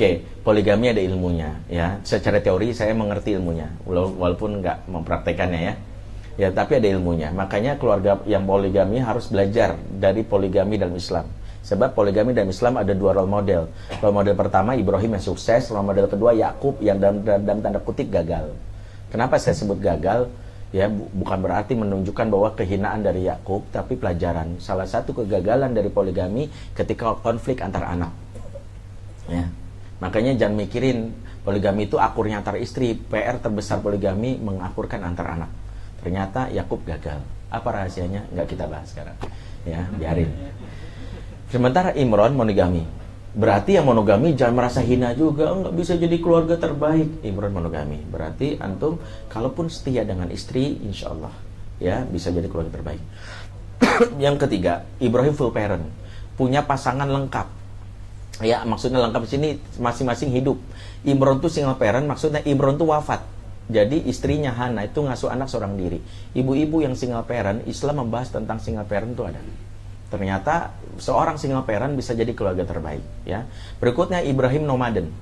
Oke 0.00 0.06
okay, 0.06 0.24
poligami 0.40 0.96
ada 0.96 1.02
ilmunya 1.04 1.60
ya. 1.68 2.00
Secara 2.00 2.40
teori 2.40 2.72
saya 2.72 2.96
mengerti 2.96 3.36
ilmunya 3.36 3.68
walaupun 3.84 4.64
enggak 4.64 4.88
mempraktekannya 4.88 5.60
ya. 5.60 5.74
Ya 6.40 6.48
tapi 6.48 6.80
ada 6.80 6.88
ilmunya. 6.88 7.28
Makanya 7.36 7.76
keluarga 7.76 8.16
yang 8.24 8.48
poligami 8.48 8.96
harus 8.96 9.28
belajar 9.28 9.76
dari 9.76 10.24
poligami 10.24 10.80
dalam 10.80 10.96
Islam. 10.96 11.28
Sebab 11.60 11.92
poligami 11.92 12.32
dalam 12.32 12.48
Islam 12.48 12.80
ada 12.80 12.96
dua 12.96 13.12
role 13.12 13.28
model. 13.28 13.68
Role 14.00 14.16
model 14.16 14.32
pertama 14.32 14.72
Ibrahim 14.72 15.20
yang 15.20 15.24
sukses. 15.24 15.68
Role 15.68 15.84
model 15.84 16.08
kedua 16.08 16.32
Yakub 16.32 16.80
yang 16.80 16.96
dalam, 16.96 17.20
dalam 17.20 17.60
tanda 17.60 17.80
kutip 17.84 18.08
gagal. 18.08 18.56
Kenapa 19.12 19.36
saya 19.36 19.58
sebut 19.58 19.76
gagal 19.76 20.32
ya 20.70 20.86
bukan 20.90 21.38
berarti 21.42 21.74
menunjukkan 21.74 22.26
bahwa 22.30 22.54
kehinaan 22.54 23.02
dari 23.02 23.26
Yakub 23.26 23.66
tapi 23.74 23.98
pelajaran 23.98 24.62
salah 24.62 24.86
satu 24.86 25.10
kegagalan 25.10 25.74
dari 25.74 25.90
poligami 25.90 26.46
ketika 26.74 27.18
konflik 27.18 27.58
antar 27.62 27.90
anak. 27.90 28.12
Ya 29.26 29.50
makanya 29.98 30.38
jangan 30.38 30.56
mikirin 30.62 31.10
poligami 31.42 31.90
itu 31.90 31.98
akurnya 31.98 32.40
antar 32.40 32.56
istri 32.56 32.94
PR 32.94 33.42
terbesar 33.42 33.82
poligami 33.82 34.38
mengakurkan 34.38 35.02
antar 35.02 35.34
anak. 35.34 35.50
Ternyata 36.00 36.48
Yakub 36.54 36.86
gagal. 36.86 37.18
Apa 37.50 37.68
rahasianya? 37.82 38.30
Nggak 38.30 38.46
kita 38.54 38.64
bahas 38.70 38.86
sekarang. 38.94 39.18
Ya 39.66 39.84
biarin. 39.98 40.30
Sementara 41.50 41.90
Imron 41.98 42.38
monogami 42.38 42.86
Berarti 43.30 43.78
yang 43.78 43.86
monogami 43.86 44.34
jangan 44.34 44.58
merasa 44.58 44.82
hina 44.82 45.14
juga, 45.14 45.54
nggak 45.54 45.74
bisa 45.78 45.94
jadi 45.94 46.18
keluarga 46.18 46.58
terbaik. 46.58 47.22
Imran 47.22 47.54
monogami. 47.54 48.02
Berarti 48.02 48.58
antum 48.58 48.98
kalaupun 49.30 49.70
setia 49.70 50.02
dengan 50.02 50.26
istri, 50.34 50.82
insya 50.82 51.14
Allah 51.14 51.30
ya 51.80 52.04
bisa 52.04 52.28
jadi 52.34 52.46
keluarga 52.46 52.74
terbaik. 52.74 53.02
yang 54.24 54.36
ketiga, 54.36 54.84
Ibrahim 55.00 55.32
full 55.32 55.50
parent, 55.50 55.86
punya 56.34 56.66
pasangan 56.66 57.08
lengkap. 57.08 57.48
Ya 58.40 58.64
maksudnya 58.64 58.98
lengkap 59.04 59.22
di 59.26 59.30
sini 59.30 59.48
masing-masing 59.80 60.34
hidup. 60.34 60.60
Imron 61.06 61.38
tuh 61.38 61.48
single 61.48 61.78
parent, 61.80 62.04
maksudnya 62.04 62.44
Imron 62.44 62.76
tuh 62.76 62.92
wafat. 62.92 63.24
Jadi 63.70 64.10
istrinya 64.10 64.50
Hana 64.50 64.90
itu 64.90 64.98
ngasuh 65.00 65.30
anak 65.30 65.46
seorang 65.46 65.78
diri. 65.78 66.02
Ibu-ibu 66.34 66.82
yang 66.82 66.98
single 66.98 67.22
parent, 67.22 67.62
Islam 67.70 68.02
membahas 68.02 68.34
tentang 68.34 68.58
single 68.58 68.84
parent 68.84 69.14
itu 69.14 69.22
ada. 69.22 69.38
Ternyata 70.10 70.74
seorang 70.98 71.38
single 71.38 71.62
parent 71.62 71.94
bisa 71.94 72.12
jadi 72.18 72.34
keluarga 72.34 72.66
terbaik, 72.66 73.02
ya. 73.22 73.46
Berikutnya 73.78 74.20
Ibrahim 74.26 74.66
nomaden. 74.66 75.14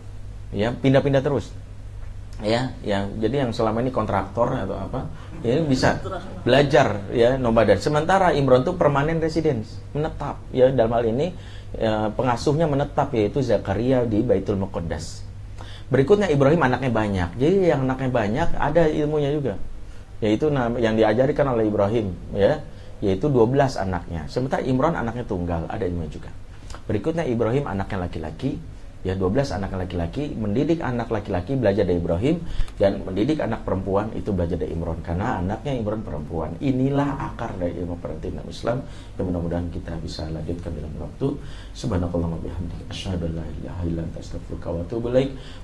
Ya, 0.48 0.72
pindah-pindah 0.72 1.20
terus. 1.20 1.52
Ya, 2.40 2.72
yang 2.86 3.18
jadi 3.18 3.44
yang 3.44 3.50
selama 3.50 3.82
ini 3.82 3.90
kontraktor 3.90 4.54
atau 4.54 4.78
apa, 4.78 5.10
ini 5.42 5.58
bisa 5.66 5.98
belajar 6.46 7.10
ya 7.10 7.34
nomaden. 7.34 7.82
Sementara 7.82 8.30
Imron 8.30 8.62
itu 8.62 8.78
permanen 8.78 9.18
residence, 9.18 9.74
menetap 9.90 10.38
ya 10.54 10.70
dalam 10.70 10.94
hal 10.94 11.04
ini 11.10 11.34
ya, 11.74 12.14
pengasuhnya 12.14 12.70
menetap 12.70 13.10
yaitu 13.10 13.42
Zakaria 13.42 14.06
di 14.06 14.22
Baitul 14.22 14.54
Muqaddas. 14.54 15.26
Berikutnya 15.90 16.30
Ibrahim 16.30 16.62
anaknya 16.62 16.94
banyak. 16.94 17.30
Jadi 17.42 17.74
yang 17.74 17.82
anaknya 17.90 18.10
banyak 18.14 18.48
ada 18.54 18.82
ilmunya 18.86 19.34
juga. 19.34 19.58
Yaitu 20.22 20.46
yang 20.78 20.94
diajarkan 20.94 21.58
oleh 21.58 21.66
Ibrahim 21.66 22.14
ya 22.38 22.62
yaitu 23.04 23.30
12 23.30 23.78
anaknya. 23.78 24.26
Sementara 24.26 24.62
Imran 24.64 24.94
anaknya 24.98 25.24
tunggal, 25.26 25.66
ada 25.70 25.84
ilmu 25.86 26.06
juga. 26.10 26.30
Berikutnya 26.88 27.24
Ibrahim 27.24 27.68
anaknya 27.68 28.08
laki-laki, 28.08 28.56
ya 29.06 29.14
12 29.14 29.54
anak 29.54 29.70
laki-laki, 29.78 30.34
mendidik 30.34 30.82
anak 30.82 31.06
laki-laki 31.12 31.54
belajar 31.54 31.86
dari 31.86 32.02
Ibrahim 32.02 32.42
dan 32.80 33.04
mendidik 33.06 33.38
anak 33.38 33.62
perempuan 33.62 34.10
itu 34.18 34.34
belajar 34.34 34.58
dari 34.58 34.74
Imran 34.74 34.98
karena 35.06 35.38
anaknya 35.38 35.72
Imran 35.78 36.02
perempuan. 36.02 36.58
Inilah 36.58 37.30
akar 37.30 37.54
dari 37.54 37.78
ilmu 37.78 37.94
dalam 38.02 38.46
Islam 38.50 38.82
yang 39.14 39.24
mudah-mudahan 39.30 39.68
kita 39.70 39.94
bisa 40.02 40.26
lanjutkan 40.28 40.74
dalam 40.74 40.92
waktu. 40.98 41.28
Subhanakallah 41.76 42.34
bihamdika 42.42 42.90
asyhadu 42.90 43.30
an 43.30 43.38
la. 43.38 43.46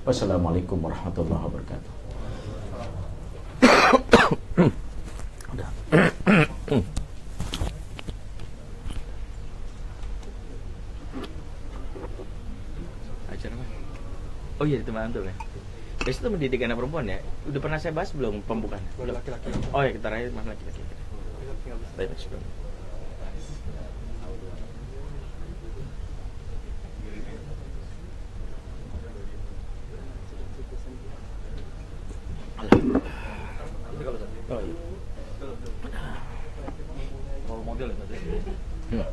Wassalamualaikum 0.07 0.77
warahmatullahi 0.79 1.43
wabarakatuh. 1.43 1.91
Udah. 5.55 6.44
Oh 14.65 14.67
iya 14.67 14.81
di 14.81 14.87
teman 14.89 15.13
antum 15.13 15.21
ya. 15.21 15.35
Besok 16.01 16.25
itu 16.25 16.29
mendidik 16.33 16.65
anak 16.65 16.81
perempuan 16.81 17.05
ya. 17.05 17.21
Udah 17.45 17.61
pernah 17.61 17.77
saya 17.77 17.93
bahas 17.93 18.09
belum 18.17 18.41
pembukaan? 18.49 18.81
Belum 18.97 19.13
laki-laki. 19.13 19.53
Oh 19.69 19.85
ya 19.85 19.93
kita 19.93 20.09
terakhir 20.09 20.33
mas 20.33 20.49
laki-laki. 20.49 20.81
Baik, 21.93 22.09
syukur. 22.17 22.41
Oh 34.49 34.59
iya. 34.65 34.75
Role 37.45 37.63
model 37.69 37.93
ya 37.93 37.95
tadi. 38.01 38.17
Hmm. 38.89 39.05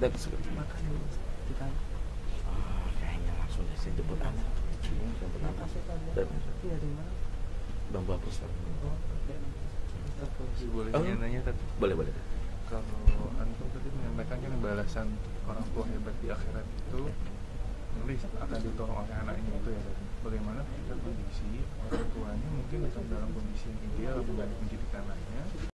Dan 0.00 0.10
60 7.94 8.24
persen. 8.26 8.50
Boleh 10.74 10.90
oh. 10.90 11.02
nanya 11.22 11.40
tadi 11.46 11.62
boleh 11.78 11.94
boleh. 11.94 12.14
Kalau 12.66 13.30
antum 13.38 13.66
tadi 13.70 13.88
menyampaikan 13.94 14.38
kan 14.42 14.52
balasan 14.58 15.08
orang 15.46 15.66
tua 15.70 15.84
hebat 15.86 16.14
di 16.18 16.28
akhirat 16.32 16.66
itu 16.66 17.02
nulis 17.94 18.20
akan 18.42 18.58
ditolong 18.58 18.98
oleh 19.06 19.14
anaknya 19.14 19.52
itu 19.54 19.70
ya. 19.70 19.82
Bagaimana 20.26 20.60
kita 20.64 20.94
kondisi 20.98 21.62
orang 21.86 22.06
tuanya 22.10 22.48
mungkin 22.50 22.78
dalam 22.90 23.30
kondisi 23.30 23.66
yang 23.70 23.80
ideal 23.92 24.18
bukan 24.26 24.48
mendidik 24.58 24.90
anaknya 24.96 25.70